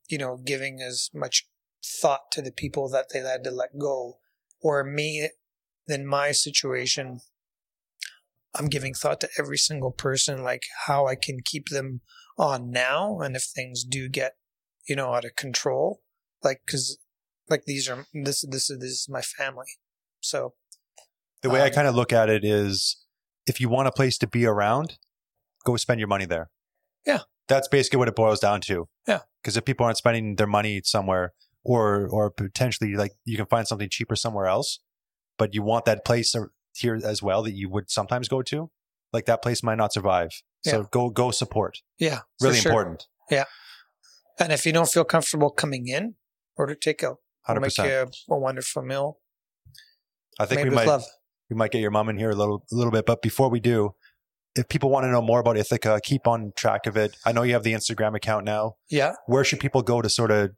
[0.10, 1.48] you know giving as much
[1.84, 4.18] thought to the people that they had to let go.
[4.64, 5.30] Or me
[5.88, 7.22] in my situation
[8.54, 12.02] i'm giving thought to every single person like how i can keep them
[12.38, 14.34] on now and if things do get
[14.88, 16.02] you know out of control
[16.44, 16.98] like because
[17.52, 19.68] like these are this this is this is my family.
[20.22, 20.54] So
[21.42, 23.01] The way I Um, kind of look at it is
[23.48, 24.98] if you want a place to be around,
[25.66, 26.50] go spend your money there.
[27.06, 27.20] Yeah.
[27.48, 28.88] That's basically what it boils down to.
[29.08, 29.20] Yeah.
[29.42, 33.68] Because if people aren't spending their money somewhere or or potentially like you can find
[33.68, 34.80] something cheaper somewhere else,
[35.38, 36.36] but you want that place
[36.76, 38.70] here as well that you would sometimes go to,
[39.12, 40.30] like that place might not survive.
[40.64, 41.80] So go go support.
[41.98, 42.72] yeah Really sure.
[42.72, 43.08] important.
[43.32, 43.46] Yeah.
[44.40, 46.16] And if you don't feel comfortable coming in
[46.56, 47.18] order takeout.
[47.48, 47.84] We'll Hundred make you
[48.30, 49.18] a, a wonderful meal
[50.40, 51.04] I think made we might love.
[51.52, 53.06] We might get your mom in here a little a little bit.
[53.06, 53.94] But before we do,
[54.56, 57.18] if people want to know more about Ithaca, keep on track of it.
[57.26, 58.76] I know you have the Instagram account now.
[58.90, 59.14] Yeah.
[59.28, 60.52] Where should people go to sort of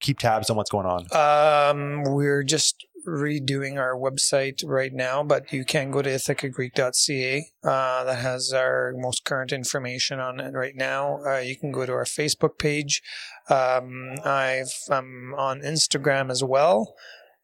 [0.00, 1.06] keep tabs on what's going on?
[1.12, 7.46] Um, we're just redoing our website right now, but you can go to ithacagreek.ca.
[7.62, 11.20] Uh, that has our most current information on it right now.
[11.26, 13.02] Uh, you can go to our Facebook page.
[13.50, 16.94] Um, I've, I'm on Instagram as well.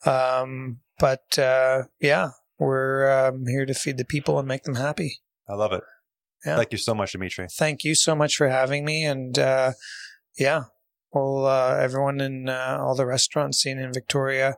[0.04, 5.20] Um, but, uh, yeah, we're, um, here to feed the people and make them happy.
[5.48, 5.82] I love it.
[6.44, 6.56] Yeah.
[6.56, 7.46] Thank you so much, Dimitri.
[7.50, 9.04] Thank you so much for having me.
[9.04, 9.72] And, uh,
[10.38, 10.64] yeah,
[11.12, 14.56] well, uh, everyone in, uh, all the restaurants seen in Victoria,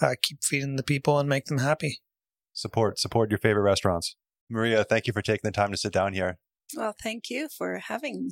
[0.00, 2.00] uh, keep feeding the people and make them happy.
[2.52, 4.16] Support support your favorite restaurants.
[4.50, 6.38] Maria, thank you for taking the time to sit down here.
[6.76, 8.30] Well, thank you for having me.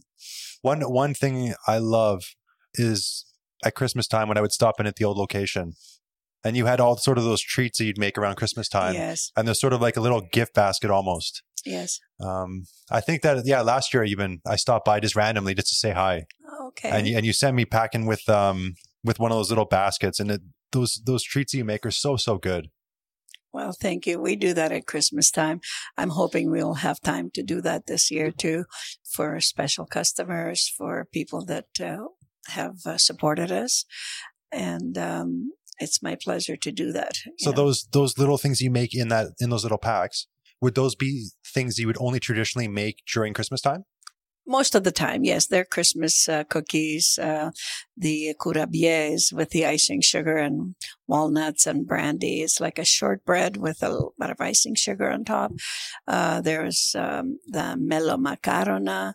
[0.63, 2.35] One one thing I love
[2.75, 3.25] is
[3.65, 5.75] at Christmas time when I would stop in at the old location,
[6.47, 9.31] and you had all sort of those treats that you'd make around Christmas time, Yes,
[9.37, 11.43] and there's sort of like a little gift basket almost.
[11.65, 11.99] yes.
[12.21, 15.75] Um, I think that yeah, last year even I stopped by just randomly just to
[15.75, 16.25] say hi,
[16.69, 16.91] Okay.
[16.91, 18.75] and you, and you sent me packing with um
[19.05, 20.41] with one of those little baskets, and it,
[20.73, 22.69] those those treats that you make are so so good.
[23.53, 24.21] well, thank you.
[24.21, 25.61] We do that at Christmas time.
[25.97, 28.65] I'm hoping we'll have time to do that this year too
[29.15, 32.05] for special customers, for people that uh,
[32.49, 33.85] have uh, supported us.
[34.53, 37.17] And um, it's my pleasure to do that.
[37.39, 37.57] So know.
[37.57, 40.27] those those little things you make in that in those little packs
[40.61, 43.85] would those be things you would only traditionally make during Christmas time?
[44.49, 47.51] Most of the time, yes, they're Christmas uh, cookies, uh,
[47.97, 50.77] the kourabiedes with the icing sugar and
[51.09, 52.43] walnuts and brandy.
[52.43, 55.51] It's like a shortbread with a little bit of icing sugar on top.
[56.07, 59.15] Uh, there's um, the melomakarona,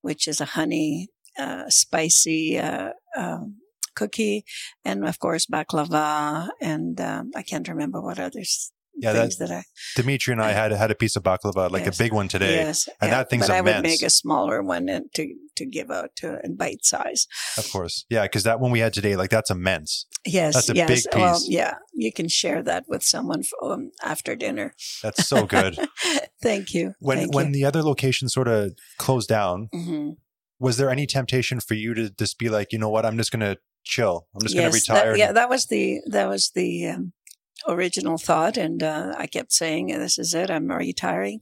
[0.00, 3.61] which is a honey, uh, spicy uh, um,
[3.94, 4.44] cookie,
[4.84, 6.48] and of course baklava.
[6.60, 9.62] And um, I can't remember what others Yeah, things that, I
[9.96, 11.98] Dimitri and I had had a piece of baklava, like Yes.
[11.98, 12.56] a big one today.
[12.56, 13.16] yes, and yeah.
[13.18, 15.24] that thing's but I would make a smaller one and to
[15.56, 17.26] to give out to in bite size.
[17.58, 20.06] Of course, yeah, because that one we had today, like that's immense.
[20.26, 20.88] Yes, That's a yes.
[20.88, 21.48] big Well, piece.
[21.48, 24.72] yeah, you can share that with someone f- um, after dinner.
[25.02, 25.76] That's so good.
[26.42, 26.94] Thank you.
[27.00, 27.52] when Thank when you.
[27.54, 30.16] the other location sort of closed down, Mhm.
[30.60, 33.32] was there any temptation for you to just be like, you know what, I'm just
[33.32, 34.26] gonna chill.
[34.34, 35.16] I'm just Yes, that- retire.
[35.16, 37.12] yeah, that was the that was the um,
[37.68, 40.50] original thought, and uh, I kept saying, "This is it.
[40.50, 41.40] I'm retiring."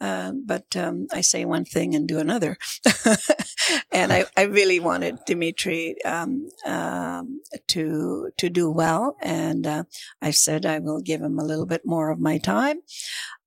[0.00, 2.56] Uh, but um, I say one thing and do another,
[3.92, 9.84] and I, I really wanted Dimitri um, um, to to do well, and uh,
[10.22, 12.78] I said I will give him a little bit more of my time.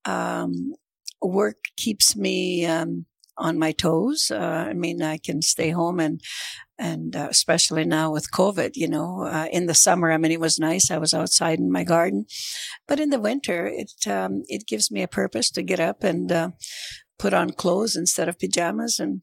[0.05, 0.73] Um,
[1.21, 3.05] work keeps me um,
[3.37, 4.29] on my toes.
[4.29, 6.21] Uh, I mean, I can stay home and
[6.77, 10.39] and uh, especially now with COVID, you know, uh, in the summer, I mean, it
[10.39, 10.89] was nice.
[10.89, 12.25] I was outside in my garden,
[12.87, 16.31] but in the winter, it um, it gives me a purpose to get up and
[16.31, 16.49] uh,
[17.19, 19.21] put on clothes instead of pajamas and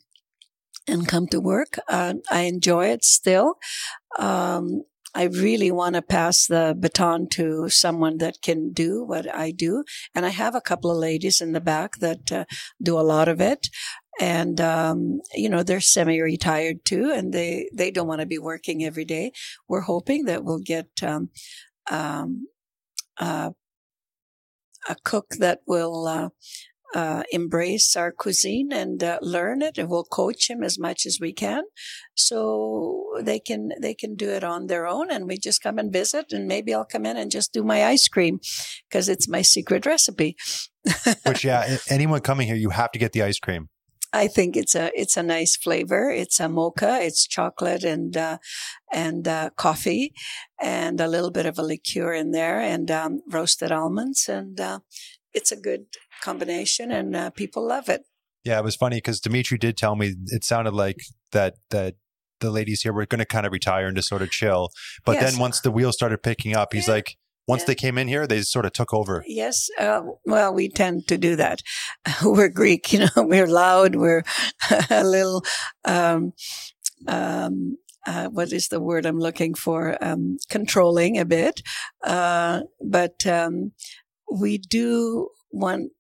[0.87, 1.79] and come to work.
[1.89, 3.57] Uh, I enjoy it still.
[4.19, 4.83] Um,
[5.15, 9.85] I really want to pass the baton to someone that can do what I do.
[10.15, 12.45] And I have a couple of ladies in the back that uh,
[12.81, 13.69] do a lot of it.
[14.21, 18.85] And, um, you know, they're semi-retired too, and they, they don't want to be working
[18.85, 19.33] every day.
[19.67, 21.31] We're hoping that we'll get, um,
[21.91, 22.47] um,
[23.19, 23.53] uh,
[24.89, 26.29] a cook that will, uh,
[26.95, 31.19] uh, embrace our cuisine and uh, learn it, and we'll coach him as much as
[31.21, 31.63] we can,
[32.15, 35.11] so they can they can do it on their own.
[35.11, 37.85] And we just come and visit, and maybe I'll come in and just do my
[37.85, 38.41] ice cream
[38.89, 40.37] because it's my secret recipe.
[41.25, 43.69] Which yeah, anyone coming here, you have to get the ice cream.
[44.13, 46.11] I think it's a it's a nice flavor.
[46.11, 46.99] It's a mocha.
[47.01, 48.39] It's chocolate and uh,
[48.93, 50.13] and uh, coffee,
[50.61, 54.81] and a little bit of a liqueur in there, and um, roasted almonds, and uh,
[55.33, 55.87] it's a good
[56.23, 58.03] combination, and uh, people love it.
[58.45, 60.97] Yeah, it was funny because Dimitri did tell me it sounded like
[61.33, 61.95] that that
[62.41, 64.71] the ladies here were going to kind of retire and just sort of chill.
[65.05, 65.33] But Yes.
[65.33, 66.95] then once the wheels started picking up, he's Yeah.
[66.95, 67.17] like,
[67.51, 67.67] once Yeah.
[67.71, 69.17] they came in here, they sort of took over.
[69.27, 71.59] Yes, uh, well, we tend to do that.
[72.37, 73.09] We're Greek, you know.
[73.33, 73.95] We're loud.
[73.97, 74.25] We're
[74.91, 75.43] a little.
[75.85, 76.33] Um,
[77.07, 79.81] um, uh, what is the word I'm looking for?
[80.01, 81.61] Um, controlling a bit,
[82.05, 82.61] uh,
[82.99, 83.73] but um,
[84.43, 85.93] we do want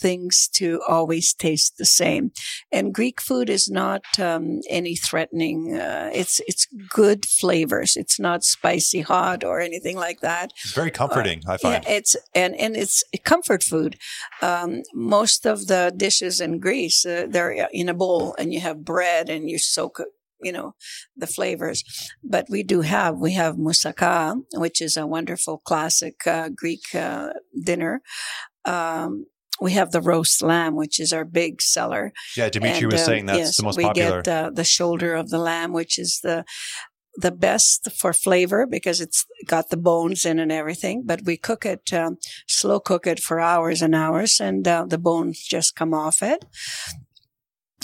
[0.00, 2.32] things to always taste the same.
[2.70, 5.76] And Greek food is not um, any threatening.
[5.78, 7.96] Uh, it's it's good flavors.
[7.96, 10.52] It's not spicy hot or anything like that.
[10.62, 11.84] It's very comforting, I find.
[11.84, 13.96] Yeah, it's and and it's comfort food.
[14.42, 18.84] Um, most of the dishes in Greece, uh, they're in a bowl, and you have
[18.84, 20.00] bread, and you soak
[20.42, 20.74] you know,
[21.16, 21.82] the flavors.
[22.22, 27.30] But we do have, we have moussaka, which is a wonderful classic uh, Greek uh,
[27.64, 28.02] dinner.
[28.64, 29.26] Um,
[29.60, 32.12] we have the roast lamb, which is our big seller.
[32.36, 34.22] Yeah, Dimitri And, was um, saying that's yes, the most we popular.
[34.22, 36.44] get uh, the shoulder of the lamb, which is the
[37.18, 41.02] the best for flavor because it's got the bones in and everything.
[41.06, 44.98] But we cook it, um, slow cook it for hours and hours, and uh, the
[44.98, 46.44] bones just come off it.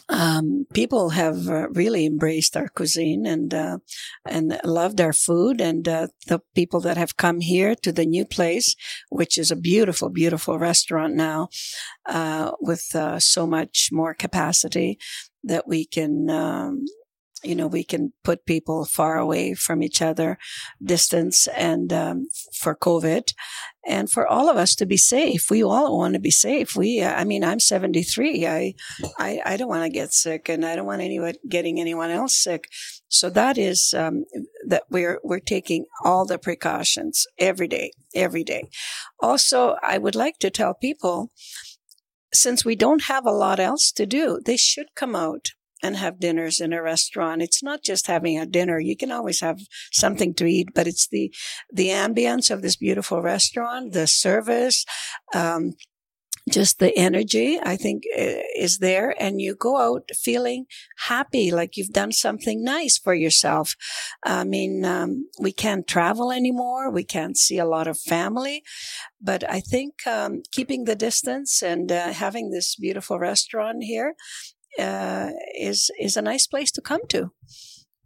[0.09, 3.78] Um, people have uh, really embraced our cuisine and uh,
[4.27, 8.24] and loved our food, and uh, the people that have come here to the new
[8.24, 8.74] place,
[9.10, 11.48] which is a beautiful, beautiful restaurant now,
[12.06, 14.98] uh, with uh, so much more capacity
[15.44, 16.28] that we can.
[16.28, 16.85] Um,
[17.43, 20.39] you know, we can put people far away from each other,
[20.82, 23.32] distance, and um, for COVID,
[23.86, 25.51] and for all of us to be safe.
[25.51, 26.77] We all want to be safe.
[26.77, 28.47] We, uh, I mean, I'm 73.
[28.47, 28.74] I,
[29.19, 32.36] I, I don't want to get sick, and I don't want anyone getting anyone else
[32.36, 32.69] sick.
[33.09, 34.24] So that is um,
[34.66, 38.69] that we're we're taking all the precautions every day, every day.
[39.20, 41.32] Also, I would like to tell people,
[42.32, 45.51] since we don't have a lot else to do, they should come out
[45.83, 47.43] and have dinners in a restaurant.
[47.43, 48.79] It's not just having a dinner.
[48.79, 49.61] You can always have
[49.91, 51.35] something to eat, but it's the,
[51.73, 54.85] the ambience of this beautiful restaurant, the service,
[55.35, 55.75] um,
[56.51, 59.15] just the energy, I think uh, is there.
[59.23, 60.67] And you go out feeling
[61.07, 63.77] happy, like you've done something nice for yourself.
[64.25, 66.91] I mean, um, we can't travel anymore.
[66.91, 68.65] We can't see a lot of family,
[69.21, 74.15] but I think, um, keeping the distance and uh, having this beautiful restaurant here,
[74.78, 77.31] uh, is is a nice place to come to.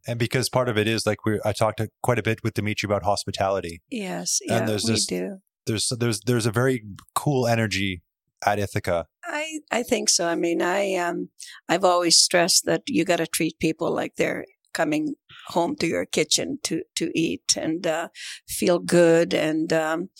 [0.08, 2.86] and because part of it is like we I talked quite a bit with Dimitri
[2.86, 3.82] about hospitality.
[3.90, 5.38] Yes, And yeah, there's we this- do.
[5.66, 6.84] There's there's there's a very
[7.14, 8.02] cool energy
[8.44, 9.06] at Ithaca.
[9.24, 10.28] I I think so.
[10.28, 11.30] I mean, I um
[11.68, 15.14] I've always stressed that you got to treat people like they're coming
[15.54, 18.08] home to your kitchen to to eat and uh,
[18.48, 20.10] feel good and um,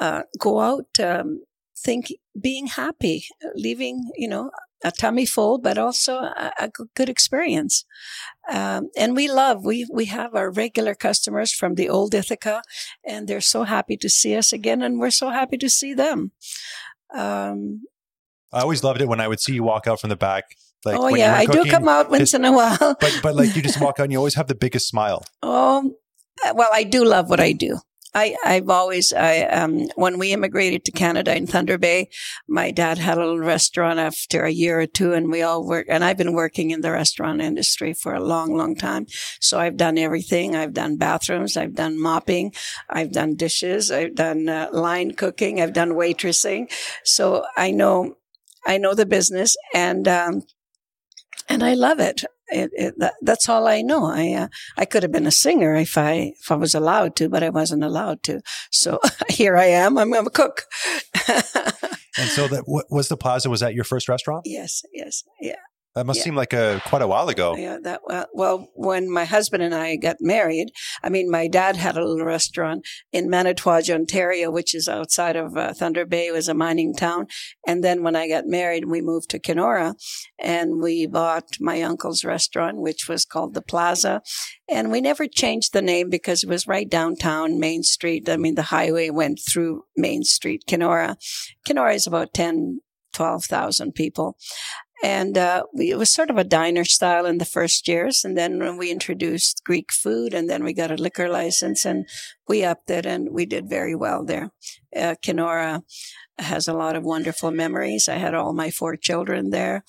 [0.00, 1.40] uh, go out um,
[1.84, 2.06] think
[2.40, 3.24] being happy,
[3.54, 4.50] leaving you know
[4.84, 7.84] a tummy full, but also a good experience.
[8.50, 12.62] Um, and we love we we have our regular customers from the old Ithaca,
[13.04, 16.32] and they're so happy to see us again, and we're so happy to see them.
[17.14, 17.82] Um,
[18.52, 20.44] I always loved it when I would see you walk out from the back.
[20.84, 22.96] Like oh yeah, I do come out once just- in a while.
[23.00, 25.24] but but like you just walk out and you always have the biggest smile.
[25.42, 25.94] Um,
[26.54, 27.80] well, I do love what I do.
[28.14, 32.08] I, I've always, I, um, when we immigrated to Canada in Thunder Bay,
[32.48, 35.86] my dad had a little restaurant after a year or two and we all work,
[35.88, 39.06] and I've been working in the restaurant industry for a long, long time.
[39.40, 40.56] So I've done everything.
[40.56, 41.56] I've done bathrooms.
[41.56, 42.52] I've done mopping.
[42.88, 43.90] I've done dishes.
[43.90, 45.60] I've done uh, line cooking.
[45.60, 46.70] I've done waitressing.
[47.04, 48.16] So I know,
[48.66, 50.42] I know the business and, um,
[51.48, 52.24] and I love it.
[52.50, 54.06] It, it, that, that's all I know.
[54.06, 57.28] I uh, I could have been a singer if I if I was allowed to,
[57.28, 58.40] but I wasn't allowed to.
[58.70, 58.98] So
[59.28, 59.98] here I am.
[59.98, 60.64] I'm, I'm a cook.
[62.18, 63.48] And so that what was the plaza?
[63.48, 64.42] Was that your first restaurant?
[64.44, 65.54] yes, yes, yeah,
[65.96, 66.24] That must Yeah.
[66.24, 67.56] seem like a quite a while ago.
[67.56, 67.78] yeah.
[67.82, 70.68] That well, well, when my husband and I got married,
[71.02, 75.56] I mean, my dad had a little restaurant in Manitouwadge, Ontario, which is outside of
[75.56, 76.28] uh, Thunder Bay.
[76.28, 77.26] It was a mining town.
[77.66, 79.96] And then when I got married, we moved to Kenora,
[80.38, 84.22] and we bought my uncle's restaurant, which was called the Plaza.
[84.68, 88.28] And we never changed the name because it was right downtown Main Street.
[88.28, 91.16] I mean, the highway went through Main Street, Kenora.
[91.66, 92.80] Kenora is about 10,
[93.12, 94.36] 12,000 people.
[95.02, 98.24] And uh, it was sort of a diner style in the first years.
[98.24, 102.06] And then when we introduced Greek food, and then we got a liquor license and
[102.46, 104.50] we upped it and we did very well there.
[104.94, 105.82] Uh, Kenora
[106.38, 108.08] has a lot of wonderful memories.
[108.08, 109.84] I had all my four children there.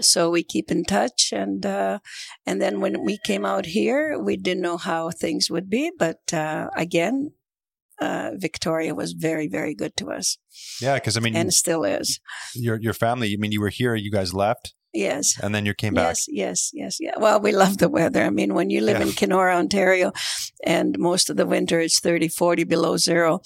[0.00, 1.98] So we keep in touch, and uh,
[2.46, 6.32] and then when we came out here, we didn't know how things would be, but
[6.32, 7.32] uh, again,
[8.00, 10.38] uh, Victoria was very, very good to us,
[10.80, 12.20] Yeah, because I mean, and still is.
[12.54, 13.32] your your family.
[13.32, 13.94] I mean, you were here.
[13.94, 16.16] You guys left, Yes, and then you came back.
[16.16, 17.12] Yes, yes, yes, yeah.
[17.18, 18.24] Well, we love the weather.
[18.24, 19.06] I mean, when you live Yeah.
[19.06, 20.12] in Kenora, Ontario,
[20.64, 23.40] and most of the winter it's 30, 40 below zero,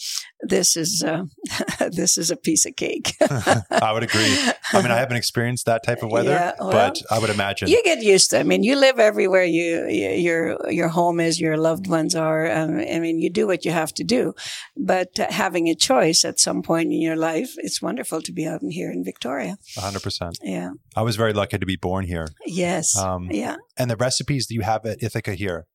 [0.49, 1.25] this is uh,
[1.91, 3.15] this is a piece of cake.
[3.21, 4.37] I would agree.
[4.73, 7.69] I mean, I haven't experienced that type of weather, Yeah, well, but I would imagine.
[7.69, 8.37] you get used to.
[8.37, 8.41] it.
[8.41, 12.51] I mean, you live everywhere you, you your your home is, your loved ones are.
[12.51, 14.35] Um, I mean, you do what you have to do,
[14.77, 18.47] but uh, having a choice at some point in your life, it's wonderful to be
[18.47, 19.57] out in here in Victoria.
[19.77, 20.33] 100%.
[20.43, 20.71] Yeah.
[20.97, 22.29] I was very lucky to be born here.
[22.47, 22.97] Yes.
[22.97, 23.57] Um, yeah.
[23.79, 25.67] And the recipes that you have at Ithaca here,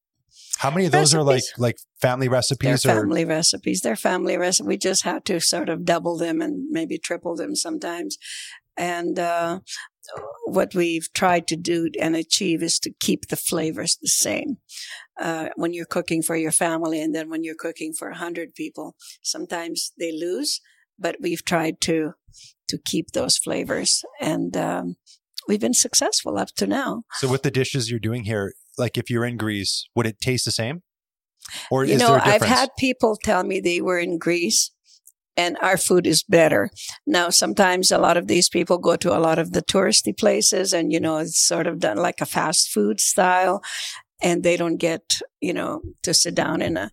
[0.58, 3.82] how many of those are like like family They're recipes or family recipes.
[3.82, 4.68] They're family recipes.
[4.68, 8.18] We just have to sort of double them and maybe triple them sometimes.
[8.76, 9.60] And uh,
[10.46, 14.58] what we've tried to do and achieve is to keep the flavors the same.
[15.20, 18.54] Uh, when you're cooking for your family and then when you're cooking for a hundred
[18.54, 20.62] people, sometimes they lose,
[21.00, 22.14] but we've tried to,
[22.68, 24.96] to keep those flavors and, um,
[25.48, 27.04] we've been successful up to now.
[27.14, 30.46] So with the dishes you're doing here, like if you're in Greece, would it taste
[30.46, 30.84] the same?
[31.72, 34.72] Or you is know, there a I've had people tell me they were in Greece
[35.38, 36.70] and our food is better.
[37.06, 40.74] Now, sometimes a lot of these people go to a lot of the touristy places
[40.74, 43.64] and, you know, it's sort of done like a fast food style
[44.22, 45.02] and they don't get,
[45.40, 46.92] you know, to sit down in a,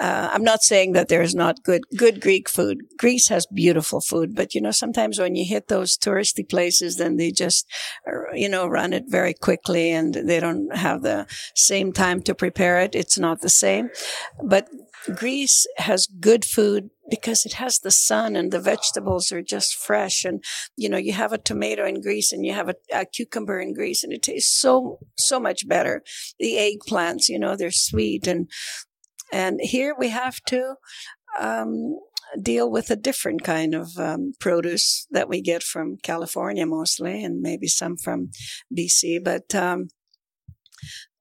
[0.00, 2.78] uh, I'm not saying that there's not good, good Greek food.
[2.98, 7.16] Greece has beautiful food, but you know, sometimes when you hit those touristy places, then
[7.16, 7.66] they just,
[8.06, 12.34] uh, you know, run it very quickly and they don't have the same time to
[12.34, 12.94] prepare it.
[12.94, 13.90] It's not the same,
[14.42, 14.68] but
[15.14, 20.24] Greece has good food because it has the sun and the vegetables are just fresh.
[20.24, 20.42] And,
[20.76, 23.74] you know, you have a tomato in Greece and you have a, a cucumber in
[23.74, 26.02] Greece and it tastes so, so much better.
[26.38, 28.48] The eggplants, you know, they're sweet and,
[29.32, 30.76] and here we have to,
[31.38, 31.98] um,
[32.40, 37.40] deal with a different kind of um, produce that we get from California mostly, and
[37.40, 38.30] maybe some from
[38.76, 39.22] BC.
[39.22, 39.88] But um,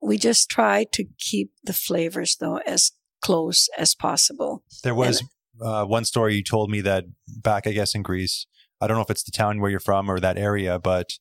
[0.02, 2.92] we just try to keep the flavors though as
[3.24, 4.64] close as possible.
[4.84, 5.24] There was
[5.62, 8.46] uh, one story you told me that back, I guess, in Greece.
[8.82, 11.14] I don't know if it's the town where you're from or that area, but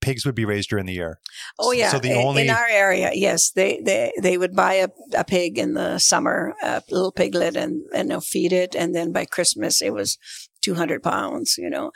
[0.00, 1.20] pigs would be raised during the year.
[1.58, 4.74] Oh yeah, So the in, only in our area, yes, they they they would buy
[4.74, 8.94] a, a pig in the summer, a little piglet, and and they'll feed it, and
[8.94, 10.18] then by Christmas it was
[10.60, 11.92] two hundred pounds, you know.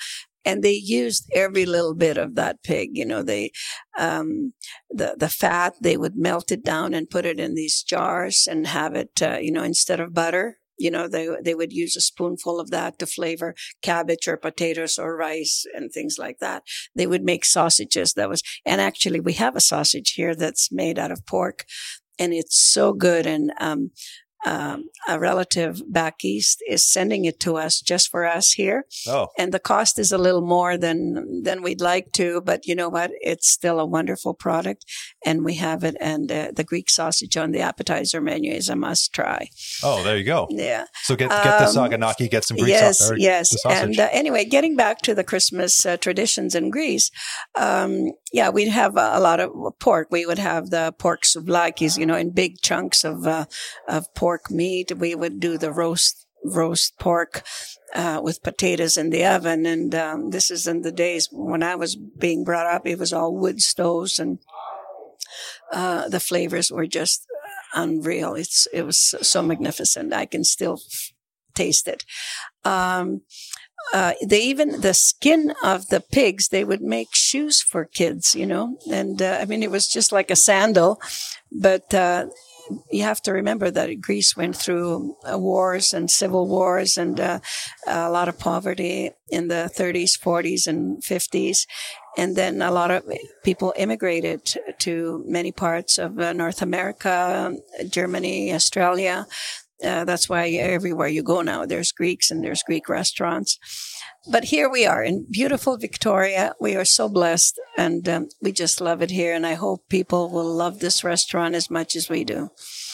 [0.47, 3.23] And they used every little bit of that pig, you know.
[3.23, 3.51] They,
[3.99, 4.55] um,
[4.91, 8.67] the the fat they would melt it down and put it in these jars and
[8.67, 12.01] have it, uh, you know, instead of butter, you know, they they would use a
[12.01, 16.63] spoonful of that to flavor cabbage or potatoes or rice and things like that.
[16.95, 18.13] They would make sausages.
[18.15, 21.65] That was, and actually, we have a sausage here that's made out of pork,
[22.19, 23.27] and it's so good.
[23.27, 23.91] And um,
[24.47, 29.27] um, a relative back east is sending it to us just for us here, oh,
[29.39, 32.41] and the cost is a little more than than we'd like to.
[32.41, 33.11] But you know what?
[33.21, 34.85] It's still a wonderful product,
[35.25, 35.97] and we have it.
[36.01, 39.49] And uh, the Greek sausage on the appetizer menu is a must try.
[39.83, 40.47] oh, there you go.
[40.51, 40.85] Yeah.
[41.03, 43.51] So get get the Um, saganaki, get some Greek yes, sau- or yes.
[43.51, 43.83] sausage.
[43.83, 47.11] And uh, anyway, getting back to the Christmas uh, traditions in Greece,
[47.57, 49.51] um, yeah, we'd have a, a lot of
[49.81, 50.09] pork.
[50.11, 53.47] We would have the pork souvlakis, you know, in big chunks of uh,
[53.89, 54.93] of pork meat.
[54.97, 57.43] We would do the roast roast pork
[57.95, 59.67] uh, with potatoes in the oven.
[59.67, 62.87] And um, this is in the days when I was being brought up.
[62.87, 64.39] It was all wood stoves, and
[65.73, 67.27] uh, the flavors were just
[67.75, 68.35] unreal.
[68.35, 70.13] It's it was so magnificent.
[70.13, 70.81] I can still
[71.55, 72.05] taste it.
[72.65, 73.23] Um,
[73.95, 78.45] uh, they even the skin of the pigs they would make shoes for kids you
[78.45, 81.01] know and uh, i mean it was just like a sandal
[81.53, 82.27] but uh,
[82.91, 87.39] you have to remember that greece went through uh, wars and civil wars and uh,
[87.87, 91.67] a lot of poverty in the 30s 40s and 50s
[92.19, 93.05] and then a lot of
[93.45, 97.55] people immigrated to many parts of uh, north america
[97.89, 99.27] germany australia
[99.85, 103.59] uh, that's why everywhere you go now, there's Greeks and there's Greek restaurants.
[104.29, 106.55] But here we are in beautiful Victoria.
[106.61, 109.33] We are so blessed and um, we just love it here.
[109.33, 112.51] And I hope people will love this restaurant as much as we do.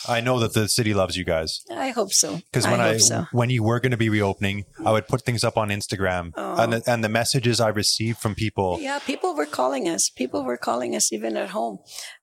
[0.09, 2.37] I know that the city loves you guys I hope so.
[2.51, 3.27] because when I I, so.
[3.33, 6.57] when you were going to be reopening, I would put things up on Instagram, Oh.
[6.63, 8.79] and the, and the messages I received from people.
[8.81, 10.11] Yeah, people were calling us.
[10.11, 11.79] People were calling us even at home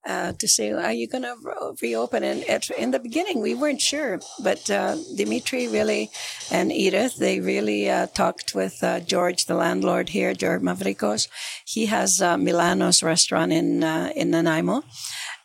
[0.07, 3.53] uh, to say, "Are you going to re- reopen?" And at, in the beginning, we
[3.56, 6.10] weren't sure, but uh, Dimitri really
[6.51, 11.27] and Edith they really uh, talked with uh, George, the landlord here, George Mavrikos.
[11.65, 14.84] He has uh, Milano's restaurant in uh, in Nanaimo,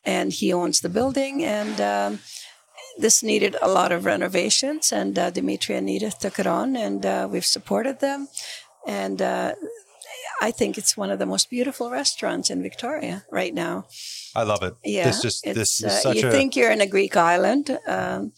[0.05, 1.81] and he owns the building and.
[1.81, 2.19] Um,
[2.97, 7.05] this needed a lot of renovations, and uh, Dimitri and Edith took it on, and
[7.05, 8.29] uh, we've supported them.
[8.87, 9.55] And uh,
[10.41, 13.87] I think it's one of the most beautiful restaurants in Victoria right now.
[14.35, 14.75] I love it.
[14.85, 17.71] Yeah, this just this is uh, such you a think you're in a Greek island.
[17.87, 18.33] Um,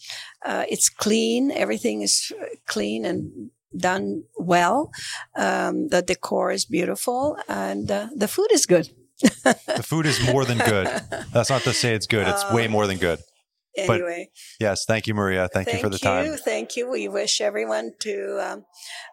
[0.45, 1.51] uh, it's clean.
[1.51, 2.31] Everything is
[2.65, 4.91] clean and done well.
[5.35, 8.89] Um, the decor is beautiful, and uh, the food is good.
[9.21, 10.87] The food is more than good.
[11.33, 12.27] That's not to say it's good.
[12.27, 13.19] It's way more than good.
[13.85, 14.01] But-
[14.59, 15.47] Yes, thank you, Maria.
[15.53, 16.35] Thank, you for the time.
[16.37, 16.89] Thank you.
[16.89, 18.65] We wish everyone to um,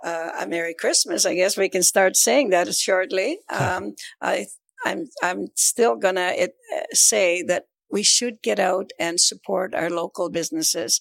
[0.03, 1.27] uh, a Merry Christmas.
[1.27, 3.39] I guess we can start saying that shortly.
[3.51, 4.47] Um, I,
[4.87, 9.91] I'm I'm still gonna it, uh, say that we should get out and support our
[9.91, 11.01] local businesses,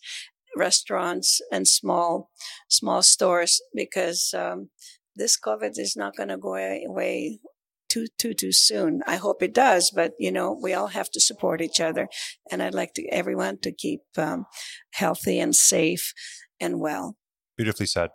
[0.58, 2.30] restaurants, and small
[2.70, 4.70] small stores because um,
[5.16, 7.40] this COVID is not going to go away
[7.94, 9.02] too too too soon.
[9.06, 12.08] I hope it does, but you know we all have to support each other,
[12.52, 14.46] and I'd like to everyone to keep um,
[14.94, 16.14] healthy and safe
[16.60, 17.18] and well.
[17.56, 18.10] Beautifully said.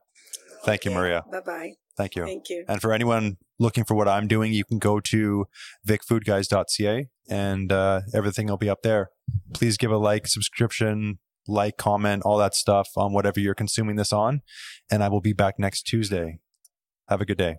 [0.64, 1.24] Thank you, Maria.
[1.30, 1.72] Bye bye.
[1.96, 2.24] Thank you.
[2.24, 2.64] Thank you.
[2.68, 5.46] And for anyone looking for what I'm doing, you can go to
[5.86, 9.10] vicfoodguys.ca and uh, everything will be up there.
[9.52, 11.18] Please give a like, subscription,
[11.48, 14.42] like, comment, all that stuff on whatever you're consuming this on.
[14.88, 16.38] And I will be back next Tuesday.
[17.08, 17.56] Have a good day.